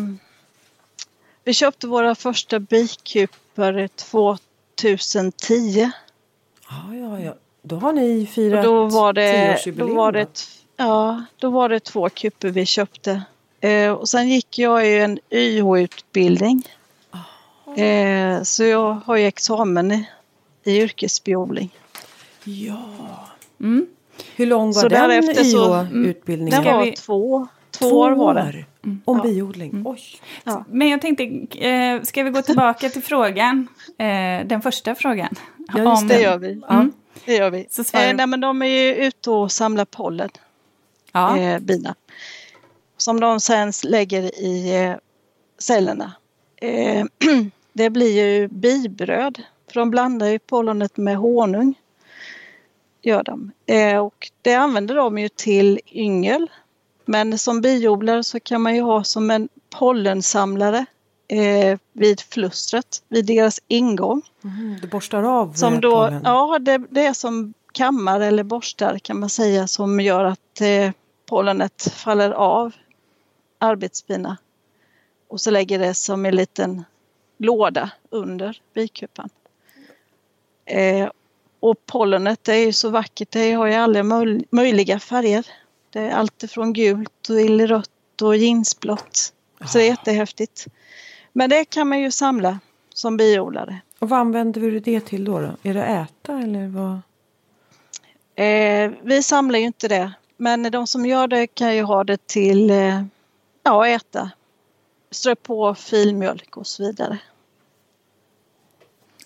vi 1.43 1.54
köpte 1.54 1.88
våra 1.88 2.15
första 2.15 2.60
bikupor 2.60 3.88
2010. 3.88 5.91
Ja, 6.69 6.95
ja, 6.95 7.19
ja. 7.19 7.36
Då 7.67 7.75
har 7.75 7.93
ni 7.93 8.23
Och 8.23 8.30
firat 8.30 8.63
då 8.63 8.86
var 8.86 9.13
det, 9.13 9.58
då 9.75 9.88
var 9.88 9.95
va? 9.95 10.12
det, 10.12 10.27
ja, 10.77 11.23
då 11.39 11.49
var 11.49 11.69
det 11.69 11.80
två 11.80 12.10
kupor 12.10 12.47
vi 12.49 12.65
köpte. 12.65 13.21
Eh, 13.62 13.91
och 13.91 14.10
sen 14.10 14.30
gick 14.30 14.60
jag 14.60 14.88
ju 14.88 14.99
en 15.01 15.19
YH-utbildning. 15.32 16.63
Eh, 17.77 18.43
så 18.43 18.63
jag 18.63 18.93
har 19.06 19.15
ju 19.17 19.25
examen 19.25 19.91
i, 19.91 20.08
i 20.63 20.77
yrkesbiodling. 20.82 21.69
Ja. 22.43 22.80
Mm. 23.62 23.88
Hur 24.36 24.45
lång 24.45 24.65
var 24.67 24.82
Så 24.82 24.88
den 24.88 25.10
därefter 25.10 25.43
så- 25.43 25.84
IH-utbildningen? 25.84 26.63
Den 26.63 26.73
var 26.75 26.86
vi- 26.86 26.91
två, 26.91 27.47
två 27.71 27.86
år 27.99 28.12
var 28.12 28.34
det. 28.34 28.65
Om 29.06 29.17
Ja. 29.17 29.23
biodling. 29.23 29.82
Oj. 29.86 30.01
Ja. 30.43 30.65
Men 30.69 30.89
jag 30.89 31.01
tänkte, 31.01 31.23
eh, 31.67 32.01
ska 32.01 32.23
vi 32.23 32.30
gå 32.30 32.41
tillbaka 32.41 32.89
till 32.89 33.03
frågan? 33.03 33.67
Eh, 33.97 34.47
den 34.47 34.62
första 34.62 34.95
frågan. 34.95 35.36
Ja, 35.58 35.77
just 35.80 36.01
Om- 36.01 36.08
Det 36.08 36.21
gör 36.21 36.38
vi. 36.38 36.62
Mm. 36.69 36.91
Det 37.28 37.36
gör 37.36 37.50
vi. 37.50 37.68
Så 37.70 37.82
Eh, 37.82 38.16
nej, 38.16 38.28
men 38.28 38.42
de 38.42 38.62
är 38.62 38.66
ju 38.66 38.96
ute 38.96 39.32
och 39.32 39.52
samlar 39.52 39.86
pollen, 39.86 40.30
Ja. 41.12 41.38
eh, 41.38 41.60
bina. 41.60 41.96
Som 42.98 43.20
de 43.20 43.40
sen 43.40 43.72
lägger 43.84 44.40
i 44.40 44.84
eh, 44.84 44.96
cellerna. 45.58 46.12
Eh, 46.56 47.06
det 47.74 47.90
blir 47.90 48.24
ju 48.26 48.48
bibröd. 48.48 49.42
För 49.68 49.80
de 49.80 49.90
blandar 49.92 50.28
ju 50.28 50.40
pollenet 50.40 50.98
med 50.98 51.18
honung. 51.18 51.74
Gör 53.02 53.24
de. 53.24 53.52
Eh, 53.66 53.98
och 53.98 54.32
det 54.42 54.54
använder 54.54 54.96
de 54.96 55.18
ju 55.18 55.30
till 55.30 55.80
yngel. 55.92 56.52
Men 57.06 57.38
som 57.38 57.62
biodlare 57.62 58.24
så 58.24 58.40
kan 58.40 58.62
man 58.62 58.76
ju 58.76 58.82
ha 58.82 59.04
som 59.04 59.32
en 59.32 59.50
pollensamlare 59.70 60.86
eh, 61.28 61.80
vid 61.94 62.22
flustret, 62.22 63.04
vid 63.08 63.26
deras 63.26 63.60
ingång. 63.68 64.22
Mm, 64.44 64.78
du 64.82 64.88
borstar 64.88 65.24
av 65.24 65.54
Som 65.54 65.74
eh, 65.74 65.80
då, 65.80 65.92
pollen. 65.92 66.22
ja 66.26 66.60
det, 66.60 66.78
det 66.90 67.06
är 67.06 67.13
som 67.13 67.54
kammar 67.72 68.20
eller 68.20 68.44
borstar 68.44 69.00
kan 69.00 69.20
man 69.20 69.30
säga 69.30 69.68
som 69.68 70.00
gör 70.00 70.24
att 70.26 70.62
eh, 70.62 70.92
pollenet 71.26 71.92
faller 71.94 72.32
av 72.32 72.74
arbetsbina. 73.60 74.38
Och 75.30 75.42
så 75.42 75.52
lägger 75.52 75.80
det 75.80 75.94
som 75.94 76.26
en 76.26 76.36
liten 76.36 76.84
låda 77.38 77.90
under 78.10 78.62
bikupan. 78.74 79.30
Eh, 80.66 81.10
och 81.60 81.86
pollenet 81.86 82.44
det 82.44 82.54
är 82.54 82.66
ju 82.66 82.74
så 82.74 82.90
vackert, 82.90 83.32
det 83.32 83.52
har 83.54 83.68
ju 83.68 83.74
alla 83.74 84.00
möj- 84.00 84.46
möjliga 84.50 85.00
färger. 85.00 85.48
Det 85.90 86.00
är 86.00 86.12
allt 86.12 86.44
ifrån 86.44 86.74
gult 86.74 87.12
till 87.22 87.68
rött 87.68 88.22
och 88.22 88.38
jeansblått. 88.38 89.34
Så 89.66 89.78
det 89.78 89.84
är 89.84 89.88
jättehäftigt. 89.90 90.68
Men 91.38 91.50
det 91.50 91.65
kan 91.65 91.88
man 91.88 92.00
ju 92.00 92.12
samla 92.12 92.60
som 92.93 93.17
biodlare. 93.17 93.82
Och 94.00 94.10
vad 94.10 94.19
använder 94.19 94.62
du 94.62 94.80
det 94.80 95.00
till 95.00 95.25
då? 95.25 95.40
då? 95.40 95.56
Är 95.63 95.73
det 95.73 95.83
att 95.83 96.10
äta 96.10 96.40
eller 96.40 96.67
vad? 96.67 97.02
Eh, 98.35 98.92
vi 99.04 99.23
samlar 99.23 99.60
ju 99.60 99.65
inte 99.65 99.88
det, 99.88 100.13
men 100.38 100.71
de 100.71 100.88
som 100.88 101.06
gör 101.06 101.27
det 101.27 101.48
kan 101.48 101.75
ju 101.75 101.83
ha 101.83 102.04
det 102.04 102.27
till 102.27 102.69
eh, 102.69 103.04
ja, 103.63 103.88
äta. 103.88 104.31
Strö 105.12 105.35
på 105.35 105.75
filmjölk 105.75 106.58
och 106.58 106.67
så 106.67 106.83
vidare. 106.83 107.19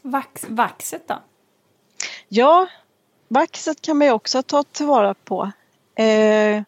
Vax, 0.01 0.45
vaxet 0.49 1.07
då? 1.07 1.19
Ja, 2.27 2.67
vaxet 3.27 3.81
kan 3.81 3.97
man 3.97 4.07
ju 4.07 4.13
också 4.13 4.43
ta 4.43 4.63
tillvara 4.63 5.13
på. 5.13 5.51
Eh, 5.95 6.63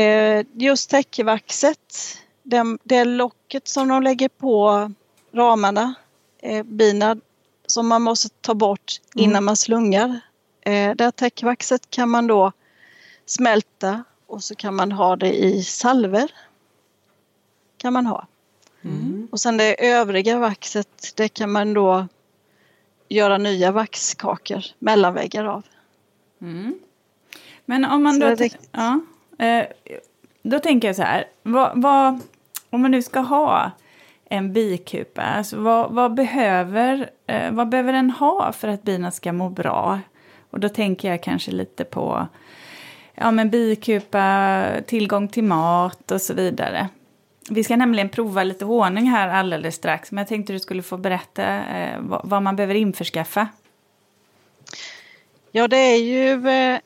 eh, 0.00 0.46
just 0.52 0.90
täckevaxet, 0.90 2.18
den, 2.50 2.78
det 2.82 3.04
locket 3.04 3.68
som 3.68 3.88
de 3.88 4.02
lägger 4.02 4.28
på 4.28 4.92
ramarna, 5.32 5.94
eh, 6.38 6.62
bina, 6.62 7.16
som 7.66 7.88
man 7.88 8.02
måste 8.02 8.28
ta 8.28 8.54
bort 8.54 9.00
innan 9.14 9.44
man 9.44 9.56
slungar. 9.56 10.20
Eh, 10.60 10.94
det 10.94 11.04
här 11.04 11.10
täckvaxet 11.10 11.90
kan 11.90 12.08
man 12.08 12.26
då 12.26 12.52
smälta 13.26 14.04
och 14.26 14.42
så 14.42 14.54
kan 14.54 14.74
man 14.74 14.92
ha 14.92 15.16
det 15.16 15.34
i 15.34 15.62
salver. 15.62 16.30
kan 17.76 17.92
man 17.92 18.06
ha. 18.06 18.26
Och 19.30 19.40
sen 19.40 19.56
det 19.56 19.88
övriga 19.90 20.38
vaxet, 20.38 21.12
det 21.16 21.28
kan 21.28 21.52
man 21.52 21.74
då 21.74 22.06
göra 23.08 23.38
nya 23.38 23.72
vaxkakor, 23.72 24.64
mellanväggar 24.78 25.44
av. 25.44 25.64
Men 27.64 27.84
om 27.84 28.02
man 28.02 28.14
Så 28.14 28.28
då... 28.28 28.34
det. 28.34 28.58
Ja, 28.72 29.00
eh, 29.38 29.66
då 30.42 30.58
tänker 30.58 30.88
jag 30.88 30.96
så 30.96 31.02
här. 31.02 31.28
Vad, 31.42 31.82
vad, 31.82 32.20
om 32.70 32.82
man 32.82 32.90
nu 32.90 33.02
ska 33.02 33.20
ha 33.20 33.70
en 34.24 34.52
bikupa, 34.52 35.22
alltså 35.22 35.60
vad, 35.60 35.90
vad, 35.90 36.14
behöver, 36.14 37.10
eh, 37.26 37.52
vad 37.52 37.68
behöver 37.68 37.92
den 37.92 38.10
ha 38.10 38.52
för 38.52 38.68
att 38.68 38.82
bina 38.82 39.10
ska 39.10 39.32
må 39.32 39.48
bra? 39.48 40.00
Och 40.50 40.60
då 40.60 40.68
tänker 40.68 41.10
jag 41.10 41.22
kanske 41.22 41.50
lite 41.50 41.84
på 41.84 42.28
ja, 43.14 43.30
men 43.30 43.50
bikupa, 43.50 44.66
tillgång 44.86 45.28
till 45.28 45.44
mat 45.44 46.10
och 46.10 46.20
så 46.20 46.34
vidare. 46.34 46.88
Vi 47.50 47.64
ska 47.64 47.76
nämligen 47.76 48.08
prova 48.08 48.42
lite 48.42 48.64
honung 48.64 49.06
här 49.06 49.28
alldeles 49.28 49.74
strax, 49.74 50.12
men 50.12 50.22
jag 50.22 50.28
tänkte 50.28 50.52
du 50.52 50.58
skulle 50.58 50.82
få 50.82 50.96
berätta 50.96 51.44
eh, 51.64 52.00
vad, 52.00 52.20
vad 52.24 52.42
man 52.42 52.56
behöver 52.56 52.74
införskaffa. 52.74 53.48
Ja, 55.52 55.68
det 55.68 55.76
är 55.76 55.96
ju 55.96 56.48
eh, 56.48 56.80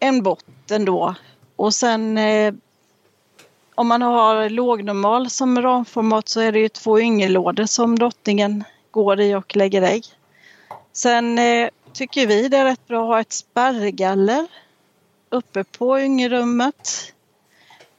en 0.00 0.22
botten 0.22 0.84
då 0.84 1.14
och 1.56 1.74
sen 1.74 2.18
eh, 2.18 2.54
om 3.82 3.88
man 3.88 4.02
har 4.02 4.48
lågnormal 4.48 5.30
som 5.30 5.62
ramformat 5.62 6.28
så 6.28 6.40
är 6.40 6.52
det 6.52 6.58
ju 6.58 6.68
två 6.68 7.00
yngelådor 7.00 7.64
som 7.64 7.98
drottningen 7.98 8.64
går 8.90 9.20
i 9.20 9.34
och 9.34 9.56
lägger 9.56 9.82
ägg. 9.82 10.04
Sen 10.92 11.38
eh, 11.38 11.68
tycker 11.92 12.26
vi 12.26 12.48
det 12.48 12.56
är 12.56 12.64
rätt 12.64 12.86
bra 12.86 13.02
att 13.02 13.08
ha 13.08 13.20
ett 13.20 13.32
spärrgaller 13.32 14.46
uppe 15.30 15.64
på 15.64 16.00
yngelrummet. 16.00 17.12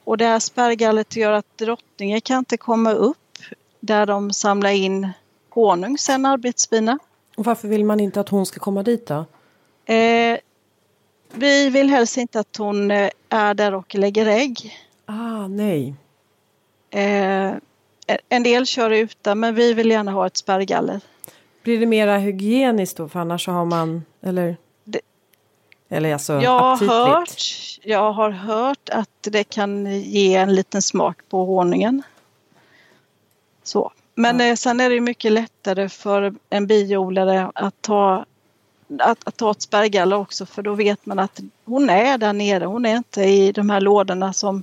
Och 0.04 0.18
det 0.18 0.24
här 0.24 0.38
spärrgallret 0.38 1.16
gör 1.16 1.32
att 1.32 1.58
drottningen 1.58 2.20
kan 2.20 2.38
inte 2.38 2.56
komma 2.56 2.92
upp 2.92 3.38
där 3.80 4.06
de 4.06 4.32
samlar 4.32 4.70
in 4.70 5.08
honung 5.50 5.98
sen 5.98 6.26
arbetsbina. 6.26 6.98
Och 7.36 7.44
varför 7.44 7.68
vill 7.68 7.84
man 7.84 8.00
inte 8.00 8.20
att 8.20 8.28
hon 8.28 8.46
ska 8.46 8.60
komma 8.60 8.82
dit 8.82 9.06
då? 9.06 9.24
Eh, 9.94 10.38
vi 11.32 11.70
vill 11.70 11.90
helst 11.90 12.16
inte 12.16 12.40
att 12.40 12.56
hon 12.56 12.90
eh, 12.90 13.10
är 13.28 13.54
där 13.54 13.74
och 13.74 13.94
lägger 13.94 14.26
ägg. 14.26 14.80
Ah, 15.06 15.46
nej. 15.48 15.94
Eh, 16.90 17.52
en 18.28 18.42
del 18.42 18.66
kör 18.66 18.90
utan 18.90 19.40
men 19.40 19.54
vi 19.54 19.72
vill 19.72 19.90
gärna 19.90 20.12
ha 20.12 20.26
ett 20.26 20.36
spärrgaller. 20.36 21.00
Blir 21.62 21.80
det 21.80 21.86
mera 21.86 22.16
hygieniskt 22.18 22.96
då? 22.96 23.08
För 23.08 23.20
annars 23.20 23.44
så 23.44 23.50
har 23.52 23.64
man, 23.64 24.04
eller? 24.22 24.56
Det- 24.84 25.00
eller 25.88 26.12
alltså 26.12 26.32
Jag 26.32 26.58
har, 26.60 26.76
hört, 27.06 27.42
jag 27.82 28.12
har 28.12 28.30
hört 28.30 28.88
att 28.88 29.08
det 29.22 29.44
kan 29.44 29.86
ge 30.00 30.34
en 30.34 30.54
liten 30.54 30.82
smak 30.82 31.18
på 31.28 31.44
honungen. 31.44 32.02
Så. 33.62 33.92
Men 34.14 34.40
eh, 34.40 34.54
sen 34.54 34.80
är 34.80 34.90
det 34.90 35.00
mycket 35.00 35.32
lättare 35.32 35.88
för 35.88 36.34
en 36.50 36.66
biodlare 36.66 37.50
att 37.54 37.74
ta, 37.82 38.24
att, 38.98 39.18
att 39.28 39.36
ta 39.36 39.50
ett 39.50 39.62
spärrgaller 39.62 40.16
också 40.16 40.46
för 40.46 40.62
då 40.62 40.74
vet 40.74 41.06
man 41.06 41.18
att 41.18 41.40
hon 41.64 41.90
är 41.90 42.18
där 42.18 42.32
nere. 42.32 42.64
Hon 42.64 42.86
är 42.86 42.96
inte 42.96 43.22
i 43.22 43.52
de 43.52 43.70
här 43.70 43.80
lådorna 43.80 44.32
som, 44.32 44.62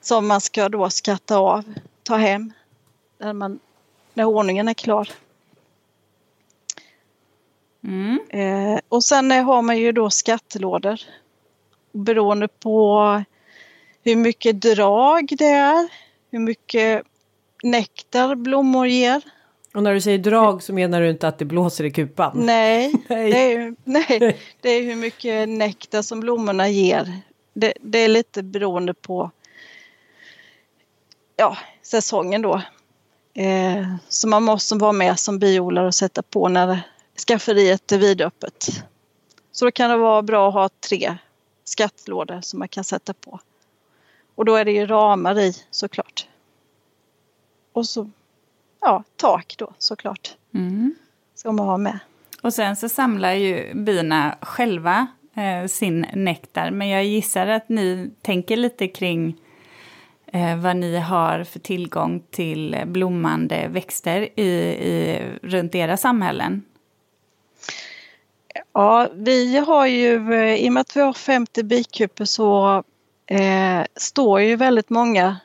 som 0.00 0.26
man 0.26 0.40
ska 0.40 0.68
då 0.68 0.90
skatta 0.90 1.38
av, 1.38 1.64
ta 2.02 2.16
hem 2.16 2.52
när, 3.18 3.32
man, 3.32 3.58
när 4.14 4.24
honungen 4.24 4.68
är 4.68 4.74
klar. 4.74 5.08
Mm. 7.84 8.20
Eh, 8.28 8.80
och 8.88 9.04
sen 9.04 9.32
eh, 9.32 9.44
har 9.44 9.62
man 9.62 9.78
ju 9.78 9.92
då 9.92 10.10
skattlådor. 10.10 11.00
Beroende 11.92 12.48
på 12.48 13.22
hur 14.04 14.16
mycket 14.16 14.60
drag 14.60 15.28
det 15.38 15.44
är, 15.44 15.88
hur 16.30 16.38
mycket 16.38 17.02
nektar 17.62 18.34
blommor 18.34 18.86
ger. 18.86 19.22
Och 19.74 19.82
när 19.82 19.94
du 19.94 20.00
säger 20.00 20.18
drag 20.18 20.62
så 20.62 20.72
menar 20.72 21.00
du 21.00 21.10
inte 21.10 21.28
att 21.28 21.38
det 21.38 21.44
blåser 21.44 21.84
i 21.84 21.90
kupan? 21.90 22.32
Nej, 22.34 22.94
Nej. 23.08 23.30
Det, 23.30 23.52
är, 23.52 23.74
nej 23.84 24.38
det 24.60 24.70
är 24.70 24.82
hur 24.82 24.96
mycket 24.96 25.48
nektar 25.48 26.02
som 26.02 26.20
blommorna 26.20 26.68
ger. 26.68 27.12
Det, 27.54 27.72
det 27.80 27.98
är 27.98 28.08
lite 28.08 28.42
beroende 28.42 28.94
på 28.94 29.30
ja, 31.40 31.56
säsongen 31.82 32.42
då. 32.42 32.62
Eh, 33.34 33.94
så 34.08 34.28
man 34.28 34.42
måste 34.42 34.74
vara 34.74 34.92
med 34.92 35.18
som 35.18 35.38
biodlare 35.38 35.86
och 35.86 35.94
sätta 35.94 36.22
på 36.22 36.48
när 36.48 36.80
skafferiet 37.28 37.92
är 37.92 37.98
vidöppet. 37.98 38.66
Så 39.52 39.64
då 39.64 39.70
kan 39.70 39.90
det 39.90 39.96
vara 39.96 40.22
bra 40.22 40.48
att 40.48 40.54
ha 40.54 40.68
tre 40.88 41.16
skattlådor 41.64 42.40
som 42.42 42.58
man 42.58 42.68
kan 42.68 42.84
sätta 42.84 43.14
på. 43.14 43.40
Och 44.34 44.44
då 44.44 44.54
är 44.54 44.64
det 44.64 44.72
ju 44.72 44.86
ramar 44.86 45.38
i 45.38 45.54
såklart. 45.70 46.26
Och 47.72 47.86
så 47.86 48.10
ja, 48.80 49.04
tak 49.16 49.54
då 49.58 49.72
såklart 49.78 50.36
Mm. 50.54 50.94
ska 51.34 51.52
man 51.52 51.66
ha 51.66 51.76
med. 51.76 51.98
Och 52.42 52.54
sen 52.54 52.76
så 52.76 52.88
samlar 52.88 53.32
ju 53.32 53.74
bina 53.74 54.38
själva 54.42 55.06
eh, 55.34 55.66
sin 55.68 56.06
nektar. 56.14 56.70
Men 56.70 56.88
jag 56.88 57.04
gissar 57.04 57.46
att 57.46 57.68
ni 57.68 58.10
tänker 58.22 58.56
lite 58.56 58.88
kring 58.88 59.36
vad 60.62 60.76
ni 60.76 60.96
har 60.96 61.44
för 61.44 61.58
tillgång 61.58 62.22
till 62.30 62.82
blommande 62.86 63.68
växter 63.68 64.40
i, 64.40 64.42
i, 64.42 65.22
runt 65.42 65.74
era 65.74 65.96
samhällen. 65.96 66.62
Ja, 68.72 69.08
vi 69.14 69.56
har 69.56 69.86
ju, 69.86 70.34
eh, 70.34 70.54
i 70.54 70.68
och 70.68 70.72
med 70.72 70.80
att 70.80 70.96
vi 70.96 71.00
har 71.00 71.12
50 71.12 71.62
bikuper 71.62 72.24
så 72.24 72.82
eh, 73.26 73.82
står 73.96 74.40
ju 74.40 74.56
väldigt 74.56 74.90
många 74.90 75.36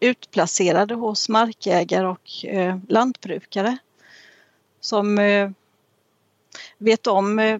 utplacerade 0.00 0.94
hos 0.94 1.28
markägare 1.28 2.06
och 2.06 2.44
eh, 2.44 2.78
lantbrukare 2.88 3.78
som 4.80 5.18
eh, 5.18 5.50
vet 6.78 7.06
om 7.06 7.38
eh, 7.38 7.58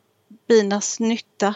binas 0.49 1.01
nytta 1.01 1.55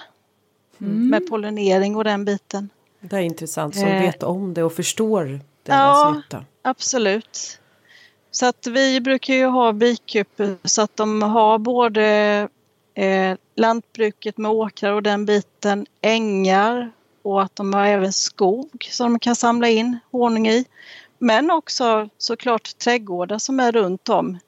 med 0.78 1.28
pollinering 1.28 1.96
och 1.96 2.04
den 2.04 2.24
biten. 2.24 2.68
Det 3.04 3.16
är 3.16 3.20
intressant, 3.20 3.74
som 3.76 3.88
Eh. 3.88 4.00
vet 4.02 4.22
om 4.22 4.54
det 4.54 4.62
och 4.62 4.72
förstår 4.72 5.24
deras 5.24 5.40
Ja. 5.78 6.14
nytta. 6.16 6.44
Absolut. 6.62 7.58
Så 8.30 8.46
att 8.46 8.66
vi 8.66 9.00
brukar 9.00 9.34
ju 9.34 9.46
ha 9.46 9.72
bikuper 9.72 10.56
så 10.64 10.82
att 10.82 10.96
de 10.96 11.22
har 11.22 11.58
både 11.58 12.04
eh, 12.94 13.36
lantbruket 13.54 14.38
med 14.38 14.50
åkrar 14.50 14.92
och 14.92 15.02
den 15.02 15.26
biten, 15.26 15.86
ängar 16.00 16.92
och 17.22 17.42
att 17.42 17.56
de 17.56 17.74
har 17.74 17.86
även 17.86 18.12
skog 18.12 18.88
som 18.90 19.12
de 19.12 19.18
kan 19.18 19.36
samla 19.36 19.68
in 19.68 19.98
honung 20.10 20.48
i. 20.48 20.64
Men 21.18 21.50
också 21.50 22.08
såklart 22.18 22.78
trädgårdar 22.78 23.38
som 23.38 23.60
är 23.60 23.72
runt 23.72 24.08
om 24.08 24.38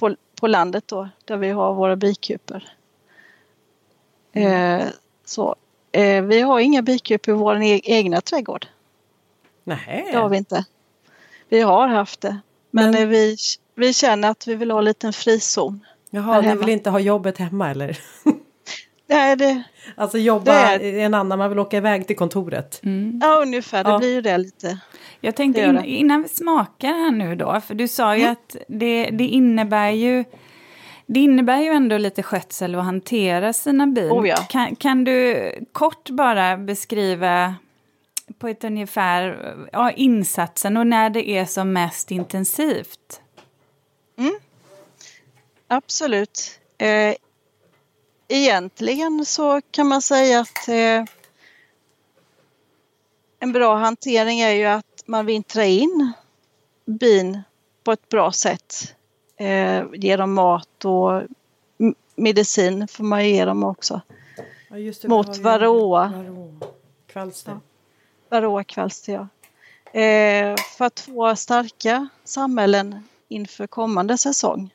på, 0.00 0.16
på 0.40 0.46
landet 0.46 0.84
då, 0.88 1.08
där 1.24 1.36
vi 1.36 1.50
har 1.50 1.74
våra 1.74 1.96
bikuper. 1.96 2.72
Eh, 4.32 4.82
så, 5.24 5.56
vi 6.20 6.40
har 6.40 6.60
inga 6.60 6.82
bikuper 6.82 7.32
i 7.32 7.34
vår 7.34 7.62
e- 7.62 7.80
egna 7.84 8.20
trädgård. 8.20 8.66
Nej. 9.64 10.08
Det 10.12 10.18
har 10.18 10.28
vi 10.28 10.36
inte. 10.36 10.64
Vi 11.48 11.60
har 11.60 11.88
haft 11.88 12.20
det. 12.20 12.36
Men, 12.70 12.90
Men- 12.90 13.02
eh, 13.02 13.08
vi, 13.08 13.36
vi 13.74 13.92
känner 13.94 14.30
att 14.30 14.48
vi 14.48 14.54
vill 14.54 14.70
ha 14.70 14.78
en 14.78 14.84
liten 14.84 15.12
frizon. 15.12 15.80
Jaha, 16.10 16.40
ni 16.40 16.56
vill 16.56 16.68
inte 16.68 16.90
ha 16.90 16.98
jobbet 17.00 17.38
hemma 17.38 17.70
eller? 17.70 17.98
Nej, 19.06 19.36
det, 19.36 19.62
Alltså 19.96 20.18
jobba 20.18 20.78
Det 20.78 20.84
i 20.84 21.00
en 21.00 21.14
annan, 21.14 21.38
man 21.38 21.48
vill 21.50 21.58
åka 21.58 21.76
iväg 21.76 22.06
till 22.06 22.16
kontoret. 22.16 22.80
ja, 23.20 23.38
ungefär. 23.42 23.84
Det 23.84 23.90
Ja. 23.90 23.98
blir 23.98 24.14
ju 24.14 24.20
det 24.20 24.38
lite. 24.38 24.78
Jag 25.20 25.36
tänkte 25.36 25.60
in, 25.62 25.84
innan 25.84 26.22
vi 26.22 26.28
smakar 26.28 26.88
här 26.88 27.10
nu 27.10 27.36
då, 27.36 27.60
för 27.66 27.74
du 27.74 27.88
sa 27.88 28.16
ju 28.16 28.20
Mm. 28.22 28.32
att 28.32 28.56
det, 28.68 29.10
det 29.12 29.24
innebär 29.26 29.90
ju 29.90 30.24
det 31.06 31.20
innebär 31.20 31.58
ju 31.58 31.68
ändå 31.68 31.98
lite 31.98 32.22
skötsel 32.22 32.74
att 32.74 32.84
hantera 32.84 33.52
sina 33.52 33.86
bin. 33.86 34.10
Oh 34.10 34.28
ja. 34.28 34.36
kan, 34.36 34.76
kan 34.76 35.04
du 35.04 35.50
kort 35.72 36.10
bara 36.10 36.56
beskriva 36.56 37.54
på 38.38 38.48
ett 38.48 38.64
ungefär 38.64 39.54
ja, 39.72 39.90
insatsen 39.90 40.76
och 40.76 40.86
när 40.86 41.10
det 41.10 41.30
är 41.30 41.44
som 41.44 41.72
mest 41.72 42.10
intensivt? 42.10 43.20
Absolut. 45.68 46.60
Eh, 46.78 47.14
egentligen 48.28 49.24
så 49.24 49.60
kan 49.70 49.88
man 49.88 50.02
säga 50.02 50.40
att 50.40 50.68
eh, 50.68 51.04
en 53.38 53.52
bra 53.52 53.76
hantering 53.76 54.40
är 54.40 54.50
ju 54.50 54.64
att 54.64 55.02
man 55.06 55.26
vintrar 55.26 55.62
in 55.62 56.12
bin 56.84 57.42
på 57.84 57.92
ett 57.92 58.08
bra 58.08 58.32
sätt. 58.32 58.94
Eh, 59.36 59.84
ge 59.94 60.16
dem 60.16 60.32
mat 60.34 60.84
och 60.84 61.22
medicin 62.16 62.88
får 62.88 63.04
man 63.04 63.28
ge 63.28 63.44
dem 63.44 63.64
också. 63.64 64.00
Ja, 64.68 64.76
det, 64.76 65.08
Mot 65.08 65.38
ju- 65.38 65.42
varroa. 65.42 66.12
varroa. 68.28 68.64
Kvalster. 68.64 69.12
ja. 69.12 69.28
Eh, 70.00 70.56
för 70.76 70.84
att 70.84 71.00
få 71.00 71.36
starka 71.36 72.08
samhällen 72.24 73.08
inför 73.28 73.66
kommande 73.66 74.18
säsong. 74.18 74.70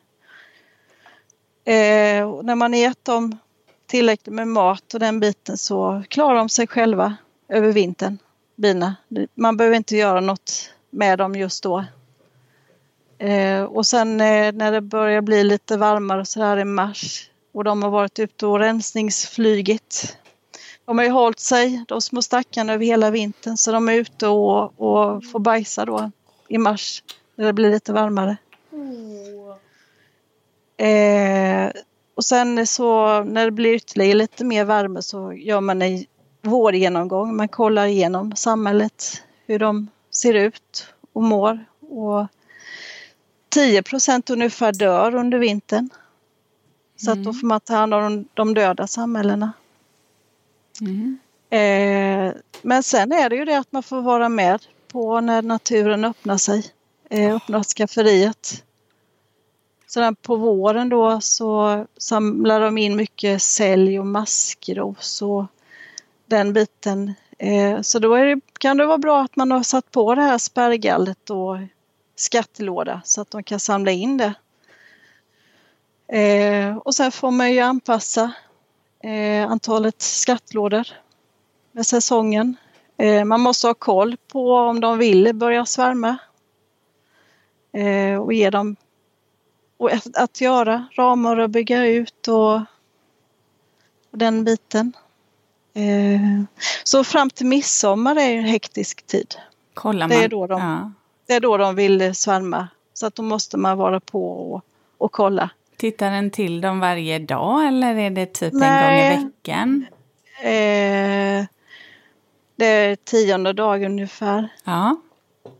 Eh, 1.64 2.42
när 2.42 2.54
man 2.54 2.74
gett 2.74 3.04
dem 3.04 3.38
tillräckligt 3.86 4.34
med 4.34 4.48
mat 4.48 4.94
och 4.94 5.00
den 5.00 5.20
biten 5.20 5.58
så 5.58 6.02
klarar 6.08 6.34
de 6.36 6.48
sig 6.48 6.66
själva 6.66 7.16
över 7.48 7.72
vintern, 7.72 8.18
bina. 8.56 8.96
Man 9.34 9.56
behöver 9.56 9.76
inte 9.76 9.96
göra 9.96 10.20
något 10.20 10.70
med 10.90 11.18
dem 11.18 11.34
just 11.34 11.62
då. 11.62 11.84
Eh, 13.20 13.62
och 13.62 13.86
sen 13.86 14.20
eh, 14.20 14.52
när 14.52 14.72
det 14.72 14.80
börjar 14.80 15.20
bli 15.20 15.44
lite 15.44 15.76
varmare 15.76 16.24
så 16.24 16.40
här 16.42 16.56
i 16.56 16.64
mars 16.64 17.30
och 17.52 17.64
de 17.64 17.82
har 17.82 17.90
varit 17.90 18.18
ute 18.18 18.46
och 18.46 18.58
rensningsflygit. 18.58 20.16
De 20.84 20.98
har 20.98 21.04
ju 21.04 21.10
hållit 21.10 21.40
sig, 21.40 21.84
de 21.88 22.00
små 22.00 22.22
stackarna, 22.22 22.72
över 22.72 22.84
hela 22.84 23.10
vintern 23.10 23.56
så 23.56 23.72
de 23.72 23.88
är 23.88 23.92
ute 23.92 24.26
och, 24.26 24.80
och 24.80 25.24
får 25.24 25.38
bajsa 25.38 25.84
då 25.84 26.10
i 26.48 26.58
mars 26.58 27.02
när 27.34 27.46
det 27.46 27.52
blir 27.52 27.70
lite 27.70 27.92
varmare. 27.92 28.36
Eh, 30.76 31.72
och 32.14 32.24
sen 32.24 32.66
så 32.66 33.22
när 33.24 33.44
det 33.44 33.50
blir 33.50 33.74
ytterligare 33.74 34.14
lite 34.14 34.44
mer 34.44 34.64
värme 34.64 35.02
så 35.02 35.32
gör 35.32 35.60
man 35.60 35.82
en 35.82 36.04
vårgenomgång. 36.42 37.36
Man 37.36 37.48
kollar 37.48 37.86
igenom 37.86 38.36
samhället, 38.36 39.22
hur 39.46 39.58
de 39.58 39.88
ser 40.10 40.34
ut 40.34 40.86
och 41.12 41.22
mår. 41.22 41.64
Och 41.80 42.26
10 43.50 43.82
procent 43.82 44.30
ungefär 44.30 44.72
dör 44.72 45.14
under 45.14 45.38
vintern. 45.38 45.90
Så 46.96 47.10
att 47.10 47.24
då 47.24 47.32
får 47.32 47.46
man 47.46 47.60
ta 47.60 47.74
hand 47.74 47.94
om 47.94 48.28
de 48.34 48.54
döda 48.54 48.86
samhällena. 48.86 49.52
Mm. 50.80 51.18
Eh, 51.50 52.34
men 52.62 52.82
sen 52.82 53.12
är 53.12 53.28
det 53.30 53.36
ju 53.36 53.44
det 53.44 53.58
att 53.58 53.72
man 53.72 53.82
får 53.82 54.02
vara 54.02 54.28
med 54.28 54.66
på 54.88 55.20
när 55.20 55.42
naturen 55.42 56.04
öppnar 56.04 56.36
sig. 56.36 56.64
Eh, 57.10 57.36
öppnar 57.36 57.62
skafferiet. 57.62 58.64
Sen 59.86 60.14
på 60.14 60.36
våren 60.36 60.88
då 60.88 61.20
så 61.20 61.86
samlar 61.98 62.60
de 62.60 62.78
in 62.78 62.96
mycket 62.96 63.42
sälj 63.42 64.00
och 64.00 64.06
maskros 64.06 65.22
och 65.22 65.44
den 66.26 66.52
biten. 66.52 67.14
Eh, 67.38 67.80
så 67.80 67.98
då 67.98 68.16
det, 68.16 68.40
kan 68.58 68.76
det 68.76 68.86
vara 68.86 68.98
bra 68.98 69.22
att 69.22 69.36
man 69.36 69.50
har 69.50 69.62
satt 69.62 69.90
på 69.90 70.14
det 70.14 70.22
här 70.22 70.38
spärrgallret 70.38 71.30
och 71.30 71.58
skattlåda 72.20 73.00
så 73.04 73.20
att 73.20 73.30
de 73.30 73.42
kan 73.42 73.60
samla 73.60 73.90
in 73.90 74.16
det. 74.16 74.34
Eh, 76.18 76.76
och 76.76 76.94
sen 76.94 77.12
får 77.12 77.30
man 77.30 77.52
ju 77.52 77.60
anpassa 77.60 78.32
eh, 79.02 79.50
antalet 79.50 80.02
skattlådor 80.02 80.86
med 81.72 81.86
säsongen. 81.86 82.56
Eh, 82.96 83.24
man 83.24 83.40
måste 83.40 83.66
ha 83.66 83.74
koll 83.74 84.16
på 84.28 84.54
om 84.54 84.80
de 84.80 84.98
vill 84.98 85.34
börja 85.34 85.66
svärma 85.66 86.18
eh, 87.72 88.20
och 88.20 88.32
ge 88.32 88.50
dem 88.50 88.76
och 89.76 89.92
att, 89.92 90.16
att 90.16 90.40
göra 90.40 90.86
ramar 90.96 91.36
och 91.36 91.50
bygga 91.50 91.86
ut 91.86 92.28
och, 92.28 92.54
och 94.10 94.18
den 94.18 94.44
biten. 94.44 94.92
Eh, 95.74 96.42
så 96.84 97.04
fram 97.04 97.30
till 97.30 97.46
midsommar 97.46 98.16
är 98.16 98.34
en 98.34 98.44
hektisk 98.44 99.06
tid. 99.06 99.34
Kollar 99.74 100.08
Det 100.08 100.14
är 100.14 100.20
man? 100.20 100.30
då 100.30 100.46
de- 100.46 100.60
ja. 100.60 100.92
Det 101.30 101.36
är 101.36 101.40
då 101.40 101.56
de 101.56 101.74
vill 101.74 102.14
svärma. 102.14 102.68
Så 102.92 103.06
att 103.06 103.14
då 103.14 103.22
måste 103.22 103.56
man 103.56 103.78
vara 103.78 104.00
på 104.00 104.52
och, 104.52 104.64
och 104.98 105.12
kolla. 105.12 105.50
Tittar 105.76 106.10
den 106.10 106.30
till 106.30 106.60
dem 106.60 106.80
varje 106.80 107.18
dag 107.18 107.66
eller 107.66 107.94
är 107.94 108.10
det 108.10 108.26
typ 108.26 108.52
en 108.52 108.58
Nej. 108.58 109.10
gång 109.10 109.20
i 109.20 109.24
veckan? 109.24 109.86
Eh, 110.42 111.46
det 112.56 112.66
är 112.66 112.96
tionde 112.96 113.52
dag 113.52 113.84
ungefär. 113.84 114.48
Ja. 114.64 114.96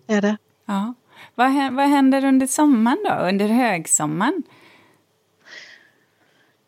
Är 0.07 0.21
det. 0.21 0.37
ja. 0.65 0.95
Vad, 1.35 1.73
vad 1.73 1.89
händer 1.89 2.25
under 2.25 2.47
sommaren 2.47 3.05
då? 3.05 3.15
Under 3.15 3.49
högsommaren? 3.49 4.43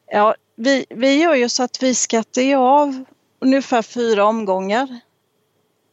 Ja, 0.07 0.35
vi, 0.57 0.87
vi 0.91 1.23
gör 1.23 1.35
ju 1.35 1.49
så 1.49 1.63
att 1.63 1.83
vi 1.83 1.95
skattar 1.95 2.57
av 2.57 3.05
ungefär 3.39 3.83
fyra 3.83 4.25
omgångar. 4.25 5.01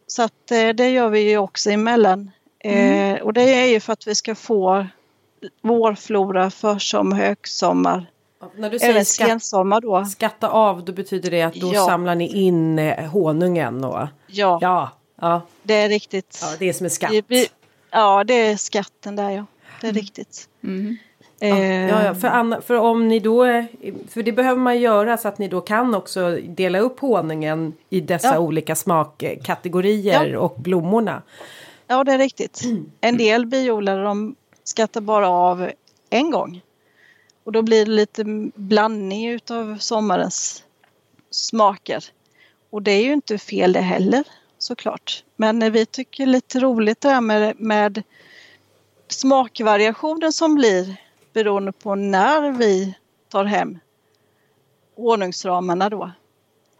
Så 0.08 0.24
att 0.24 0.52
eh, 0.52 0.70
det 0.70 0.90
gör 0.90 1.10
vi 1.10 1.30
ju 1.30 1.38
också 1.38 1.70
emellan. 1.70 2.32
Eh, 2.60 3.22
och 3.22 3.34
det 3.34 3.42
är 3.56 3.66
ju 3.66 3.80
för 3.80 3.94
att 3.94 4.08
vi 4.08 4.16
ska 4.16 4.36
få 4.36 4.88
vårflora, 5.62 6.50
försommar, 6.52 7.18
högsommar, 7.18 8.06
När 8.56 8.70
du 8.70 8.80
säger 8.80 9.04
skatt, 9.04 9.82
då. 9.82 10.06
skatta 10.06 10.50
av 10.50 10.86
då 10.86 10.92
betyder 10.94 11.32
det 11.32 11.42
att 11.42 11.54
då 11.54 11.72
Ja. 11.74 11.86
samlar 11.86 12.16
ni 12.16 12.28
in 12.28 12.80
eh, 12.80 13.06
honungen 13.12 13.84
och 13.84 14.08
Ja, 14.28 14.60
ja, 14.62 14.90
ja, 15.22 15.42
det 15.64 15.74
är 15.74 15.90
riktigt. 15.90 16.40
ja 16.42 16.48
det 16.60 16.70
är 16.70 16.74
som 16.74 16.84
en 16.86 16.90
skatt. 16.90 17.12
Vi- 17.12 17.24
vi- 17.28 17.48
Ja, 17.92 18.24
det 18.24 18.34
är 18.34 18.56
skatten 18.58 19.16
där 19.16 19.30
ja. 19.30 19.46
Det 19.82 19.88
är 19.88 19.94
riktigt. 19.94 20.50
Mm. 20.64 20.98
Eh, 21.42 21.90
Ja, 21.90 22.04
ja, 22.06 22.16
för, 22.16 22.28
Anna, 22.28 22.62
för 22.62 22.76
om 22.76 23.08
ni 23.08 23.20
då, 23.20 23.46
eh, 23.46 23.66
för 24.10 24.24
det 24.24 24.32
behöver 24.32 24.62
man 24.62 24.80
göra 24.80 25.18
så 25.18 25.28
att 25.28 25.38
ni 25.38 25.48
då 25.48 25.62
kan 25.62 25.96
också 25.96 26.38
dela 26.44 26.80
upp 26.80 27.00
honungen 27.00 27.74
i 27.90 28.02
dessa 28.02 28.28
Ja. 28.34 28.40
olika 28.40 28.76
smakkategorier 28.76 30.36
och 30.36 30.56
blommorna. 30.58 31.22
Ja, 31.92 32.04
det 32.04 32.14
är 32.14 32.18
riktigt. 32.18 32.62
En 33.02 33.18
del 33.18 33.46
biodlare 33.46 34.04
de 34.04 34.36
skattar 34.64 35.02
bara 35.02 35.30
av 35.30 35.72
en 36.10 36.32
gång. 36.32 36.62
Och 37.44 37.52
då 37.52 37.62
blir 37.62 37.86
det 37.86 37.92
lite 37.92 38.24
blandning 38.56 39.30
utav 39.30 39.78
sommarens 39.78 40.64
smaker. 41.30 42.06
Och 42.70 42.82
det 42.82 42.92
är 42.92 43.04
ju 43.04 43.14
inte 43.14 43.38
fel 43.38 43.74
det 43.74 43.82
heller 43.82 44.24
såklart. 44.58 45.24
Men 45.36 45.72
vi 45.72 45.86
tycker 45.86 46.26
lite 46.26 46.60
roligt 46.60 47.02
det 47.02 47.10
här 47.10 47.22
med, 47.22 47.60
med 47.60 48.04
smakvariationen 49.08 50.34
som 50.34 50.56
blir 50.56 50.96
beroende 51.34 51.72
på 51.72 51.96
när 51.96 52.52
vi 52.52 52.94
tar 53.30 53.46
hem 53.46 53.80
honungsramarna 54.96 55.90
då. 55.90 56.12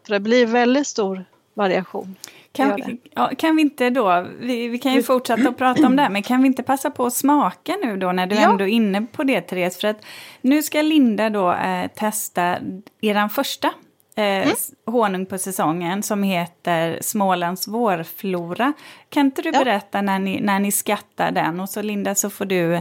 För 0.06 0.12
det 0.12 0.20
blir 0.20 0.46
väldigt 0.46 0.86
stor 0.86 1.24
variation. 1.54 2.16
Kan, 2.52 2.98
ja, 3.14 3.30
kan 3.38 3.56
vi 3.56 3.62
inte 3.62 3.90
då, 3.90 4.26
vi, 4.40 4.68
vi 4.68 4.78
kan 4.78 4.92
ju 4.94 5.02
fortsätta 5.02 5.48
att 5.48 5.58
prata 5.58 5.86
om 5.86 5.96
det 5.96 6.02
här, 6.02 6.10
men 6.10 6.22
kan 6.22 6.42
vi 6.42 6.46
inte 6.46 6.62
passa 6.62 6.90
på 6.90 7.06
att 7.06 7.14
smaka 7.14 7.76
nu 7.84 7.96
då 7.96 8.12
när 8.12 8.26
du 8.26 8.34
Ja. 8.36 8.50
ändå 8.50 8.64
är 8.64 8.68
inne 8.68 9.06
på 9.12 9.22
det 9.24 9.40
Therese? 9.40 9.80
För 9.80 9.88
att 9.88 10.04
nu 10.40 10.62
ska 10.62 10.82
Linda 10.82 11.30
då 11.30 11.52
eh, 11.52 11.86
testa 11.94 12.56
eran 13.00 13.30
första 13.30 13.68
eh, 14.16 14.24
Mm. 14.24 14.48
honung 14.86 15.26
på 15.26 15.38
säsongen 15.38 16.02
som 16.02 16.22
heter 16.22 16.98
Smålands 17.02 17.68
vårflora. 17.68 18.72
Kan 19.08 19.26
inte 19.26 19.42
du 19.42 19.50
Ja. 19.52 19.58
berätta 19.58 20.02
när 20.02 20.18
ni, 20.18 20.40
när 20.40 20.58
ni 20.60 20.72
skattar 20.72 21.30
den? 21.32 21.60
Och 21.60 21.68
så 21.68 21.82
Linda 21.82 22.14
så 22.14 22.30
får 22.30 22.44
du 22.44 22.74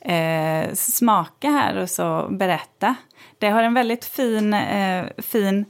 eh, 0.00 0.72
smaka 0.74 1.50
här 1.50 1.76
och 1.76 1.90
så 1.90 2.28
berätta. 2.30 2.94
Det 3.38 3.48
har 3.48 3.62
en 3.62 3.74
väldigt 3.74 4.04
fin, 4.04 4.54
eh, 4.54 5.04
fin 5.18 5.64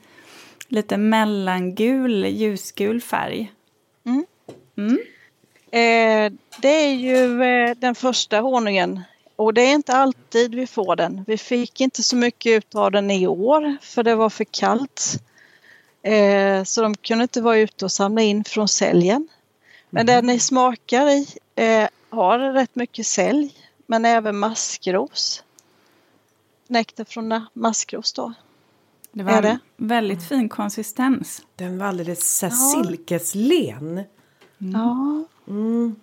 lite 0.69 0.97
mellangul, 0.97 2.25
ljusgul 2.25 3.01
färg. 3.01 3.53
Eh, 5.71 6.33
det 6.59 6.69
är 6.69 6.95
ju 6.95 7.43
eh, 7.43 7.77
den 7.77 7.95
första 7.95 8.41
honungen 8.41 9.03
och 9.37 9.55
det 9.55 9.63
är 9.63 9.75
inte 9.75 9.93
alltid 9.93 10.55
vi 10.55 10.67
får 10.67 10.97
den. 10.97 11.25
Vi 11.27 11.39
fick 11.39 11.81
inte 11.81 12.03
så 12.03 12.17
mycket 12.17 12.51
ut 12.51 12.75
av 12.75 12.93
den 12.93 13.11
i 13.11 13.27
år 13.27 13.77
för 13.81 14.03
det 14.03 14.15
var 14.15 14.31
för 14.31 14.45
kallt. 14.45 15.23
Eh, 16.03 16.65
så 16.65 16.83
de 16.83 16.95
kunde 16.95 17.23
inte 17.23 17.41
vara 17.41 17.57
ute 17.57 17.85
och 17.85 17.93
samla 17.93 18.23
in 18.23 18.45
från 18.45 18.69
säljen. 18.69 19.29
Men 19.91 20.07
den 20.07 20.27
ni 20.27 20.41
smakar 20.41 21.09
i 21.09 21.27
eh, 21.55 21.89
har 22.11 22.39
rätt 22.39 22.75
mycket 22.75 23.07
sälj 23.07 23.55
men 23.87 24.05
även 24.05 24.39
maskros. 24.39 25.43
Nektar 26.69 27.05
från 27.05 27.47
maskros 27.53 28.13
då. 28.13 28.33
Det 29.17 29.23
var 29.23 29.33
Är 29.33 29.43
det? 29.43 29.59
en 29.77 29.87
väldigt 29.89 30.29
fin 30.29 30.49
konsistens. 30.49 31.43
Den 31.57 31.79
var 31.79 31.87
alldeles 31.87 32.39
så 32.39 32.47
här 32.47 32.53
Ja. 32.53 32.83
silkeslen. 32.85 34.03
Ja. 34.59 35.25
Mm. 35.49 35.97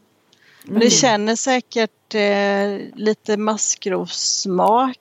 Men 0.65 0.79
det 0.79 0.89
känner 0.89 1.35
säkert 1.35 2.15
eh, 2.15 2.95
lite 2.95 3.37
maskrossmak. 3.37 4.99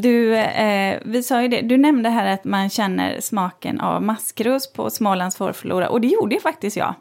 Du, 0.00 0.34
eh, 0.34 0.98
vi 1.04 1.22
sa 1.22 1.42
ju 1.42 1.48
det, 1.48 1.60
du 1.60 1.76
nämnde 1.76 2.08
här 2.08 2.34
att 2.34 2.44
man 2.44 2.70
känner 2.70 3.20
smaken 3.20 3.80
av 3.80 4.02
maskros 4.02 4.72
på 4.72 4.90
Smålands 4.90 5.40
vårflora 5.40 5.88
och 5.88 6.00
det 6.00 6.06
gjorde 6.06 6.34
ju 6.34 6.40
faktiskt 6.40 6.76
jag. 6.76 6.94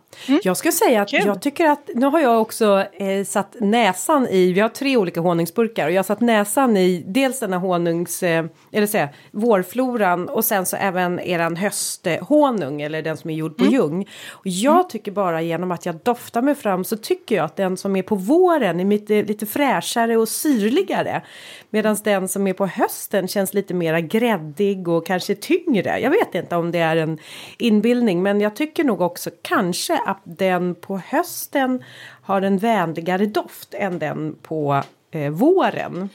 Jag 0.43 0.57
skulle 0.57 0.71
säga 0.71 1.01
att 1.01 1.09
Kul. 1.09 1.21
jag 1.25 1.41
tycker 1.41 1.65
att 1.65 1.89
nu 1.95 2.05
har 2.05 2.19
jag 2.19 2.41
också 2.41 2.85
eh, 2.93 3.25
satt 3.25 3.55
näsan 3.59 4.27
i, 4.27 4.53
vi 4.53 4.59
har 4.59 4.69
tre 4.69 4.97
olika 4.97 5.21
honungsburkar 5.21 5.85
och 5.85 5.91
jag 5.91 5.97
har 5.97 6.03
satt 6.03 6.21
näsan 6.21 6.77
i 6.77 7.03
dels 7.07 7.39
den 7.39 7.53
här 7.53 7.59
honungs, 7.59 8.23
eh, 8.23 8.45
eller 8.71 8.87
säga, 8.87 9.09
vårfloran 9.31 10.29
och 10.29 10.45
sen 10.45 10.65
så 10.65 10.75
även 10.75 11.19
eran 11.19 11.55
hösthonung 11.55 12.81
eller 12.81 13.01
den 13.01 13.17
som 13.17 13.29
är 13.29 13.33
gjord 13.33 13.57
på 13.57 13.65
ljung. 13.65 14.09
Och 14.29 14.47
jag 14.47 14.89
tycker 14.89 15.11
bara 15.11 15.41
genom 15.41 15.71
att 15.71 15.85
jag 15.85 15.95
doftar 15.95 16.41
mig 16.41 16.55
fram 16.55 16.83
så 16.83 16.97
tycker 16.97 17.35
jag 17.35 17.45
att 17.45 17.55
den 17.55 17.77
som 17.77 17.95
är 17.95 18.03
på 18.03 18.15
våren 18.15 18.79
är 18.79 18.85
lite, 18.85 19.23
lite 19.23 19.45
fräschare 19.45 20.17
och 20.17 20.29
syrligare. 20.29 21.21
Medan 21.69 21.97
den 22.03 22.27
som 22.27 22.47
är 22.47 22.53
på 22.53 22.65
hösten 22.65 22.82
känns 23.27 23.53
lite 23.53 23.73
mera 23.73 24.01
gräddig 24.01 24.87
och 24.87 25.05
kanske 25.05 25.35
tyngre. 25.35 25.99
Jag 25.99 26.09
vet 26.09 26.35
inte 26.35 26.55
om 26.55 26.71
det 26.71 26.79
är 26.79 26.95
en 26.95 27.17
inbildning 27.57 28.23
men 28.23 28.41
jag 28.41 28.55
tycker 28.55 28.83
nog 28.83 29.01
också 29.01 29.29
kanske 29.41 29.99
att 30.05 30.21
den 30.23 30.75
på 30.75 30.97
hösten 30.97 31.83
har 32.21 32.41
en 32.41 32.57
vänligare 32.57 33.25
doft 33.25 33.73
än 33.73 33.99
den 33.99 34.35
på 34.41 34.83
eh, 35.11 35.29
våren. 35.29 36.09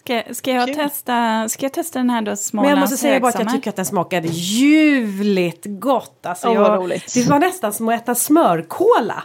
Ska, 0.00 0.22
ska, 0.34 0.52
jag 0.52 0.74
testa, 0.74 1.48
ska 1.48 1.64
jag 1.64 1.72
testa 1.72 1.98
den 1.98 2.10
här 2.10 2.22
då 2.22 2.30
Men 2.30 2.36
Smålands 2.36 2.70
jag 2.70 2.80
måste 2.80 2.96
säga 2.96 3.20
bara 3.20 3.28
att 3.28 3.38
jag 3.38 3.52
tycker 3.52 3.70
att 3.70 3.76
den 3.76 3.84
smakade 3.84 4.28
ljuvligt 4.28 5.62
gott. 5.66 6.26
Alltså 6.26 6.54
vad 6.54 6.56
jag, 6.56 6.78
roligt. 6.78 7.14
det 7.14 7.28
var 7.28 7.38
nästan 7.38 7.72
som 7.72 7.88
att 7.88 8.02
äta 8.02 8.14
smörkola. 8.14 9.22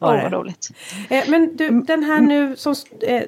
Åh, 0.00 0.08
vad 0.08 0.16
det. 0.16 0.28
roligt. 0.28 0.70
Eh, 1.10 1.24
men 1.28 1.56
du, 1.56 1.80
den 1.80 2.02
här 2.02 2.20
nu 2.20 2.56
som 2.56 2.74
eh, 3.02 3.22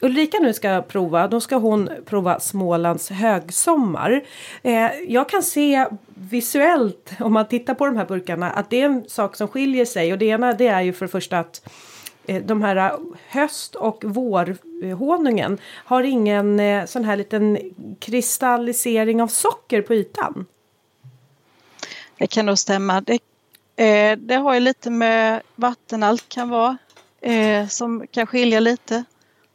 Ulrika 0.00 0.38
nu 0.38 0.52
ska 0.52 0.82
prova, 0.82 1.28
då 1.28 1.40
ska 1.40 1.56
hon 1.56 1.90
prova 2.04 2.40
Smålands 2.40 3.10
högsommar. 3.10 4.24
Eh, 4.62 4.90
jag 5.08 5.28
kan 5.28 5.42
se 5.42 5.86
visuellt, 6.14 7.12
om 7.20 7.32
man 7.32 7.48
tittar 7.48 7.74
på 7.74 7.86
de 7.86 7.96
här 7.96 8.06
burkarna, 8.06 8.50
att 8.50 8.70
det 8.70 8.80
är 8.80 8.84
en 8.84 9.04
sak 9.08 9.36
som 9.36 9.48
skiljer 9.48 9.84
sig. 9.84 10.12
Och 10.12 10.18
det 10.18 10.24
ena 10.24 10.52
det 10.52 10.66
är 10.66 10.80
ju 10.80 10.92
för 10.92 11.06
det 11.06 11.12
första 11.12 11.38
att 11.38 11.70
eh, 12.26 12.42
de 12.42 12.62
här 12.62 12.76
eh, 12.76 12.98
höst 13.28 13.74
och 13.74 14.04
vårhonungen 14.04 15.58
har 15.74 16.02
ingen 16.02 16.60
eh, 16.60 16.84
sån 16.84 17.04
här 17.04 17.16
liten 17.16 17.58
kristallisering 17.98 19.22
av 19.22 19.28
socker 19.28 19.82
på 19.82 19.94
ytan. 19.94 20.46
Det 22.18 22.26
kan 22.26 22.46
nog 22.46 22.58
stämma. 22.58 23.00
Det, 23.00 23.18
eh, 23.76 24.18
det 24.18 24.34
har 24.34 24.54
ju 24.54 24.60
lite 24.60 24.90
med 24.90 25.40
vattenhalt 25.54 26.28
kan 26.28 26.48
vara 26.48 26.78
eh, 27.20 27.66
som 27.66 28.06
kan 28.10 28.26
skilja 28.26 28.60
lite. 28.60 29.04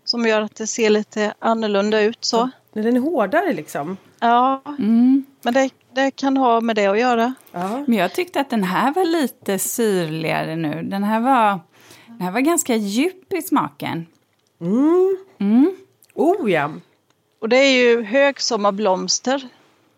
Som 0.06 0.26
gör 0.26 0.42
att 0.42 0.56
det 0.56 0.68
ser 0.68 0.90
lite 0.90 1.34
annorlunda 1.40 2.02
ut 2.02 2.18
så. 2.26 2.50
Den 2.74 2.96
är 2.98 3.00
hårdare 3.02 3.54
liksom. 3.54 3.98
Ja, 4.20 4.62
Mm. 4.80 5.26
men 5.42 5.54
det, 5.54 5.70
det 5.94 6.12
kan 6.12 6.38
ha 6.38 6.62
med 6.62 6.76
det 6.76 6.86
att 6.88 7.00
göra. 7.00 7.34
Ja. 7.52 7.84
Men 7.88 7.98
jag 7.98 8.14
tyckte 8.14 8.40
att 8.40 8.50
den 8.50 8.64
här 8.64 8.94
var 8.94 9.06
lite 9.06 9.60
syrligare 9.60 10.56
nu. 10.56 10.82
Den 10.84 11.04
här 11.04 11.20
var, 11.20 11.60
den 12.08 12.22
här 12.22 12.32
var 12.32 12.40
ganska 12.40 12.76
djup 12.76 13.34
i 13.34 13.42
smaken. 13.42 14.06
Oh 16.16 16.52
ja! 16.52 16.72
Och 17.42 17.50
det 17.50 17.58
är 17.58 17.72
ju 17.72 18.04
högsommarblomster 18.04 19.48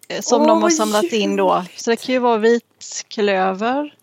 eh, 0.08 0.22
som 0.22 0.42
Åh, 0.42 0.48
de 0.48 0.62
har 0.64 0.70
samlat 0.70 1.04
in 1.04 1.36
då. 1.36 1.64
Så 1.76 1.90
det 1.90 1.96
kan 1.96 2.14
ju 2.14 2.20
vara 2.20 2.38
vitklöver. 2.38 3.94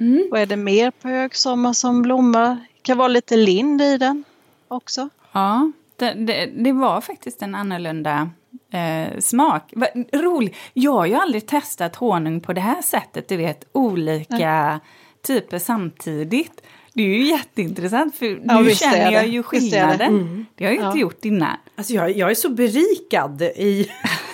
Mm. 0.00 0.28
Vad 0.30 0.40
är 0.40 0.46
det 0.46 0.56
mer 0.56 0.90
på 0.90 1.08
högsommar 1.08 1.72
som 1.72 2.02
blommar? 2.02 2.48
Det 2.54 2.82
kan 2.82 2.98
vara 2.98 3.08
lite 3.08 3.36
lind 3.36 3.82
i 3.82 3.98
den 3.98 4.24
också. 4.68 5.08
Ja, 5.32 5.72
det, 5.96 6.12
det, 6.14 6.46
det 6.46 6.72
var 6.72 7.00
faktiskt 7.00 7.42
en 7.42 7.54
annorlunda 7.54 8.30
eh, 8.72 9.18
smak. 9.18 9.72
Va, 9.76 9.86
rolig. 10.12 10.54
Jag 10.72 10.92
har 10.92 11.06
ju 11.06 11.14
aldrig 11.14 11.46
testat 11.46 11.96
honung 11.96 12.40
på 12.40 12.52
det 12.52 12.60
här 12.60 12.82
sättet, 12.82 13.28
du 13.28 13.36
vet, 13.36 13.64
olika 13.72 14.80
typer 15.26 15.58
samtidigt. 15.58 16.62
Det 16.94 17.02
är 17.02 17.06
ju 17.06 17.24
jätteintressant 17.24 18.16
för 18.16 18.40
Ja, 18.44 18.60
nu 18.60 18.70
känner 18.70 19.10
jag 19.12 19.26
ju 19.26 19.38
är 19.38 19.42
det. 19.42 19.42
skillnaden. 19.42 20.46
Det 20.54 20.64
har 20.64 20.72
jag 20.72 20.84
inte 20.86 20.98
Ja. 20.98 21.02
gjort 21.02 21.24
innan. 21.24 21.56
Alltså 21.76 21.92
jag, 21.92 22.16
jag 22.16 22.30
är 22.30 22.34
så 22.34 22.48
berikad 22.50 23.42
i 23.42 23.90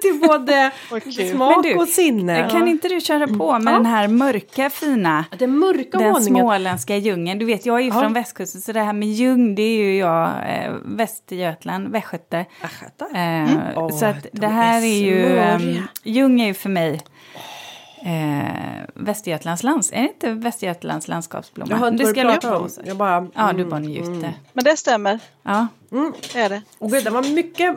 till 0.00 0.28
både 0.28 0.70
Vad 0.90 1.02
kul. 1.02 1.12
smak 1.12 1.56
Men 1.56 1.62
du, 1.72 1.78
och 1.78 1.88
sinne. 1.88 2.48
Kan 2.50 2.68
inte 2.68 2.88
du 2.88 3.00
köra 3.00 3.26
på 3.26 3.58
med 3.58 3.74
den 3.74 3.86
här 3.86 4.08
mörka 4.08 4.70
fina 4.70 5.24
Den 5.38 5.58
mörka 5.58 5.98
den 5.98 6.22
småländska 6.22 6.96
djungeln. 6.96 7.38
Du 7.38 7.44
vet, 7.44 7.66
jag 7.66 7.76
är 7.76 7.80
ju 7.80 7.88
Ja. 7.88 8.00
från 8.00 8.12
västkusten 8.12 8.60
så 8.60 8.72
det 8.72 8.80
här 8.80 8.92
med 8.92 9.08
ljung, 9.08 9.54
det 9.54 9.62
är 9.62 9.78
ju 9.78 9.96
jag, 9.98 10.26
eh, 10.26 10.72
Västergötland, 10.84 11.88
Västgöte. 11.88 12.44
Eh, 13.14 13.48
Åh, 13.76 13.88
så 13.98 14.06
att 14.06 14.22
de 14.22 14.28
det 14.40 14.46
här 14.46 14.80
är 14.80 14.84
är 14.84 14.86
ju, 14.86 15.26
smöriga. 15.26 15.54
um, 15.54 15.88
ljung 16.02 16.40
är 16.40 16.46
ju 16.46 16.54
för 16.54 16.68
mig 16.68 17.00
eh, 18.06 18.84
Västergötlands 18.94 19.62
lands, 19.62 19.92
är 19.92 20.02
det 20.02 20.08
inte 20.08 20.32
Västergötlands 20.32 21.08
landskapsblomma? 21.08 21.70
Jag 21.70 21.76
har 21.78 21.88
inte 21.88 22.04
det 22.04 22.10
ska 22.10 22.20
jag 22.20 22.62
om. 22.62 22.68
Jag 22.84 22.96
bara... 22.96 23.28
Ja, 23.34 23.52
du 23.52 23.58
mm. 23.58 23.70
bara 23.70 23.80
njuter. 23.80 24.32
Men 24.52 24.64
det 24.64 24.76
stämmer, 24.76 25.18
Ja. 25.42 25.66
det 26.32 26.38
är 26.38 26.48
det. 26.48 26.62
Och 26.78 26.90
gud, 26.90 27.04
den 27.04 27.14
var 27.14 27.22
mycket... 27.34 27.76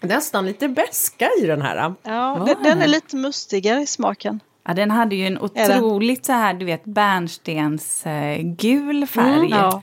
Nästan 0.00 0.46
lite 0.46 0.68
beska 0.68 1.30
i 1.42 1.46
den 1.46 1.62
här. 1.62 1.94
Ja, 2.02 2.44
den, 2.46 2.62
den 2.62 2.82
är 2.82 2.86
lite 2.86 3.16
mustigare 3.16 3.80
i 3.82 3.86
smaken. 3.86 4.40
ja, 4.64 4.74
den 4.74 4.90
hade 4.90 5.16
ju 5.16 5.26
en 5.26 5.38
otroligt 5.38 6.26
så 6.26 6.32
här, 6.32 6.54
du 6.54 6.64
vet, 6.64 6.84
bärnstens 6.84 8.06
eh, 8.06 8.38
gul 8.42 9.06
färg. 9.06 9.36
Mm, 9.36 9.48
Ja. 9.48 9.82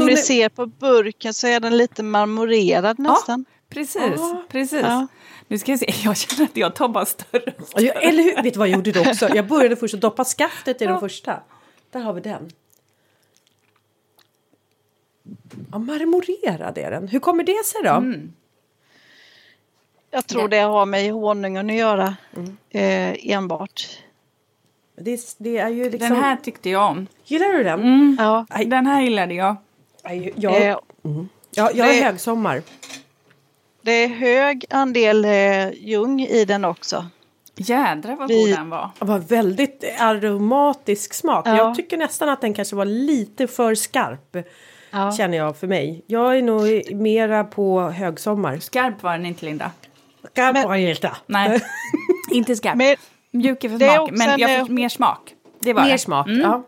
Om 0.00 0.06
ni 0.06 0.16
ser 0.16 0.48
på 0.48 0.66
burken 0.66 1.34
så 1.34 1.46
är 1.46 1.60
den 1.60 1.76
lite 1.76 2.02
marmorerad 2.02 2.98
nästan. 2.98 3.44
Precis, 3.68 4.02
Ja. 4.16 4.42
precis. 4.48 4.80
Ja. 4.82 5.06
Nu 5.48 5.58
ska 5.58 5.72
jag 5.72 5.78
se, 5.78 5.86
jag 6.04 6.16
känner 6.16 6.44
att 6.44 6.56
jag 6.56 6.74
tar 6.74 6.88
bara 6.88 7.04
större. 7.06 7.52
Ja, 7.74 7.80
jag- 7.80 8.04
Eller 8.04 8.22
hur? 8.22 8.42
Vet 8.42 8.52
du 8.54 8.58
vad 8.58 8.68
jag 8.68 8.76
gjorde 8.76 8.92
då 8.92 9.00
också? 9.00 9.28
Jag 9.34 9.46
började 9.46 9.76
först 9.76 9.94
att 9.94 10.00
doppa 10.00 10.24
skaftet 10.24 10.82
i 10.82 10.84
den 10.84 10.94
Ja. 10.94 11.00
första. 11.00 11.40
Där 11.90 12.00
har 12.00 12.12
vi 12.12 12.20
den. 12.20 12.50
Ja, 15.72 15.78
marmorerad 15.78 16.78
är 16.78 16.90
den. 16.90 17.08
Hur 17.08 17.18
kommer 17.20 17.44
det 17.44 17.64
sig 17.64 17.82
då? 17.84 17.90
Mm. 17.90 18.32
Jag 20.14 20.26
tror 20.26 20.48
det 20.48 20.58
har 20.60 20.86
med 20.86 21.12
honungen 21.12 21.70
att 21.70 21.76
göra 21.76 22.16
Mm. 22.36 22.56
eh, 22.70 23.32
enbart. 23.36 23.98
Det, 24.96 25.10
är- 25.12 25.42
det 25.42 25.58
är 25.58 25.68
ju 25.68 25.90
liksom... 25.90 26.08
Den 26.10 26.18
här 26.22 26.36
tyckte 26.36 26.70
jag 26.70 26.90
om. 26.90 27.06
Gillar 27.24 27.48
du 27.52 27.62
den? 27.64 28.16
Ja, 28.20 28.46
Nej. 28.54 28.64
Den 28.66 28.86
här 28.86 29.02
gillade 29.02 29.34
jag. 29.34 29.56
Jag, 30.36 30.62
eh, 30.62 30.76
ja, 31.50 31.70
jag 31.74 31.78
är 31.78 31.94
det- 32.00 32.02
högsommar. 32.04 32.62
det 33.82 33.90
är 33.92 34.08
hög 34.08 34.64
andel 34.70 35.24
eh, 35.24 35.70
ljung 35.72 36.20
i 36.20 36.44
den 36.44 36.64
också. 36.64 37.06
Jädrar 37.56 38.16
vad 38.16 38.28
Vi- 38.28 38.34
god 38.46 38.50
den 38.56 38.70
var. 38.70 38.90
Det 38.98 39.04
var 39.04 39.18
väldigt 39.18 39.84
aromatisk 39.98 41.14
smak. 41.14 41.46
Ja. 41.48 41.56
Jag 41.56 41.74
tycker 41.74 41.96
nästan 41.96 42.28
att 42.28 42.40
den 42.40 42.54
kanske 42.54 42.76
var 42.76 42.84
lite 42.84 43.46
för 43.46 43.74
skarp. 43.74 44.36
Ja. 44.90 45.12
Känner 45.12 45.36
jag 45.38 45.56
för 45.56 45.66
mig. 45.66 46.02
Jag 46.06 46.38
är 46.38 46.42
nog 46.42 46.94
mera 46.96 47.44
på 47.44 47.80
högsommar. 47.80 48.58
Skarp 48.58 49.02
var 49.02 49.12
den 49.12 49.26
inte, 49.26 49.44
Linda. 49.44 49.70
Skarp 50.32 50.54
Men- 50.54 50.68
var 50.68 50.76
jag 50.76 50.90
inte. 50.90 51.12
Nej, 51.26 51.60
inte 52.32 52.56
skarp. 52.56 52.76
Men 52.76 52.96
Mjuk 53.30 53.60
för 53.60 53.68
är 53.68 53.78
smaken, 53.78 54.00
också 54.02 54.14
men 54.14 54.38
jag 54.40 54.66
får 54.66 54.72
mer 54.72 54.88
smak. 54.88 55.34
Det 55.60 55.72
var 55.72 55.82
Mer 55.82 55.92
det. 55.92 55.98
smak. 55.98 56.26
Mm. 56.26 56.40
Ja. 56.40 56.62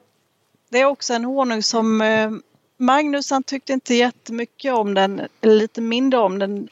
det 0.69 0.81
är 0.81 0.85
också 0.85 1.15
en 1.15 1.25
honung 1.25 1.63
som 1.63 2.01
eh, 2.01 2.31
Magnus 2.77 3.31
han 3.31 3.43
tyckte 3.43 3.73
inte 3.73 3.95
jättemycket 3.95 4.73
om 4.75 4.95
den, 4.95 5.23
eller 5.41 5.55
lite 5.55 5.81
mindre 5.81 6.21
om 6.21 6.39
den 6.39 6.69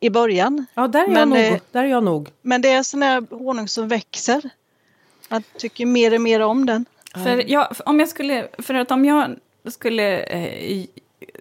i 0.00 0.10
början. 0.10 0.66
ja, 0.74 0.88
där 0.88 1.00
är, 1.00 1.04
jag 1.04 1.12
Men, 1.12 1.28
nog, 1.28 1.38
eh, 1.38 1.60
där 1.72 1.84
är 1.84 1.88
jag 1.88 2.04
nog. 2.04 2.28
Men 2.42 2.62
det 2.62 2.68
är 2.68 2.82
sån 2.82 3.02
här 3.02 3.26
honung 3.30 3.68
som 3.68 3.88
växer. 3.88 4.50
Han 5.28 5.42
tycker 5.58 5.86
mer 5.86 6.14
och 6.14 6.20
mer 6.20 6.40
om 6.40 6.66
den. 6.66 6.84
För, 7.14 7.50
jag, 7.50 7.68
om 7.86 8.00
jag 8.00 8.08
skulle, 8.08 8.48
för 8.58 8.74
att 8.74 8.90
om 8.90 9.04
jag 9.04 9.36
skulle 9.68 10.18
eh, 10.22 10.84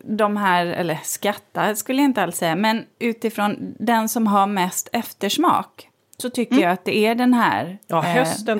de 0.03 0.37
här, 0.37 0.65
eller 0.65 0.99
skatta 1.03 1.75
skulle 1.75 2.01
jag 2.01 2.09
inte 2.09 2.23
alls 2.23 2.37
säga, 2.37 2.55
men 2.55 2.85
utifrån 2.99 3.75
den 3.79 4.09
som 4.09 4.27
har 4.27 4.47
mest 4.47 4.89
eftersmak 4.93 5.89
så 6.17 6.29
tycker 6.29 6.59
jag 6.59 6.71
att 6.71 6.85
det 6.85 6.97
är 6.97 7.15
den 7.15 7.33
här 7.33 7.63
Mm. 7.63 7.77
Ja, 7.87 8.05
eh, 8.05 8.59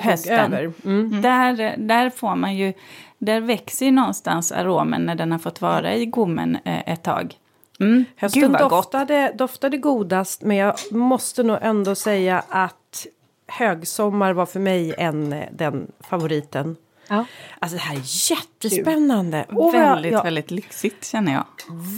över. 0.52 0.72
Mm. 0.84 1.22
Där, 1.22 1.74
där 1.78 2.10
får 2.10 2.36
man 2.36 2.56
ju, 2.56 2.72
där 3.18 3.40
växer 3.40 3.86
ju 3.86 3.92
någonstans 3.92 4.52
aromen 4.52 5.02
när 5.02 5.14
den 5.14 5.32
har 5.32 5.38
fått 5.38 5.60
vara 5.60 5.94
i 5.94 6.06
gommen 6.06 6.58
eh, 6.64 6.88
ett 6.88 7.02
tag. 7.02 7.34
Mm. 7.80 7.96
Gud 7.96 8.06
Hösten 8.16 8.52
vad 8.52 8.60
gott. 8.60 8.70
doftade, 8.70 9.32
doftade 9.34 9.76
godast 9.76 10.42
men 10.42 10.56
jag 10.56 10.74
måste 10.90 11.42
nog 11.42 11.58
ändå 11.62 11.94
säga 11.94 12.42
att 12.48 13.06
högsommar 13.46 14.32
var 14.32 14.46
för 14.46 14.60
mig 14.60 14.94
en, 14.98 15.34
den 15.52 15.92
favoriten. 16.00 16.76
Ja. 17.08 17.24
Alltså 17.58 17.76
det 17.76 17.82
här 17.82 17.94
är 17.96 18.30
jättespännande. 18.30 19.44
Och 19.48 19.74
väldigt, 19.74 20.12
jag, 20.12 20.22
väldigt 20.22 20.50
lyxigt 20.50 21.04
känner 21.04 21.32
jag. 21.32 21.44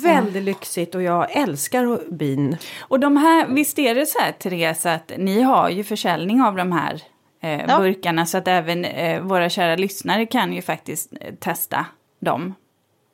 väldigt 0.03 0.43
lyxigt 0.43 0.95
och 0.95 1.03
jag 1.03 1.37
älskar 1.37 2.11
bin. 2.13 2.57
Och 2.81 3.01
de 3.01 3.17
här, 3.17 3.47
visst 3.49 3.79
är 3.79 3.95
det 3.95 4.07
så 4.07 4.19
här 4.19 4.33
Therese 4.33 4.87
att 4.87 5.13
ni 5.19 5.43
har 5.43 5.69
ju 5.71 5.85
försäljning 5.85 6.43
av 6.43 6.57
de 6.57 6.73
här 6.73 7.03
eh, 7.43 7.61
Ja. 7.69 7.79
burkarna 7.79 8.27
så 8.27 8.39
att 8.39 8.49
även 8.49 8.85
eh, 8.85 9.21
våra 9.23 9.49
kära 9.49 9.77
lyssnare 9.77 10.27
kan 10.27 10.53
ju 10.53 10.63
faktiskt 10.63 11.13
eh, 11.21 11.35
testa 11.35 11.87
dem. 12.21 12.55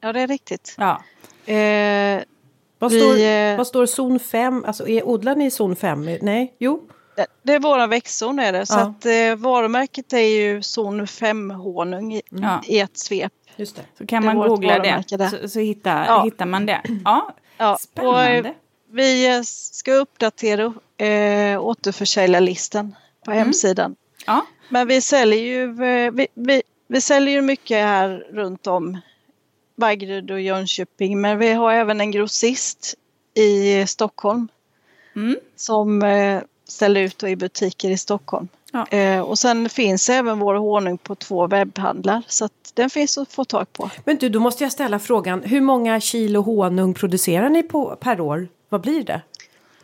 Ja, 0.01 0.12
det 0.12 0.20
är 0.20 0.26
riktigt. 0.26 0.74
Ja. 0.78 1.03
Eh, 1.53 2.22
Vad 2.78 2.93
Vi, 2.93 3.01
står, 3.01 3.18
eh, 3.20 3.57
vad 3.57 3.66
står 3.66 3.86
zon 3.86 4.18
5? 4.18 4.64
Alltså 4.66 4.88
är, 4.88 5.09
odlar 5.09 5.34
ni 5.36 5.47
i 5.47 5.51
zon 5.51 5.76
5? 5.76 6.09
Nej, 6.22 6.55
jo. 6.59 6.82
Det, 7.43 7.53
är 7.55 7.59
våran 7.61 7.91
växtzon 7.91 8.39
är 8.39 8.53
det. 8.53 8.67
Så 8.67 8.75
Ja. 8.75 8.81
att 8.81 9.07
eh, 9.07 9.37
varumärket 9.37 10.13
är 10.13 10.19
ju 10.19 10.63
zon 10.63 11.07
5 11.07 11.51
honung 11.51 12.15
i, 12.15 12.23
Ja. 12.31 12.61
i 12.67 12.79
ett 12.79 12.99
svep. 12.99 13.33
Just 13.57 13.77
det. 13.77 13.83
Så 13.99 14.07
kan 14.07 14.23
Det 14.23 14.35
man 14.35 14.49
googla 14.49 14.79
det 14.79 15.31
så, 15.43 15.49
så 15.49 15.61
hittar, 15.61 16.05
Ja. 16.07 16.23
hittar 16.25 16.47
man 16.47 16.67
det. 16.67 16.81
Ja, 17.05 17.35
Ja, 17.57 17.77
spännande. 17.81 18.49
och, 18.51 18.55
vi 18.91 19.37
eh, 19.37 19.43
ska 19.45 19.93
uppdatera 19.93 20.73
eh, 21.07 21.61
återförsäljarlistan 21.65 22.95
på 23.25 23.31
hemsidan. 23.33 23.97
ja. 24.27 24.47
Men 24.69 24.89
vi 24.89 25.01
säljer 25.01 25.39
ju, 25.41 25.85
eh, 25.85 26.13
vi, 26.13 26.27
vi, 26.35 26.63
vi 26.89 27.01
säljer 27.01 27.35
ju 27.35 27.43
mycket 27.43 27.77
här 27.87 28.27
runt 28.33 28.67
om 28.67 28.99
Vaggeryd 29.77 30.31
och 30.31 30.41
Jönköping. 30.41 31.21
Men 31.21 31.39
vi 31.39 31.53
har 31.53 31.73
även 31.73 32.01
en 32.01 32.11
grossist 32.11 32.95
i 33.35 33.87
Stockholm 33.87 34.49
Mm. 35.17 35.37
som 35.57 36.03
eh, 36.03 36.43
ställer 36.73 37.01
ut 37.01 37.18
då 37.18 37.29
i 37.29 37.37
butiker 37.37 37.91
i 37.91 37.99
Stockholm. 37.99 38.49
Ja. 38.73 38.87
Eh, 38.87 39.20
och 39.20 39.39
sen 39.39 39.68
finns 39.68 40.11
även 40.11 40.39
vår 40.39 40.55
honung 40.55 40.99
på 40.99 41.14
två 41.14 41.47
webbhandlar 41.47 42.23
så 42.27 42.45
att 42.45 42.73
den 42.75 42.91
finns 42.91 43.18
att 43.18 43.33
få 43.33 43.45
tag 43.45 43.73
på. 43.73 43.91
Men 44.05 44.16
du, 44.16 44.29
då 44.29 44.41
måste 44.41 44.64
jag 44.64 44.73
ställa 44.73 44.99
frågan. 44.99 45.43
Hur 45.43 45.61
många 45.61 46.01
kilo 46.01 46.41
honung 46.43 46.95
producerar 46.95 47.49
ni 47.49 47.62
på, 47.62 47.97
per 48.01 48.20
år? 48.20 48.49
Vad 48.68 48.81
blir 48.81 49.05
det? 49.05 49.23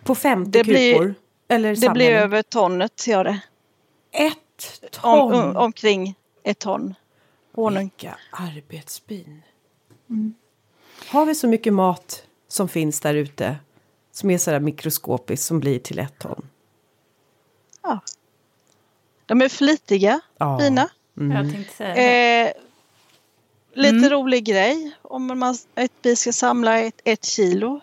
På 0.05 0.15
50 0.15 0.51
Det 0.51 0.65
blir- 0.65 0.93
kupor? 0.93 1.15
Eller 1.49 1.77
Det 1.77 1.89
blir 1.91 2.11
över 2.11 2.43
tonnet 2.43 3.07
gör 3.07 3.25
det. 3.25 3.41
Ett 4.13 4.37
Om, 5.01 5.31
ton? 5.31 5.35
om, 5.51 5.57
omkring 5.57 6.15
ett 6.45 6.59
ton. 6.59 6.95
honung. 7.55 7.91
Vilka 7.97 8.17
arbetsbin. 8.31 9.43
Har 11.09 11.27
vi 11.27 11.35
så 11.35 11.49
mycket 11.49 11.73
mat 11.73 12.23
som 12.49 12.69
finns 12.69 13.01
där 13.01 13.15
ute 13.15 13.57
som 14.13 14.31
är 14.31 14.39
sådär 14.39 14.61
mikroskopiskt 14.61 15.47
som 15.47 15.61
blir 15.61 15.79
till 15.79 15.99
ett 15.99 16.19
ton? 16.19 16.47
Ja. 17.89 18.01
De 19.27 19.43
är 19.43 19.49
flitiga, 19.49 20.21
Ja. 20.39 20.57
bina. 20.61 20.89
Jag 21.15 21.53
tänkte 21.53 21.75
säga 21.75 21.95
det. 21.95 22.41
Eh, 22.49 22.53
lite 23.75 23.97
Mm. 23.97 24.11
rolig 24.11 24.45
grej 24.45 24.91
om 25.03 25.39
man, 25.39 25.57
ett 25.75 25.93
bi 26.03 26.17
ska 26.17 26.33
samla 26.33 26.79
ett, 26.79 27.01
ett 27.05 27.25
kilo. 27.25 27.81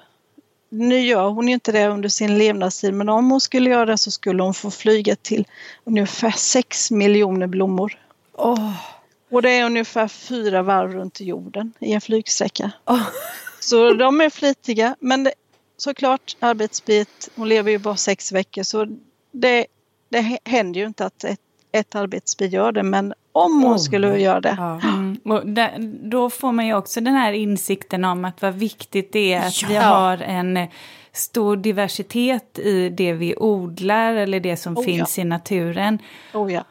Nu 0.70 0.99
gör 0.99 1.30
hon 1.30 1.47
ju 1.47 1.53
inte 1.53 1.72
det 1.72 1.88
under 1.88 2.10
sin 2.10 2.38
levnadstid 2.38 2.93
men 2.93 3.10
om 3.10 3.32
hon 3.32 3.41
skulle 3.41 3.70
göra 3.70 3.86
det 3.86 3.97
så 3.97 4.12
skulle 4.12 4.43
hon 4.43 4.53
få 4.53 4.72
flyga 4.72 5.16
till 5.16 5.47
ungefär 5.84 6.32
6 6.32 6.91
miljoner 6.91 7.47
blommor. 7.47 7.99
Åh, 8.34 8.72
Och 9.30 9.41
det 9.41 9.49
är 9.51 9.66
ungefär 9.66 10.08
fyra 10.08 10.62
varv 10.62 10.93
runt 10.93 11.20
jorden 11.22 11.74
i 11.80 11.91
en 11.93 12.01
flygsträcka. 12.01 12.72
åh. 12.86 13.08
Så 13.60 13.93
de 13.93 14.22
är 14.22 14.30
flitiga. 14.30 14.95
Men 14.99 15.24
det, 15.24 15.34
såklart 15.78 16.38
arbetsbit, 16.39 17.30
hon 17.36 17.49
lever 17.49 17.72
ju 17.72 17.78
bara 17.78 17.95
sex 17.97 18.32
veckor 18.32 18.64
så 18.64 18.88
det, 19.32 19.66
det 20.22 20.39
händer 20.51 20.80
ju 20.80 20.86
inte 20.86 21.05
att 21.05 21.24
ett, 21.24 21.39
ett 21.72 21.95
arbetsbi 21.95 22.45
gör 22.47 22.72
det. 22.72 22.84
Men 22.84 23.13
om 23.32 23.61
hon 23.63 23.72
Om. 23.72 23.80
skulle 23.80 24.20
göra 24.20 24.41
det. 24.41 24.55
Ja. 24.57 24.82
Mm. 24.84 25.99
Då 26.09 26.30
får 26.30 26.51
man 26.51 26.68
ju 26.68 26.74
också 26.74 27.01
den 27.01 27.13
här 27.13 27.34
insikten 27.34 28.05
om 28.05 28.26
att 28.26 28.41
vad 28.41 28.53
viktigt 28.53 29.13
det 29.13 29.34
är 29.34 29.47
att 29.47 29.63
vi 29.70 29.74
Ja. 29.76 29.82
har 29.82 30.18
en 30.18 30.57
eh, 30.57 30.70
stor 31.11 31.55
diversitet 31.57 32.59
i 32.59 32.89
det 32.89 33.13
vi 33.13 33.36
odlar 33.38 34.13
eller 34.13 34.39
det 34.39 34.57
som 34.57 34.78
Oh, 34.78 34.84
finns 34.86 35.20
i 35.20 35.24
naturen. 35.24 35.99
Oh, 36.34 36.53
ja. 36.53 36.63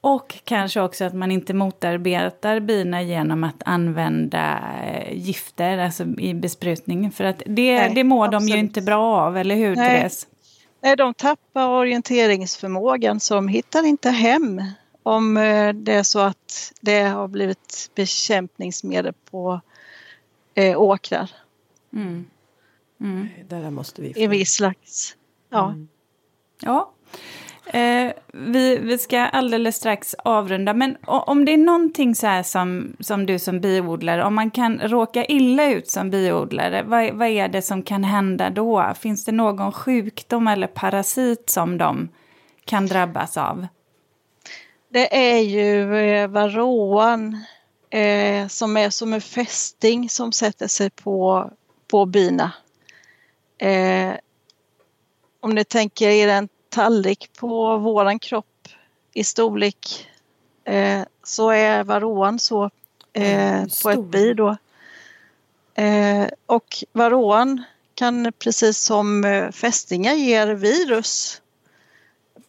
Och 0.00 0.34
kanske 0.44 0.80
också 0.80 1.04
att 1.04 1.14
man 1.14 1.30
inte 1.30 1.54
motarbetar 1.54 2.60
bina 2.60 3.02
genom 3.02 3.44
att 3.44 3.62
använda 3.64 4.58
eh, 4.86 5.12
gifter 5.18 5.78
alltså 5.78 6.04
i 6.18 6.34
besprutningen. 6.34 7.12
För 7.12 7.24
att 7.24 7.42
det, 7.46 7.78
Nej, 7.78 7.92
det 7.94 8.04
mår 8.04 8.28
de 8.28 8.32
ju 8.32 8.36
absolut. 8.36 8.56
inte 8.58 8.82
bra 8.82 9.16
av, 9.16 9.36
eller 9.36 9.54
hur 9.54 9.76
Nej. 9.76 9.98
Therese? 10.00 10.26
Nej, 10.82 10.96
de 10.96 11.14
tappar 11.14 11.68
orienteringsförmågan 11.68 13.20
så 13.20 13.34
de 13.34 13.48
hittar 13.48 13.86
inte 13.86 14.10
hem 14.10 14.62
om 15.02 15.36
eh, 15.36 15.72
det 15.72 15.92
är 15.92 16.02
så 16.02 16.18
att 16.18 16.72
det 16.80 17.02
har 17.02 17.28
blivit 17.28 17.90
bekämpningsmedel 17.94 19.14
på 19.30 19.60
eh, 20.54 20.80
åkrar 20.80 21.30
Mm. 21.94 22.24
Mm. 23.00 23.28
Det 23.48 23.56
där 23.56 23.70
måste 23.70 24.02
vi 24.02 24.12
i 24.16 24.26
viss 24.26 24.52
slags... 24.52 25.16
Ja. 25.50 25.74
Ja. 26.60 26.92
Eh, 27.72 28.12
vi, 28.32 28.78
vi 28.78 28.98
ska 28.98 29.20
alldeles 29.20 29.76
strax 29.76 30.14
avrunda, 30.18 30.74
men 30.74 30.96
om 31.06 31.44
det 31.44 31.52
är 31.52 31.58
någonting 31.58 32.14
så 32.14 32.26
här 32.26 32.42
som, 32.42 32.96
som 33.00 33.26
du 33.26 33.38
som 33.38 33.60
biodlare, 33.60 34.24
om 34.24 34.34
man 34.34 34.50
kan 34.50 34.78
råka 34.78 35.24
illa 35.24 35.70
ut 35.70 35.90
som 35.90 36.10
biodlare, 36.10 36.82
vad, 36.82 37.14
vad 37.14 37.28
är 37.28 37.48
det 37.48 37.62
som 37.62 37.82
kan 37.82 38.04
hända 38.04 38.50
då? 38.50 38.92
Finns 39.00 39.24
det 39.24 39.32
någon 39.32 39.72
sjukdom 39.72 40.48
eller 40.48 40.66
parasit 40.66 41.50
som 41.50 41.78
de 41.78 42.08
kan 42.64 42.86
drabbas 42.86 43.36
av? 43.36 43.66
Det 44.88 45.34
är 45.34 45.38
ju 45.38 45.96
eh, 45.96 46.28
varroan 46.28 47.44
eh, 47.90 48.46
som 48.48 48.76
är 48.76 48.90
som 48.90 49.12
en 49.12 49.20
fästing 49.20 50.08
som 50.08 50.32
sätter 50.32 50.66
sig 50.66 50.90
på, 50.90 51.50
på 51.90 52.06
bina. 52.06 52.52
Eh, 53.58 54.12
om 55.40 55.54
ni 55.54 55.64
tänker 55.64 56.08
er 56.08 56.28
en 56.28 56.48
tallrik 56.72 57.30
på 57.38 57.76
våran 57.78 58.18
kropp 58.18 58.68
i 59.14 59.24
storlek 59.24 60.08
eh, 60.64 61.02
så 61.24 61.50
är 61.50 61.84
varroan 61.84 62.38
så 62.38 62.70
eh, 63.12 63.52
Mm, 63.52 63.68
på 63.82 63.90
ett 63.90 64.04
bi 64.04 64.34
då. 64.34 64.56
Eh, 65.74 66.26
och 66.46 66.84
varroan 66.92 67.62
kan 67.94 68.32
precis 68.38 68.78
som 68.78 69.24
eh, 69.24 69.50
fästingar 69.50 70.14
ge 70.14 70.54
virus 70.54 71.42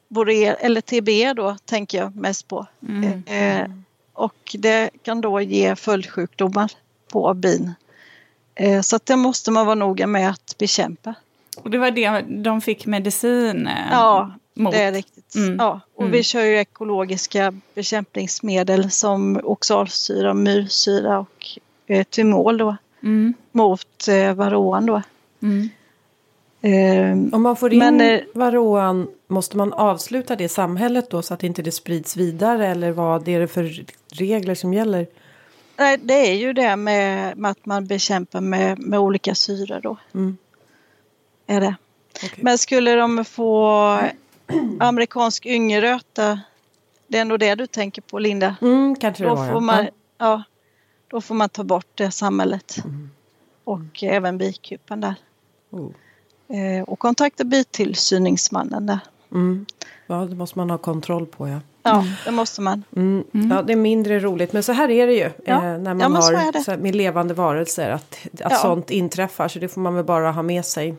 borrelia, 0.08 0.56
eller 0.56 0.82
TB 0.82 1.34
då 1.34 1.58
tänker 1.66 1.98
jag 1.98 2.16
mest 2.16 2.48
på. 2.48 2.68
Mm. 2.88 3.24
Eh, 3.26 3.70
och 4.14 4.56
det 4.60 4.90
kan 5.04 5.22
då 5.22 5.42
ge 5.42 5.76
följdsjukdomar 5.76 6.72
på 7.08 7.34
bin. 7.34 7.74
Eh, 8.56 8.82
så 8.82 9.00
det 9.04 9.16
måste 9.16 9.52
man 9.52 9.66
vara 9.66 9.76
noga 9.76 10.08
med 10.08 10.30
att 10.30 10.56
bekämpa. 10.58 11.16
Och 11.58 11.70
det 11.70 11.78
var 11.78 11.92
det 11.92 12.22
de 12.44 12.62
fick 12.62 12.86
medicin 12.86 13.68
eh, 13.68 13.74
Ja, 13.92 14.32
mot? 14.54 14.74
Det 14.74 14.82
är 14.84 14.92
riktigt. 14.92 15.36
Mm. 15.36 15.56
Ja, 15.60 15.80
och 15.96 16.02
Mm. 16.02 16.12
vi 16.12 16.24
kör 16.24 16.42
ju 16.44 16.58
ekologiska 16.58 17.54
bekämpningsmedel 17.76 18.92
som 18.92 19.40
oxalsyra, 19.44 20.34
myrsyra 20.34 21.20
och 21.20 21.46
eh, 21.88 22.04
Tymol 22.04 22.58
då 22.58 22.76
Mm. 23.04 23.34
mot 23.52 24.08
eh, 24.10 24.34
varroan 24.34 24.86
då. 24.86 25.02
Mm. 25.42 25.70
Eh, 26.62 27.34
Om 27.36 27.42
man 27.42 27.56
får 27.56 27.74
in 27.74 27.80
Men, 27.80 28.02
eh, 28.02 28.20
varroan, 28.34 29.08
måste 29.28 29.58
man 29.58 29.74
avsluta 29.74 30.36
det 30.36 30.50
samhället 30.50 31.10
då 31.10 31.22
så 31.22 31.34
att 31.34 31.44
inte 31.44 31.62
det 31.62 31.72
sprids 31.72 32.18
vidare? 32.18 32.68
Eller 32.68 32.92
vad 32.92 33.28
är 33.28 33.40
det 33.40 33.48
för 33.48 33.86
regler 34.12 34.56
som 34.56 34.74
gäller? 34.74 35.08
nej, 35.78 35.98
det 36.04 36.14
är 36.32 36.34
ju 36.36 36.54
det 36.54 36.76
med, 36.76 37.38
med 37.38 37.52
att 37.52 37.66
man 37.66 37.86
bekämpar 37.88 38.42
med, 38.42 38.80
med 38.80 39.00
olika 39.00 39.36
syror 39.36 39.80
då. 39.84 39.98
Mm. 40.14 40.38
Är 41.48 41.62
det. 41.62 41.76
Okej. 42.16 42.30
Men 42.38 42.58
skulle 42.58 42.96
de 42.96 43.26
få 43.26 44.00
amerikansk 44.80 45.46
yngeröta, 45.46 46.40
det 47.08 47.18
är 47.18 47.26
nog 47.26 47.40
det 47.40 47.56
du 47.56 47.68
tänker 47.68 48.02
på 48.02 48.20
Linda, 48.20 48.56
Mm, 48.62 48.96
kanske 48.96 49.24
det 49.24 49.30
då 49.30 49.36
var 49.36 49.46
får 49.46 49.54
ja. 49.54 49.60
man, 49.60 49.84
Ja. 49.86 49.90
ja, 50.18 50.44
då 51.08 51.22
får 51.22 51.36
man 51.36 51.50
ta 51.50 51.64
bort 51.64 51.88
det 51.96 52.12
samhället. 52.12 52.78
Mm. 52.86 53.10
Och 53.64 54.04
även 54.04 54.38
bikupan 54.38 55.02
där. 55.02 55.16
Oh. 55.72 55.90
Eh, 56.58 56.84
och 56.84 57.00
kontakta 57.00 57.44
bitillsyningsmannen 57.44 58.86
där. 58.86 59.00
Mm. 59.32 59.66
Ja, 60.08 60.16
det 60.16 60.36
måste 60.36 60.58
man 60.60 60.70
ha 60.70 60.78
kontroll 60.78 61.26
på 61.26 61.48
ja. 61.50 61.60
Ja, 61.84 62.06
det 62.26 62.32
måste 62.32 62.62
man. 62.62 62.84
Mm. 62.96 63.24
Ja, 63.32 63.62
det 63.62 63.74
är 63.74 63.78
mindre 63.78 64.20
roligt. 64.20 64.54
Men 64.54 64.64
så 64.64 64.72
här 64.72 64.90
är 64.92 65.08
det 65.08 65.14
ju 65.14 65.32
Ja. 65.46 65.54
eh, 65.54 65.62
när 65.62 65.72
Ja, 65.72 65.94
man 66.10 66.16
är 66.16 66.36
har 66.46 66.52
det. 66.52 66.64
så 66.64 66.72
här, 66.72 66.78
med 66.78 66.96
levande 66.96 67.34
varelser. 67.34 67.90
Att, 67.90 68.18
att 68.34 68.40
Ja. 68.40 68.50
sånt 68.50 68.92
inträffar. 68.92 69.48
Så 69.48 69.60
det 69.60 69.68
får 69.68 69.82
man 69.82 69.96
väl 69.96 70.06
bara 70.06 70.32
ha 70.32 70.42
med 70.42 70.66
sig. 70.66 70.96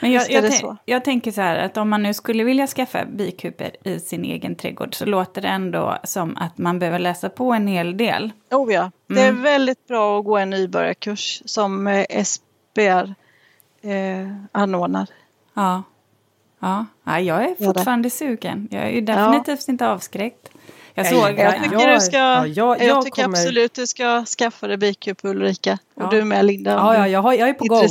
Men 0.00 0.12
jag, 0.12 0.30
jag, 0.30 0.42
det 0.42 0.48
tän- 0.48 0.60
så. 0.60 0.76
jag 0.84 1.04
tänker 1.04 1.32
så 1.32 1.40
här 1.40 1.56
att 1.58 1.76
om 1.76 1.88
man 1.88 2.02
nu 2.02 2.14
skulle 2.14 2.44
vilja 2.44 2.66
skaffa 2.66 3.04
bikuper 3.04 3.70
i 3.84 4.00
sin 4.00 4.24
egen 4.24 4.54
trädgård 4.56 4.94
så 4.94 5.04
låter 5.06 5.42
det 5.42 5.48
ändå 5.48 5.98
som 6.04 6.36
att 6.36 6.58
man 6.58 6.78
behöver 6.78 6.98
läsa 6.98 7.28
på 7.28 7.52
en 7.52 7.66
hel 7.66 7.96
del. 7.96 8.30
Oh 8.50 8.72
ja, 8.72 8.90
det 9.08 9.20
är 9.22 9.28
Mm. 9.28 9.42
väldigt 9.42 9.86
bra 9.86 10.18
att 10.18 10.24
gå 10.24 10.36
en 10.38 10.50
nybörjarkurs 10.50 11.42
som 11.44 11.86
eh, 11.86 12.04
SBR 12.24 13.14
eh, 13.82 14.28
anordnar. 14.52 15.06
Ja. 15.54 15.82
Ja, 16.60 16.86
ja 17.04 17.20
jag 17.20 17.44
är 17.44 17.64
fortfarande 17.66 18.10
sugen. 18.10 18.68
Jag 18.70 18.82
är 18.82 18.90
ju 18.90 19.00
definitivt 19.00 19.68
inte 19.68 19.88
avskräckt. 19.88 20.48
Jag 20.94 21.06
såg... 21.06 21.18
Ja, 21.18 21.30
Jag 21.32 21.62
tycker, 21.62 21.80
jag- 21.80 21.96
du 21.96 22.00
ska, 22.00 22.16
ja, 22.16 22.46
jag- 22.46 22.78
jag, 22.80 22.82
jag 22.88 23.04
tycker 23.04 23.22
kommer- 23.22 23.36
absolut 23.38 23.74
du 23.74 23.86
ska 23.86 24.24
skaffa 24.24 24.66
dig 24.66 24.76
bikup 24.76 25.18
Ulrika. 25.24 25.78
Och 25.94 26.02
Ja. 26.02 26.08
du 26.10 26.24
med 26.24 26.44
Linda. 26.44 26.70
Ja, 26.72 26.94
ja 26.94 27.08
jag, 27.08 27.22
har, 27.22 27.32
jag 27.32 27.48
är 27.48 27.52
på 27.54 27.64
gång. 27.64 27.88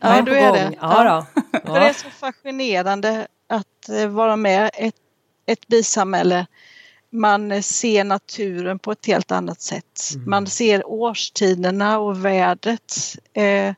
Ja, 0.08 0.08
är 0.08 0.22
du 0.22 0.36
är 0.38 0.52
det. 0.52 0.72
Ja, 0.80 1.04
då. 1.34 1.42
För 1.64 1.74
det 1.74 1.80
är 1.80 1.86
Ja. 1.86 1.94
så 1.94 2.10
fascinerande 2.10 3.26
att 3.48 3.88
eh, 3.88 4.08
vara 4.08 4.36
med 4.36 4.70
ett, 4.74 4.94
ett 5.46 5.66
bisamhälle. 5.68 6.46
Man 7.12 7.62
ser 7.62 8.04
naturen 8.04 8.78
på 8.78 8.92
ett 8.92 9.06
helt 9.06 9.30
annat 9.32 9.60
sätt. 9.62 10.00
Mm. 10.14 10.30
Man 10.30 10.46
ser 10.46 10.86
årstiderna 10.90 11.98
och 11.98 12.24
vädret. 12.24 12.96
Eh, 13.32 13.74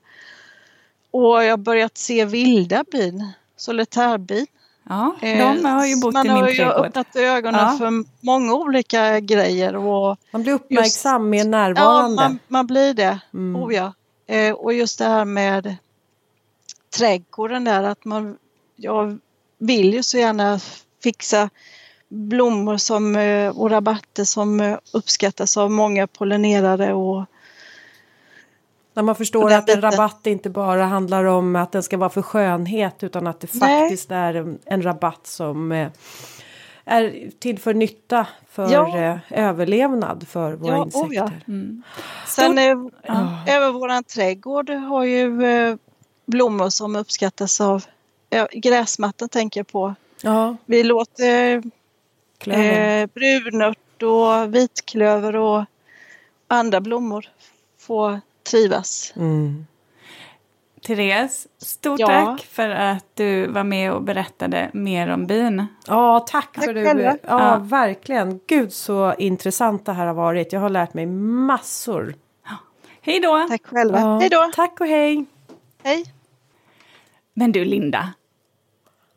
och 1.10 1.44
jag 1.44 1.50
har 1.52 1.56
börjat 1.56 1.98
se 1.98 2.24
vilda 2.24 2.84
bin, 2.92 3.32
solitärbin. 3.56 4.46
Ja, 4.88 5.16
Eh, 5.22 5.54
de 5.54 5.64
har 5.64 5.86
ju 5.86 6.00
bott 6.00 6.14
man 6.14 6.26
i 6.26 6.28
min 6.28 6.38
har 6.42 6.48
ju 6.48 6.56
trädgård. 6.56 6.86
öppnat 6.86 7.16
ögonen 7.16 7.60
Ja. 7.60 7.76
för 7.78 8.04
många 8.26 8.54
olika 8.54 9.20
grejer. 9.20 9.76
Och, 9.76 10.16
Man 10.30 10.42
blir 10.42 10.52
uppmärksam, 10.52 11.30
mer 11.30 11.38
Ja, 11.38 11.44
närvarande. 11.44 12.16
man, 12.16 12.38
man 12.48 12.66
blir 12.66 12.94
det. 12.94 13.18
Mm. 13.34 13.62
Oh, 13.62 13.74
ja. 13.74 13.92
eh, 14.26 14.52
och 14.54 14.72
just 14.74 14.98
det 14.98 15.04
här 15.04 15.24
med 15.24 15.76
trädgården 16.92 17.64
där 17.64 17.82
att 17.82 18.04
man, 18.04 18.36
jag 18.76 19.18
vill 19.58 19.94
ju 19.94 20.02
så 20.02 20.18
gärna 20.18 20.58
fixa 21.02 21.50
blommor 22.08 22.76
som, 22.76 23.16
eh, 23.16 23.58
och 23.58 23.70
rabatter 23.70 24.24
som 24.24 24.60
eh, 24.60 24.78
uppskattas 24.92 25.56
av 25.56 25.70
många 25.70 26.06
pollinerare 26.06 26.92
och 26.92 27.24
När 28.94 29.02
man 29.02 29.14
förstår 29.14 29.52
att 29.52 29.68
en 29.70 29.80
rabatt 29.80 30.26
inte 30.26 30.50
bara 30.50 30.84
handlar 30.84 31.24
om 31.24 31.56
att 31.56 31.72
den 31.72 31.82
ska 31.82 31.96
vara 31.96 32.10
för 32.10 32.22
skönhet 32.22 33.02
utan 33.02 33.26
att 33.26 33.40
det 33.40 33.54
Nej. 33.54 33.80
faktiskt 33.80 34.10
är 34.10 34.34
en, 34.34 34.58
en 34.64 34.82
rabatt 34.82 35.26
som 35.26 35.72
eh, 35.72 35.88
är 36.84 37.30
till 37.38 37.58
för 37.58 37.74
nytta 37.74 38.26
för 38.48 38.72
Ja. 38.72 39.18
överlevnad 39.30 40.26
för 40.28 40.52
våra 40.52 40.72
Ja, 40.76 40.78
oh 40.82 40.84
insekter. 40.86 41.42
ja. 41.46 41.52
Mm. 41.52 41.82
Sen 42.26 42.58
eh, 42.58 42.64
Ja. 43.06 43.44
även 43.46 43.72
våran 43.74 44.04
trädgård 44.04 44.70
har 44.70 45.04
ju 45.04 45.42
blommor 46.26 46.68
som 46.68 46.96
uppskattas 46.96 47.60
av 47.60 47.84
ja, 48.30 48.48
gräsmattan 48.52 49.28
tänker 49.28 49.60
jag 49.60 49.66
på. 49.66 49.94
Ja, 50.22 50.56
Vi 50.64 50.82
låter 50.84 51.62
eh, 52.46 53.06
brunört 53.06 54.02
och 54.02 54.54
vitklöver 54.54 55.36
och 55.36 55.64
andra 56.48 56.80
blommor 56.80 57.28
få 57.78 58.20
trivas. 58.50 59.12
Mm. 59.16 59.66
Therese, 60.86 61.46
stort 61.58 62.00
Ja. 62.00 62.06
tack 62.06 62.44
för 62.44 62.68
att 62.70 63.06
du 63.14 63.46
var 63.46 63.64
med 63.64 63.92
och 63.92 64.02
berättade 64.02 64.70
mer 64.72 65.08
om 65.08 65.26
bin. 65.26 65.66
Ja, 65.86 66.20
tack, 66.28 66.48
Tack 66.54 66.64
för 66.64 66.74
du. 66.74 67.18
Ja. 67.22 67.58
verkligen. 67.62 68.40
Gud 68.46 68.72
så 68.72 69.14
intressant 69.18 69.86
det 69.86 69.92
här 69.92 70.06
har 70.06 70.14
varit. 70.14 70.52
Jag 70.52 70.60
har 70.60 70.68
lärt 70.70 70.94
mig 70.94 71.06
massor. 71.06 72.14
Hej 73.00 73.20
då! 73.20 73.46
Tack 73.48 73.66
själva. 73.66 74.00
Ja, 74.00 74.18
Hej 74.18 74.28
då! 74.28 74.50
Tack 74.54 74.80
och 74.80 74.86
hej. 74.86 75.24
Hej! 75.84 76.04
Men 77.34 77.52
du 77.52 77.64
Linda, 77.64 78.12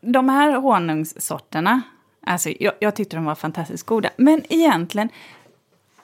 de 0.01 0.29
här 0.29 0.53
honungssorterna, 0.53 1.81
alltså 2.25 2.49
jag, 2.59 2.73
jag 2.79 2.95
tyckte 2.95 3.15
de 3.15 3.25
var 3.25 3.35
fantastiskt 3.35 3.85
goda. 3.85 4.09
Men 4.17 4.43
egentligen, 4.49 5.09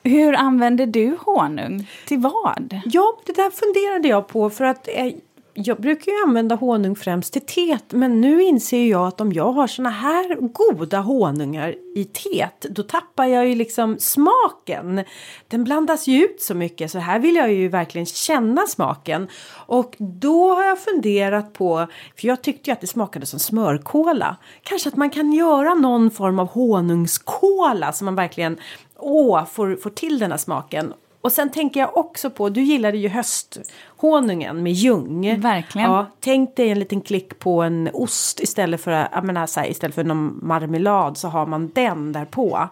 hur 0.03 0.33
använder 0.33 0.85
du 0.85 1.17
honung? 1.19 1.89
Till 2.05 2.19
vad? 2.19 2.81
Ja, 2.85 3.17
det 3.25 3.33
där 3.33 3.49
funderade 3.49 4.07
jag 4.07 4.27
på 4.27 4.49
för 4.49 4.65
att 4.65 4.87
eh, 4.87 5.11
jag 5.53 5.81
brukar 5.81 6.11
ju 6.11 6.17
använda 6.23 6.55
honung 6.55 6.95
främst 6.95 7.33
till 7.33 7.41
teet 7.41 7.91
men 7.91 8.21
nu 8.21 8.43
inser 8.43 8.85
jag 8.85 9.07
att 9.07 9.21
om 9.21 9.33
jag 9.33 9.51
har 9.51 9.67
såna 9.67 9.89
här 9.89 10.35
goda 10.35 10.99
honungar 10.99 11.75
i 11.95 12.05
teet 12.05 12.61
då 12.69 12.83
tappar 12.83 13.25
jag 13.25 13.47
ju 13.47 13.55
liksom 13.55 13.97
smaken. 13.99 15.03
Den 15.47 15.63
blandas 15.63 16.07
ju 16.07 16.23
ut 16.25 16.41
så 16.41 16.55
mycket 16.55 16.91
så 16.91 16.99
här 16.99 17.19
vill 17.19 17.35
jag 17.35 17.53
ju 17.53 17.67
verkligen 17.67 18.05
känna 18.05 18.67
smaken. 18.67 19.27
Och 19.53 19.95
då 19.97 20.53
har 20.53 20.63
jag 20.63 20.79
funderat 20.79 21.53
på, 21.53 21.87
för 22.19 22.27
jag 22.27 22.41
tyckte 22.41 22.69
ju 22.69 22.73
att 22.73 22.81
det 22.81 22.87
smakade 22.87 23.25
som 23.25 23.39
smörkola. 23.39 24.37
Kanske 24.63 24.89
att 24.89 24.95
man 24.95 25.09
kan 25.09 25.33
göra 25.33 25.73
någon 25.73 26.11
form 26.11 26.39
av 26.39 26.47
honungskola 26.47 27.93
så 27.93 28.05
man 28.05 28.15
verkligen 28.15 28.57
åh, 28.97 29.45
får, 29.45 29.75
får 29.75 29.89
till 29.89 30.19
den 30.19 30.31
här 30.31 30.37
smaken. 30.37 30.93
Och 31.21 31.31
sen 31.31 31.51
tänker 31.51 31.79
jag 31.79 31.97
också 31.97 32.29
på, 32.29 32.49
du 32.49 32.61
gillade 32.61 32.97
ju 32.97 33.07
höst 33.07 33.57
hösthonungen 34.01 34.63
med 34.63 34.71
ljung. 34.71 35.41
Verkligen. 35.41 35.91
Ja, 35.91 36.05
tänk 36.19 36.55
dig 36.55 36.69
en 36.69 36.79
liten 36.79 37.01
klick 37.01 37.39
på 37.39 37.61
en 37.61 37.89
ost 37.93 38.39
istället 38.39 38.81
för, 38.81 39.07
jag 39.11 39.23
menar, 39.23 39.47
så 39.47 39.59
här, 39.59 39.67
istället 39.67 39.95
för 39.95 40.03
någon 40.03 40.39
marmelad 40.47 41.17
så 41.17 41.27
har 41.27 41.45
man 41.45 41.71
den 41.75 42.11
där 42.11 42.25
på. 42.25 42.69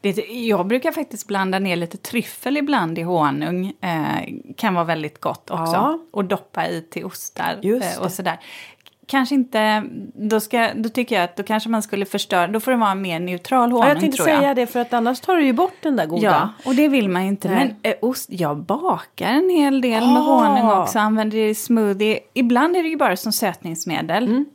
Det, 0.00 0.10
jag 0.28 0.66
brukar 0.66 0.92
faktiskt 0.92 1.26
blanda 1.26 1.58
ner 1.58 1.76
lite 1.76 1.96
tryffel 1.96 2.56
ibland 2.56 2.98
i 2.98 3.02
honung. 3.02 3.72
Eh, 3.80 4.54
kan 4.56 4.74
vara 4.74 4.84
väldigt 4.84 5.20
gott 5.20 5.50
också. 5.50 5.72
Ja. 5.72 5.98
Och 6.12 6.24
doppa 6.24 6.66
i 6.66 6.82
till 6.90 7.04
ostar 7.04 7.58
eh, 7.62 8.02
och 8.02 8.12
sådär. 8.12 8.38
Kanske 9.10 9.34
inte, 9.34 9.84
då, 10.14 10.40
ska, 10.40 10.68
då 10.74 10.88
tycker 10.88 11.16
jag 11.16 11.24
att 11.24 11.36
då 11.36 11.42
kanske 11.42 11.68
man 11.68 11.82
skulle 11.82 12.06
förstöra, 12.06 12.46
då 12.46 12.60
får 12.60 12.70
det 12.70 12.76
vara 12.76 12.90
en 12.90 13.02
mer 13.02 13.20
neutral 13.20 13.72
honung 13.72 13.82
Ja, 13.82 13.88
jag 13.88 14.00
tänkte 14.00 14.22
säga 14.22 14.42
jag. 14.42 14.56
det 14.56 14.66
för 14.66 14.80
att 14.80 14.92
annars 14.92 15.20
tar 15.20 15.36
du 15.36 15.44
ju 15.44 15.52
bort 15.52 15.74
den 15.82 15.96
där 15.96 16.06
goda. 16.06 16.22
Ja, 16.22 16.48
och 16.70 16.74
det 16.74 16.88
vill 16.88 17.08
man 17.08 17.22
ju 17.22 17.28
inte. 17.28 17.48
Nej. 17.48 17.76
Men 17.82 17.92
eh, 17.92 17.98
ost, 18.02 18.28
jag 18.32 18.56
bakar 18.56 19.26
en 19.26 19.50
hel 19.50 19.80
del 19.80 20.06
med 20.06 20.16
Ah. 20.16 20.20
honung 20.20 20.80
också, 20.82 20.98
använder 20.98 21.38
det 21.38 21.48
i 21.48 21.54
smoothie. 21.54 22.18
Ibland 22.34 22.76
är 22.76 22.82
det 22.82 22.88
ju 22.88 22.96
bara 22.96 23.16
som 23.16 23.32
sötningsmedel. 23.32 24.24
Mm. 24.24 24.46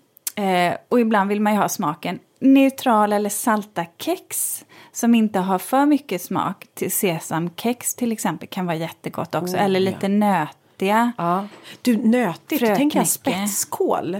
Eh, 0.72 0.78
och 0.90 1.00
ibland 1.00 1.30
vill 1.30 1.42
man 1.42 1.54
ju 1.54 1.60
ha 1.60 1.70
smaken. 1.70 2.20
Neutrala 2.40 3.16
eller 3.16 3.30
salta 3.30 3.86
kex 3.98 4.66
som 4.92 5.16
inte 5.16 5.40
har 5.40 5.60
för 5.60 5.86
mycket 5.86 6.22
smak. 6.22 6.66
Till 6.74 6.92
sesamkex 6.92 7.96
till 7.96 8.12
exempel 8.12 8.48
kan 8.48 8.66
vara 8.66 8.78
jättegott 8.78 9.36
också. 9.36 9.56
Oh, 9.56 9.64
eller 9.64 9.80
ja. 9.80 9.86
lite 9.86 10.08
nötiga. 10.08 11.12
Ja. 11.18 11.48
Du, 11.82 11.98
nötigt, 11.98 12.62
då 12.62 12.76
tänker 12.76 13.00
jag 13.00 13.08
spetskål. 13.08 14.18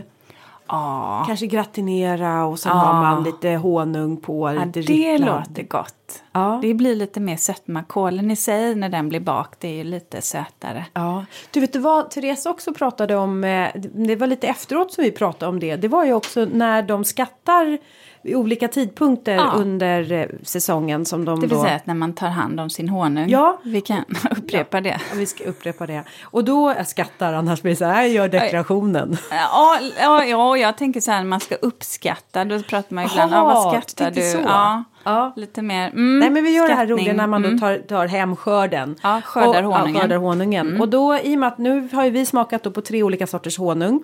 Ja, 0.68 1.24
Kanske 1.28 1.48
gratinera 1.48 2.46
och 2.46 2.60
sen 2.60 2.72
Ja. 2.72 2.78
har 2.84 2.94
man 2.94 3.24
lite 3.24 3.50
honung 3.50 4.18
på. 4.18 4.50
lite 4.50 4.66
det 4.66 4.80
ricklad. 4.82 5.44
låter 5.48 5.64
gott. 5.64 6.24
Ja. 6.32 6.60
Det 6.62 6.74
blir 6.74 6.96
lite 6.96 7.20
mer 7.20 7.38
sötma. 7.38 7.84
Kålen 7.84 8.32
i 8.32 8.36
sig 8.36 8.76
när 8.76 8.90
den 8.90 9.10
blir 9.10 9.20
bakt 9.20 9.60
det 9.60 9.68
är 9.68 9.74
ju 9.74 9.84
lite 9.84 10.22
sötare. 10.22 10.86
Ja, 10.94 11.26
du 11.52 11.60
vet 11.60 11.74
du 11.74 11.80
vad 11.80 12.10
Therese 12.12 12.46
också 12.46 12.74
pratade 12.74 13.16
om, 13.16 13.44
eh, 13.44 13.68
det 13.94 14.16
var 14.16 14.28
lite 14.28 14.48
efteråt 14.48 14.94
som 14.94 15.04
vi 15.04 15.12
pratade 15.12 15.50
om 15.50 15.60
det, 15.60 15.76
det 15.76 15.88
var 15.88 16.06
ju 16.06 16.14
också 16.14 16.46
när 16.54 16.82
de 16.84 17.04
skattar 17.04 17.78
vid 18.26 18.36
olika 18.36 18.68
tidpunkter 18.68 19.36
Ja. 19.36 19.52
under 19.56 20.12
eh, 20.12 20.26
säsongen 20.44 21.06
som 21.06 21.26
de 21.26 21.36
Det 21.40 21.48
vill 21.48 21.58
då... 21.58 21.64
säga 21.64 21.76
att 21.76 21.86
när 21.86 21.94
man 21.94 22.14
tar 22.14 22.28
hand 22.28 22.60
om 22.60 22.70
sin 22.70 22.90
honung. 22.90 23.30
Ja. 23.30 23.60
Vi 23.64 23.82
kan 23.82 24.04
upprepa 24.38 24.82
det. 24.82 24.90
Ja, 24.90 25.16
vi 25.16 25.26
ska 25.26 25.44
upprepa 25.44 25.88
det. 25.88 26.04
Och 26.24 26.44
då 26.44 26.74
jag 26.78 26.88
skattar 26.88 27.34
annars 27.34 27.62
blir 27.62 27.72
det 27.72 27.76
så 27.76 27.86
här, 27.86 28.04
gör 28.06 28.28
deklarationen. 28.28 29.18
Ja, 29.32 29.78
ja, 30.02 30.26
ja, 30.26 30.58
jag 30.58 30.78
tänker 30.78 31.02
så 31.02 31.12
här, 31.12 31.24
man 31.24 31.40
ska 31.40 31.56
uppskatta. 31.56 32.46
Då 32.46 32.60
pratar 32.62 32.96
man 32.96 33.04
ju 33.04 33.10
ibland, 33.12 33.32
ja, 33.34 33.44
vad 33.44 33.56
du 33.66 33.70
skrattar 33.70 34.06
tänkte 34.06 34.22
du? 34.22 34.32
så. 34.32 34.40
Ja, 34.50 34.84
Ja. 35.04 35.34
lite 35.36 35.62
mer. 35.62 35.88
Mm, 35.90 36.20
Nej 36.20 36.30
men 36.30 36.44
vi 36.44 36.52
gör 36.56 36.68
det 36.68 36.74
här 36.74 36.86
skattning. 36.86 36.98
roliga 36.98 37.14
när 37.14 37.28
man 37.28 37.42
då 37.42 37.48
Mm. 37.48 37.60
tar, 37.60 37.78
tar 37.78 38.08
hem 38.08 38.36
skörden. 38.36 38.96
Ja, 39.04 39.22
skördar 39.26 39.64
och, 39.64 39.74
honungen. 39.74 39.96
Ja, 39.96 40.02
skördar 40.02 40.18
honungen. 40.18 40.82
Och 40.82 40.90
då 40.90 41.18
i 41.24 41.36
och 41.36 41.40
med 41.40 41.48
att 41.48 41.58
nu 41.58 41.90
har 41.94 42.04
ju 42.04 42.10
vi 42.10 42.26
smakat 42.26 42.64
då 42.64 42.72
på 42.72 42.82
tre 42.82 43.04
olika 43.04 43.28
sorters 43.28 43.58
honung. 43.58 44.04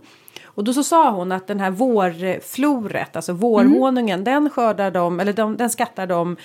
Och 0.55 0.63
då 0.63 0.73
så 0.73 0.83
sa 0.83 1.11
hon 1.11 1.31
att 1.31 1.47
den 1.47 1.59
här 1.59 1.71
vårfloret, 1.71 3.15
alltså 3.15 3.33
vårhonungen, 3.33 4.23
den 4.23 4.49
skördar 4.49 4.91
de, 4.91 5.19
eller 5.19 5.33
de, 5.33 5.57
den 5.57 5.69
skattar 5.69 6.07
de 6.07 6.37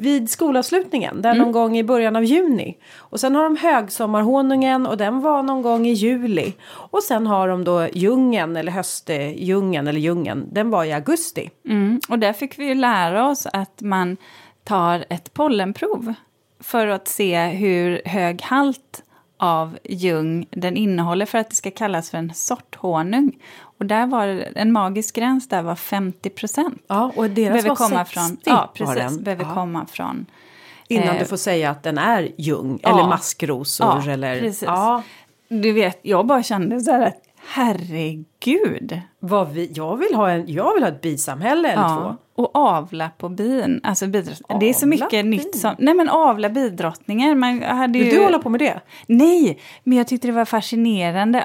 vid 0.00 0.30
skolavslutningen, 0.30 1.22
där 1.22 1.34
någon 1.34 1.52
gång 1.52 1.78
i 1.78 1.84
början 1.84 2.16
av 2.16 2.24
juni. 2.24 2.78
Och 2.96 3.20
sen 3.20 3.34
har 3.34 3.42
de 3.42 3.56
högsommarhonungen 3.56 4.86
och 4.86 4.96
den 4.96 5.20
var 5.20 5.42
någon 5.42 5.62
gång 5.62 5.86
i 5.86 5.92
juli. 5.92 6.52
Och 6.68 7.02
sen 7.02 7.26
har 7.26 7.48
de 7.48 7.64
då 7.64 7.88
ljungen 7.92 8.56
eller 8.56 8.72
höstljungen 8.72 9.88
eller 9.88 10.00
djungeln, 10.00 10.48
den 10.52 10.70
var 10.70 10.84
i 10.84 10.92
augusti. 10.92 11.50
Mm. 11.68 12.00
Och 12.08 12.18
där 12.18 12.32
fick 12.32 12.58
vi 12.58 12.64
ju 12.64 12.74
lära 12.74 13.28
oss 13.28 13.46
att 13.52 13.80
man 13.80 14.16
tar 14.64 15.04
ett 15.08 15.34
pollenprov 15.34 16.14
för 16.60 16.86
att 16.86 17.08
se 17.08 17.46
hur 17.46 18.02
hög 18.04 18.42
halt 18.42 19.02
av 19.42 19.78
ljung 19.84 20.46
den 20.50 20.76
innehåller 20.76 21.26
för 21.26 21.38
att 21.38 21.50
det 21.50 21.56
ska 21.56 21.70
kallas 21.70 22.10
för 22.10 22.18
en 22.18 22.34
sorthonung. 22.34 23.32
Och 23.78 23.86
där 23.86 24.06
var 24.06 24.26
en 24.54 24.72
magisk 24.72 25.14
gräns 25.16 25.48
där 25.48 25.62
var 25.62 25.74
50 25.74 26.30
procent. 26.30 26.82
Ja, 26.86 27.12
och 27.16 27.30
deras 27.30 27.36
Behöver 27.52 27.68
var 27.68 27.76
komma 27.76 28.04
60 28.04 28.14
från, 28.14 28.36
ja, 28.44 28.70
precis, 28.74 29.18
behöver 29.18 29.44
Ja. 29.44 29.54
komma 29.54 29.86
från 29.86 30.26
Innan 30.88 31.08
Eh, 31.08 31.18
du 31.18 31.24
får 31.24 31.36
säga 31.36 31.70
att 31.70 31.82
den 31.82 31.98
är 31.98 32.28
ljung 32.38 32.78
ja. 32.82 32.88
eller 32.88 33.08
maskrosor 33.08 34.02
Ja, 34.06 34.10
eller... 34.12 34.40
precis. 34.40 34.62
Ja, 34.62 35.02
Du 35.48 35.72
vet, 35.72 35.98
jag 36.02 36.26
bara 36.26 36.42
kände 36.42 36.80
så 36.80 36.90
här 36.92 37.06
att 37.06 37.22
herregud. 37.54 39.00
vad 39.18 39.48
vi, 39.52 39.70
jag, 39.74 39.96
vill 39.96 40.14
ha 40.14 40.30
en, 40.30 40.52
jag 40.52 40.74
vill 40.74 40.82
ha 40.82 40.90
ett 40.90 41.00
bisamhälle 41.00 41.68
eller 41.72 41.88
två. 42.02 42.16
Och 42.40 42.50
avla 42.56 43.10
på 43.18 43.28
bin. 43.28 43.80
Alltså 43.84 44.06
bidrott... 44.06 44.42
Det 44.60 44.68
är 44.68 44.72
så 44.72 44.86
mycket 44.86 45.10
bin? 45.10 45.30
nytt 45.30 45.56
som... 45.56 45.74
Nej 45.78 45.94
men 45.94 46.08
avla 46.08 46.48
bidrottningar. 46.48 47.34
Man 47.34 47.62
hade 47.62 47.98
ju... 47.98 48.04
Vill 48.04 48.14
du 48.14 48.22
hålla 48.24 48.38
på 48.38 48.48
med 48.48 48.60
det? 48.60 48.80
Nej, 49.06 49.58
men 49.84 49.98
jag 49.98 50.06
tyckte 50.06 50.28
det 50.28 50.32
var 50.32 50.44
fascinerande 50.44 51.44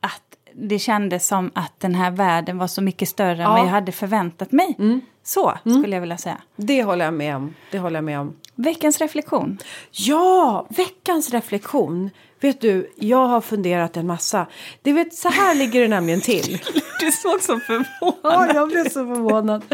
att 0.00 0.22
det 0.54 0.78
kändes 0.78 1.26
som 1.26 1.50
att 1.54 1.80
den 1.80 1.94
här 1.94 2.10
världen 2.10 2.58
var 2.58 2.66
så 2.66 2.82
mycket 2.82 3.08
större 3.08 3.32
än 3.32 3.38
Ja. 3.38 3.44
Mm. 3.44 3.54
vad 3.58 3.66
jag 3.66 3.70
hade 3.72 3.92
förväntat 3.92 4.52
mig. 4.52 4.76
Så 5.22 5.52
skulle 5.80 5.96
jag 5.96 6.00
vilja 6.00 6.16
säga. 6.18 6.38
Det 6.56 6.82
håller 6.82 7.04
jag 7.04 7.14
med 7.14 7.36
om. 7.36 7.54
Det 7.70 7.78
håller 7.78 7.96
jag 7.96 8.04
med 8.04 8.20
om. 8.20 8.36
Veckans 8.60 8.98
reflektion. 9.00 9.58
Ja, 9.90 10.66
veckans 10.70 11.30
reflektion. 11.30 12.10
Vet 12.40 12.60
du, 12.60 12.92
jag 12.96 13.26
har 13.26 13.40
funderat 13.40 13.96
en 13.96 14.06
massa. 14.06 14.46
Det 14.82 14.92
vet, 14.92 15.14
så 15.14 15.28
här 15.28 15.54
ligger 15.54 15.80
det 15.80 15.88
nämligen 15.88 16.20
till. 16.20 16.58
Du 17.00 17.12
såg 17.12 17.40
så 17.40 17.60
förvånad 17.60 18.18
Ja, 18.22 18.54
jag 18.54 18.68
blev 18.68 18.84
så 18.84 18.90
förvånad. 19.06 19.64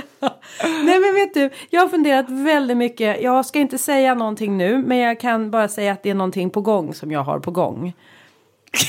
Nej, 0.63 1.01
men 1.01 1.15
vet 1.15 1.35
du, 1.35 1.51
jag 1.71 1.81
har 1.81 1.89
funderat 1.89 2.27
väldigt 2.29 2.77
mycket. 2.77 3.23
Jag 3.23 3.47
ska 3.47 3.59
inte 3.59 3.79
säga 3.79 4.15
någonting 4.15 4.57
nu, 4.57 4.79
men 4.79 4.99
jag 4.99 5.21
kan 5.21 5.51
bara 5.51 5.69
säga 5.69 5.93
att 5.93 6.03
det 6.03 6.11
är 6.11 6.15
någonting 6.15 6.51
på 6.51 6.61
gång 6.61 6.95
som 6.95 7.13
jag 7.13 7.21
har 7.21 7.39
på 7.39 7.51
gång. 7.51 7.93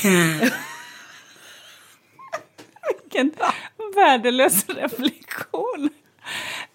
Vilken 3.02 3.32
värdelös 3.94 4.68
reflektion. 4.68 5.90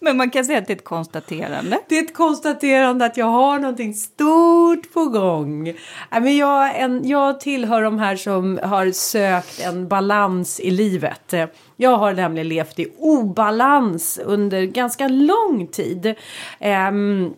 Men 0.04 0.16
man 0.16 0.30
kan 0.30 0.44
säga 0.44 0.58
att 0.58 0.66
det 0.66 0.72
är 0.72 0.76
ett 0.76 0.84
konstaterande. 0.84 1.78
Det 1.88 1.98
är 1.98 2.02
ett 2.02 2.14
konstaterande 2.14 3.04
att 3.04 3.16
jag 3.16 3.26
har 3.26 3.58
någonting 3.58 3.94
stort 3.94 4.92
på 4.92 5.04
gång. 5.04 5.68
Äh, 5.68 5.74
men 6.10 6.36
jag, 6.36 6.80
en, 6.80 7.08
jag 7.08 7.40
tillhör 7.40 7.82
de 7.82 7.98
här 7.98 8.16
som 8.16 8.60
har 8.62 8.90
sökt 8.90 9.60
en 9.60 9.88
balans 9.88 10.60
i 10.60 10.70
livet. 10.70 11.34
Jag 11.76 11.96
har 11.96 12.12
nämligen 12.12 12.48
levt 12.48 12.78
i 12.78 12.86
obalans 12.98 14.20
under 14.24 14.62
ganska 14.62 15.08
lång 15.08 15.66
tid. 15.66 16.14
Um, 16.60 17.34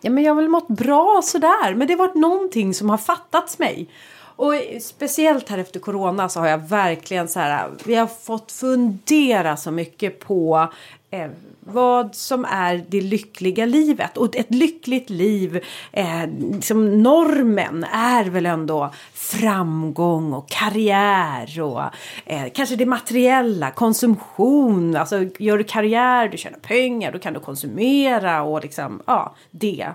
ja, 0.00 0.10
men 0.10 0.24
jag 0.24 0.34
har 0.34 0.40
väl 0.40 0.48
mått 0.48 0.68
bra 0.68 1.20
sådär, 1.24 1.74
men 1.74 1.86
det 1.86 1.92
har 1.92 1.98
varit 1.98 2.14
någonting 2.14 2.74
som 2.74 2.90
har 2.90 2.98
fattats 2.98 3.58
mig. 3.58 3.88
Och 4.36 4.52
speciellt 4.80 5.48
här 5.48 5.58
efter 5.58 5.80
corona 5.80 6.28
så 6.28 6.40
har 6.40 6.48
jag 6.48 6.68
verkligen 6.68 7.28
så 7.28 7.40
här, 7.40 7.70
vi 7.84 7.94
har 7.94 8.06
fått 8.06 8.52
fundera 8.52 9.56
så 9.56 9.70
mycket 9.70 10.20
på 10.20 10.68
eh, 11.10 11.30
vad 11.68 12.14
som 12.14 12.44
är 12.44 12.84
det 12.88 13.00
lyckliga 13.00 13.66
livet. 13.66 14.16
Och 14.16 14.36
ett 14.36 14.54
lyckligt 14.54 15.10
liv, 15.10 15.64
eh, 15.92 16.26
liksom 16.52 17.02
normen 17.02 17.84
är 17.84 18.24
väl 18.24 18.46
ändå 18.46 18.92
framgång 19.14 20.32
och 20.32 20.48
karriär 20.48 21.60
och 21.60 21.82
eh, 22.26 22.46
kanske 22.54 22.76
det 22.76 22.86
materiella, 22.86 23.70
konsumtion. 23.70 24.96
Alltså 24.96 25.24
gör 25.38 25.58
du 25.58 25.64
karriär, 25.64 26.28
du 26.28 26.36
tjänar 26.36 26.58
pengar, 26.58 27.12
då 27.12 27.18
kan 27.18 27.32
du 27.32 27.40
konsumera 27.40 28.42
och 28.42 28.62
liksom, 28.62 29.02
ja, 29.06 29.34
det. 29.50 29.86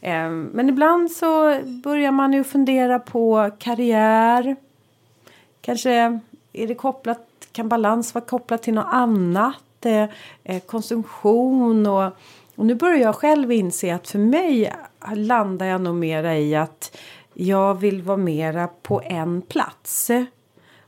Eh, 0.00 0.30
men 0.30 0.68
ibland 0.68 1.10
så 1.10 1.58
börjar 1.84 2.12
man 2.12 2.32
ju 2.32 2.44
fundera 2.44 2.98
på 2.98 3.50
karriär. 3.58 4.56
Kanske 5.60 6.20
är 6.52 6.66
det 6.66 6.74
kopplat, 6.74 7.28
kan 7.52 7.68
balans 7.68 8.14
vara 8.14 8.24
kopplat 8.24 8.62
till 8.62 8.74
något 8.74 8.88
annat? 8.90 9.54
Eh, 9.86 10.60
konsumtion 10.66 11.86
och, 11.86 12.12
och 12.56 12.66
nu 12.66 12.74
börjar 12.74 12.98
jag 12.98 13.14
själv 13.14 13.52
inse 13.52 13.94
att 13.94 14.08
för 14.08 14.18
mig 14.18 14.72
landar 15.14 15.66
jag 15.66 15.80
nog 15.80 15.94
mera 15.94 16.38
i 16.38 16.54
att 16.54 16.98
jag 17.34 17.74
vill 17.74 18.02
vara 18.02 18.16
mera 18.16 18.68
på 18.82 19.02
en 19.04 19.42
plats. 19.42 20.10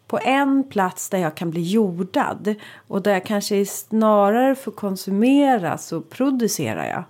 På 0.06 0.18
en 0.18 0.64
plats 0.64 1.08
där 1.08 1.18
jag 1.18 1.34
kan 1.34 1.50
bli 1.50 1.62
jordad 1.62 2.54
och 2.88 3.02
där 3.02 3.12
jag 3.12 3.24
kanske 3.24 3.66
snarare 3.66 4.54
får 4.54 4.72
konsumera 4.72 5.78
så 5.78 6.00
producerar 6.00 6.86
jag. 6.86 7.04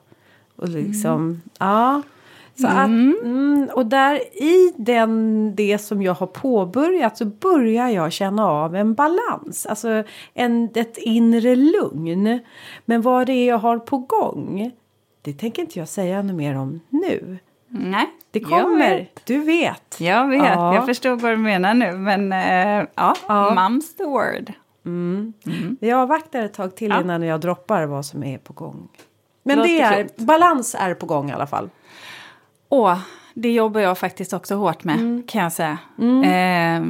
Och 0.56 0.68
liksom, 0.68 1.14
mm. 1.14 1.40
ja. 1.58 2.02
Så 2.60 2.66
mm. 2.66 2.78
att, 2.78 3.24
mm, 3.24 3.68
och 3.74 3.86
där 3.86 4.42
i 4.42 4.72
den, 4.76 5.52
det 5.54 5.78
som 5.78 6.02
jag 6.02 6.14
har 6.14 6.26
påbörjat 6.26 7.16
så 7.16 7.24
börjar 7.24 7.88
jag 7.88 8.12
känna 8.12 8.46
av 8.46 8.76
en 8.76 8.94
balans. 8.94 9.66
Alltså 9.66 10.02
en, 10.34 10.68
ett 10.74 10.98
inre 10.98 11.56
lugn. 11.56 12.40
Men 12.84 13.02
vad 13.02 13.26
det 13.26 13.32
är 13.32 13.48
jag 13.48 13.58
har 13.58 13.78
på 13.78 13.98
gång. 13.98 14.70
Det 15.22 15.32
tänker 15.32 15.62
inte 15.62 15.78
jag 15.78 15.88
säga 15.88 16.22
något 16.22 16.36
mer 16.36 16.56
om 16.56 16.80
nu. 16.88 17.38
Nej, 17.68 18.06
det 18.30 18.40
kommer. 18.40 18.98
Vet. 18.98 19.26
Du 19.26 19.38
vet. 19.38 20.00
Jag 20.00 20.28
vet. 20.28 20.44
Ja. 20.44 20.74
Jag 20.74 20.86
förstår 20.86 21.16
vad 21.16 21.32
du 21.32 21.36
menar 21.36 21.74
nu. 21.74 21.92
Men 21.92 22.32
äh, 22.32 22.86
ja, 22.94 23.14
ja. 23.28 23.54
mums 23.54 23.96
the 23.96 24.04
word. 24.04 24.52
Mm. 24.86 25.32
Mm. 25.46 25.76
Jag 25.80 26.00
avvaktar 26.00 26.42
ett 26.42 26.54
tag 26.54 26.76
till 26.76 26.90
ja. 26.90 27.00
innan 27.00 27.22
jag 27.22 27.40
droppar 27.40 27.86
vad 27.86 28.04
som 28.04 28.24
är 28.24 28.38
på 28.38 28.52
gång. 28.52 28.88
Men 29.42 29.58
det 29.58 29.80
är, 29.80 30.08
balans 30.16 30.76
är 30.78 30.94
på 30.94 31.06
gång 31.06 31.30
i 31.30 31.32
alla 31.32 31.46
fall. 31.46 31.70
Åh, 32.68 32.98
det 33.34 33.52
jobbar 33.52 33.80
jag 33.80 33.98
faktiskt 33.98 34.32
också 34.32 34.54
hårt 34.54 34.84
med 34.84 34.94
mm. 34.94 35.22
kan 35.26 35.42
jag 35.42 35.52
säga. 35.52 35.78
Mm. 35.98 36.22
Eh, 36.22 36.82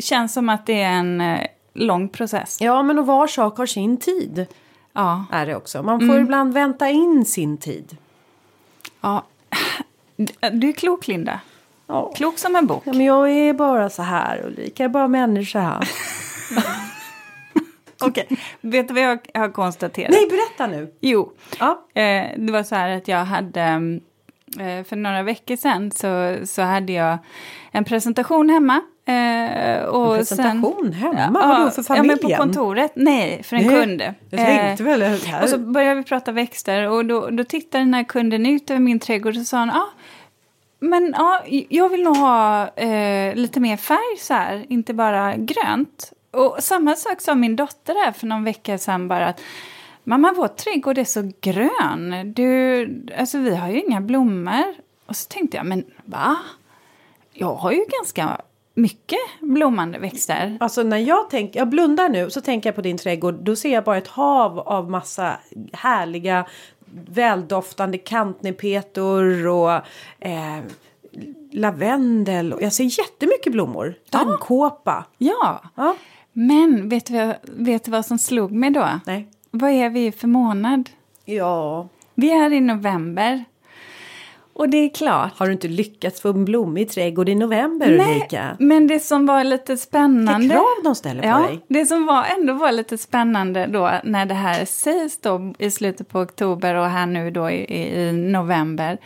känns 0.00 0.32
som 0.32 0.48
att 0.48 0.66
det 0.66 0.82
är 0.82 0.92
en 0.92 1.20
eh, 1.20 1.46
lång 1.74 2.08
process. 2.08 2.58
Ja, 2.60 2.82
men 2.82 2.98
och 2.98 3.06
var 3.06 3.26
sak 3.26 3.58
har 3.58 3.66
sin 3.66 3.96
tid. 3.96 4.46
Ja. 4.92 5.24
Är 5.32 5.46
det 5.46 5.56
också. 5.56 5.82
Man 5.82 6.00
får 6.00 6.06
mm. 6.06 6.22
ibland 6.22 6.54
vänta 6.54 6.88
in 6.88 7.24
sin 7.24 7.58
tid. 7.58 7.96
Ja. 9.00 9.24
Du 10.52 10.68
är 10.68 10.72
klok, 10.72 11.08
Linda. 11.08 11.40
Ja. 11.86 12.12
Klok 12.16 12.38
som 12.38 12.56
en 12.56 12.66
bok. 12.66 12.82
Ja, 12.86 12.92
men 12.92 13.06
jag 13.06 13.30
är 13.30 13.52
bara 13.52 13.90
så 13.90 14.02
här, 14.02 14.44
Ulrika. 14.46 14.82
Jag 14.82 14.90
är 14.90 14.92
bara 14.92 15.08
människa. 15.08 15.82
Okej, 18.00 18.24
okay. 18.28 18.36
vet 18.60 18.88
du 18.88 18.94
vad 18.94 19.02
jag 19.02 19.18
har 19.34 19.52
konstaterat? 19.52 20.10
Nej, 20.10 20.28
berätta 20.28 20.66
nu. 20.66 20.92
Jo, 21.00 21.32
ja. 21.58 21.86
eh, 21.94 22.26
det 22.36 22.52
var 22.52 22.62
så 22.62 22.74
här 22.74 22.96
att 22.96 23.08
jag 23.08 23.24
hade 23.24 23.60
mm, 23.60 24.00
för 24.58 24.96
några 24.96 25.22
veckor 25.22 25.56
sedan 25.56 25.90
så, 25.90 26.36
så 26.46 26.62
hade 26.62 26.92
jag 26.92 27.18
en 27.70 27.84
presentation 27.84 28.50
hemma. 28.50 28.80
Eh, 29.04 29.84
och 29.84 30.12
en 30.12 30.18
presentation 30.18 30.82
sen, 30.82 30.92
hemma? 30.92 31.40
Ja, 31.42 31.48
Vadå, 31.48 31.70
för 31.70 31.82
familjen? 31.82 32.18
Ja, 32.22 32.28
men 32.28 32.38
på 32.38 32.42
kontoret. 32.42 32.92
Nej, 32.94 33.42
för 33.42 33.56
en 33.56 33.66
Nej, 33.66 33.80
kund. 33.80 34.02
Jag 34.30 34.40
tänkte 34.40 34.82
väl 34.82 35.02
här. 35.02 35.42
Och 35.42 35.48
så 35.48 35.58
började 35.58 35.94
vi 35.94 36.02
prata 36.02 36.32
växter 36.32 36.88
och 36.88 37.06
då, 37.06 37.30
då 37.30 37.44
tittade 37.44 37.84
den 37.84 37.94
här 37.94 38.04
kunden 38.04 38.46
ut 38.46 38.70
över 38.70 38.80
min 38.80 39.00
trädgård 39.00 39.36
och 39.36 39.46
sa 39.46 39.56
han, 39.56 39.70
ah, 39.70 39.88
men 40.80 41.14
ja, 41.18 41.42
jag 41.68 41.88
vill 41.88 42.02
nog 42.02 42.16
ha 42.16 42.68
eh, 42.68 43.34
lite 43.34 43.60
mer 43.60 43.76
färg 43.76 44.18
så 44.18 44.34
här, 44.34 44.66
inte 44.68 44.94
bara 44.94 45.36
grönt. 45.36 46.12
Och 46.30 46.56
samma 46.60 46.96
sak 46.96 47.20
sa 47.20 47.34
min 47.34 47.56
dotter 47.56 48.04
här 48.04 48.12
för 48.12 48.26
någon 48.26 48.44
vecka 48.44 48.78
sedan 48.78 49.08
bara 49.08 49.26
att 49.26 49.40
Mamma, 50.08 50.34
vår 50.36 50.48
trädgård 50.48 50.98
är 50.98 51.04
så 51.04 51.30
grön. 51.40 52.32
Du, 52.36 53.06
alltså 53.18 53.38
vi 53.38 53.56
har 53.56 53.68
ju 53.68 53.82
inga 53.82 54.00
blommor. 54.00 54.74
Och 55.06 55.16
så 55.16 55.28
tänkte 55.28 55.56
jag, 55.56 55.66
men 55.66 55.84
va? 56.04 56.36
Jag 57.32 57.54
har 57.54 57.72
ju 57.72 57.84
ganska 58.00 58.40
mycket 58.74 59.18
blommande 59.40 59.98
växter. 59.98 60.58
Alltså 60.60 60.82
när 60.82 60.96
jag 60.98 61.30
tänker, 61.30 61.60
jag 61.60 61.68
blundar 61.68 62.08
nu 62.08 62.30
så 62.30 62.40
tänker 62.40 62.68
jag 62.68 62.74
på 62.74 62.82
din 62.82 62.98
trädgård. 62.98 63.34
Då 63.34 63.56
ser 63.56 63.72
jag 63.72 63.84
bara 63.84 63.96
ett 63.96 64.08
hav 64.08 64.58
av 64.58 64.90
massa 64.90 65.38
härliga 65.72 66.46
väldoftande 67.08 67.98
kantnepetor 67.98 69.46
och 69.46 69.72
eh, 70.20 70.60
lavendel. 71.52 72.54
Jag 72.60 72.72
ser 72.72 72.98
jättemycket 72.98 73.52
blommor. 73.52 73.94
Dammkåpa. 74.10 75.04
Ja. 75.18 75.62
ja. 75.74 75.96
Men 76.32 76.88
vet 76.88 77.06
du, 77.06 77.34
vet 77.42 77.84
du 77.84 77.90
vad 77.90 78.06
som 78.06 78.18
slog 78.18 78.52
mig 78.52 78.70
då? 78.70 78.88
Nej. 79.06 79.28
Vad 79.50 79.70
är 79.70 79.90
vi 79.90 80.12
för 80.12 80.28
månad? 80.28 80.90
Ja... 81.24 81.88
Vi 82.20 82.30
är 82.30 82.52
i 82.52 82.60
november. 82.60 83.44
Och 84.52 84.68
det 84.68 84.76
är 84.76 84.88
klart. 84.88 85.38
Har 85.38 85.46
du 85.46 85.52
inte 85.52 85.68
lyckats 85.68 86.20
få 86.20 86.28
en 86.28 86.44
blommig 86.44 86.90
trädgård 86.90 87.28
i 87.28 87.34
november 87.34 87.86
Nej, 87.86 88.16
Ulrika? 88.16 88.56
men 88.58 88.86
det 88.86 89.00
som 89.00 89.26
var 89.26 89.44
lite 89.44 89.76
spännande. 89.76 90.38
Vilka 90.38 90.54
krav 90.54 90.84
de 90.84 90.94
ställer 90.94 91.22
på 91.22 91.28
ja, 91.28 91.38
dig. 91.38 91.60
Det 91.68 91.86
som 91.86 92.06
var, 92.06 92.24
ändå 92.38 92.52
var 92.52 92.72
lite 92.72 92.98
spännande 92.98 93.66
då 93.66 93.90
när 94.04 94.26
det 94.26 94.34
här 94.34 94.64
sägs 94.64 95.20
då 95.20 95.54
i 95.58 95.70
slutet 95.70 96.08
på 96.08 96.20
oktober 96.20 96.74
och 96.74 96.86
här 96.86 97.06
nu 97.06 97.30
då 97.30 97.50
i, 97.50 97.84
i 97.84 98.12
november. 98.12 98.98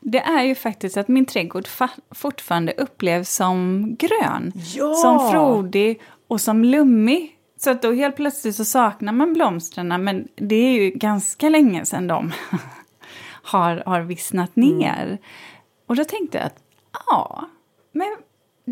Det 0.00 0.20
är 0.20 0.42
ju 0.42 0.54
faktiskt 0.54 0.96
att 0.96 1.08
min 1.08 1.26
trädgård 1.26 1.68
fortfarande 2.14 2.72
upplevs 2.76 3.34
som 3.34 3.86
grön. 3.98 4.52
Ja. 4.76 4.94
Som 4.94 5.30
frodig 5.30 6.00
och 6.28 6.40
som 6.40 6.64
lummig. 6.64 7.36
Så 7.62 7.70
att 7.70 7.82
då 7.82 7.92
helt 7.92 8.16
plötsligt 8.16 8.56
så 8.56 8.64
saknar 8.64 9.12
man 9.12 9.32
blomstren 9.32 10.04
men 10.04 10.28
det 10.34 10.54
är 10.54 10.82
ju 10.82 10.90
ganska 10.90 11.48
länge 11.48 11.86
sedan 11.86 12.06
de 12.06 12.32
har, 13.42 13.82
har 13.86 14.00
vissnat 14.00 14.56
ner. 14.56 15.06
Mm. 15.06 15.18
Och 15.86 15.96
då 15.96 16.04
tänkte 16.04 16.38
jag 16.38 16.46
att 16.46 16.62
ja, 17.06 17.48
men 17.92 18.16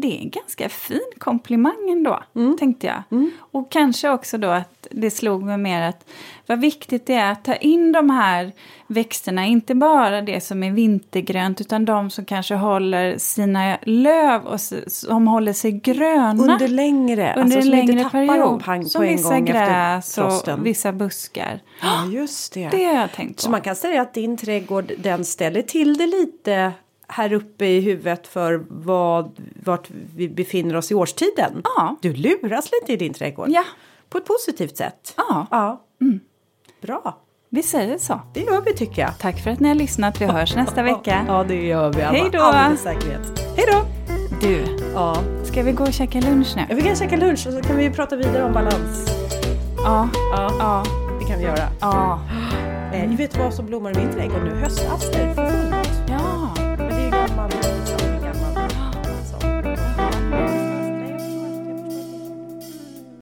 det 0.00 0.18
är 0.18 0.22
en 0.22 0.30
ganska 0.30 0.68
fin 0.68 1.10
komplimang 1.18 1.90
ändå, 1.90 2.22
mm. 2.34 2.56
tänkte 2.58 2.86
jag. 2.86 3.02
Mm. 3.10 3.30
Och 3.38 3.70
kanske 3.70 4.10
också 4.10 4.38
då 4.38 4.48
att 4.48 4.86
det 4.90 5.10
slog 5.10 5.42
mig 5.42 5.58
mer 5.58 5.82
att 5.82 6.04
vad 6.46 6.60
viktigt 6.60 7.06
det 7.06 7.14
är 7.14 7.32
att 7.32 7.44
ta 7.44 7.54
in 7.54 7.92
de 7.92 8.10
här 8.10 8.52
växterna, 8.86 9.46
inte 9.46 9.74
bara 9.74 10.22
det 10.22 10.40
som 10.40 10.62
är 10.62 10.70
vintergrönt 10.70 11.60
utan 11.60 11.84
de 11.84 12.10
som 12.10 12.24
kanske 12.24 12.54
håller 12.54 13.18
sina 13.18 13.78
löv 13.82 14.46
och 14.46 14.60
som 14.86 15.28
håller 15.28 15.52
sig 15.52 15.72
gröna. 15.72 16.52
Under 16.52 16.68
längre, 16.68 17.34
under 17.36 17.56
alltså, 17.56 17.58
en 17.58 17.70
längre 17.70 18.10
period. 18.10 18.64
Pang 18.64 18.84
som 18.84 19.02
vissa 19.02 19.40
gräs 19.40 20.18
och 20.18 20.66
vissa 20.66 20.92
buskar. 20.92 21.60
Ja, 21.82 22.06
just 22.06 22.54
det. 22.54 22.68
Det 22.68 22.84
har 22.84 22.94
jag 22.94 23.12
tänkt 23.12 23.36
på. 23.36 23.42
Så 23.42 23.50
man 23.50 23.60
kan 23.60 23.76
säga 23.76 24.02
att 24.02 24.14
din 24.14 24.36
trädgård 24.36 24.92
den 24.98 25.24
ställer 25.24 25.62
till 25.62 25.98
det 25.98 26.06
lite 26.06 26.72
här 27.08 27.32
uppe 27.32 27.66
i 27.66 27.80
huvudet 27.80 28.26
för 28.26 28.64
vad, 28.68 29.38
vart 29.64 29.90
vi 30.16 30.28
befinner 30.28 30.76
oss 30.76 30.90
i 30.90 30.94
årstiden. 30.94 31.62
Ja. 31.64 31.96
Du 32.02 32.12
luras 32.12 32.70
lite 32.80 32.92
i 32.92 32.96
din 32.96 33.14
trädgård. 33.14 33.48
Ja. 33.50 33.64
På 34.08 34.18
ett 34.18 34.26
positivt 34.26 34.76
sätt. 34.76 35.14
Ja. 35.16 35.46
ja. 35.50 35.84
Mm. 36.00 36.20
Bra. 36.82 37.18
Vi 37.50 37.62
säger 37.62 37.98
så. 37.98 38.20
Det 38.34 38.40
gör 38.40 38.60
vi 38.60 38.74
tycker 38.74 39.02
jag. 39.02 39.18
Tack 39.18 39.40
för 39.44 39.50
att 39.50 39.60
ni 39.60 39.68
har 39.68 39.74
lyssnat. 39.74 40.20
Vi 40.20 40.24
hörs 40.24 40.56
nästa 40.56 40.82
vecka. 40.82 41.24
Ja, 41.28 41.44
det 41.44 41.66
gör 41.66 41.92
vi. 41.92 42.02
Hej 42.02 42.28
då. 42.32 42.42
Alldeles 42.42 42.82
säkerhet. 42.82 43.40
Hej 43.56 43.66
då. 43.72 43.84
Du, 44.40 44.64
ja. 44.94 45.16
ska 45.44 45.62
vi 45.62 45.72
gå 45.72 45.84
och 45.84 45.92
käka 45.92 46.20
lunch 46.20 46.52
nu? 46.56 46.66
Ja, 46.68 46.74
vi 46.76 46.82
kan 46.82 46.96
käka 46.96 47.16
lunch 47.16 47.46
och 47.46 47.52
så 47.52 47.62
kan 47.62 47.76
vi 47.76 47.90
prata 47.90 48.16
vidare 48.16 48.44
om 48.44 48.52
balans. 48.52 49.10
Ja. 49.76 50.08
Ja, 50.14 50.50
ja. 50.58 50.84
det 51.20 51.26
kan 51.26 51.38
vi 51.38 51.44
göra. 51.44 51.68
Ja. 51.80 52.20
Eh, 52.92 53.16
vet 53.16 53.38
vad 53.38 53.54
som 53.54 53.66
blommar 53.66 53.90
i 53.90 54.00
min 54.00 54.12
trädgård 54.12 54.42
nu? 54.44 54.50
Höstaster 54.50 55.34
för 55.34 55.50
fullt. 55.50 55.87
Ja. 57.38 57.77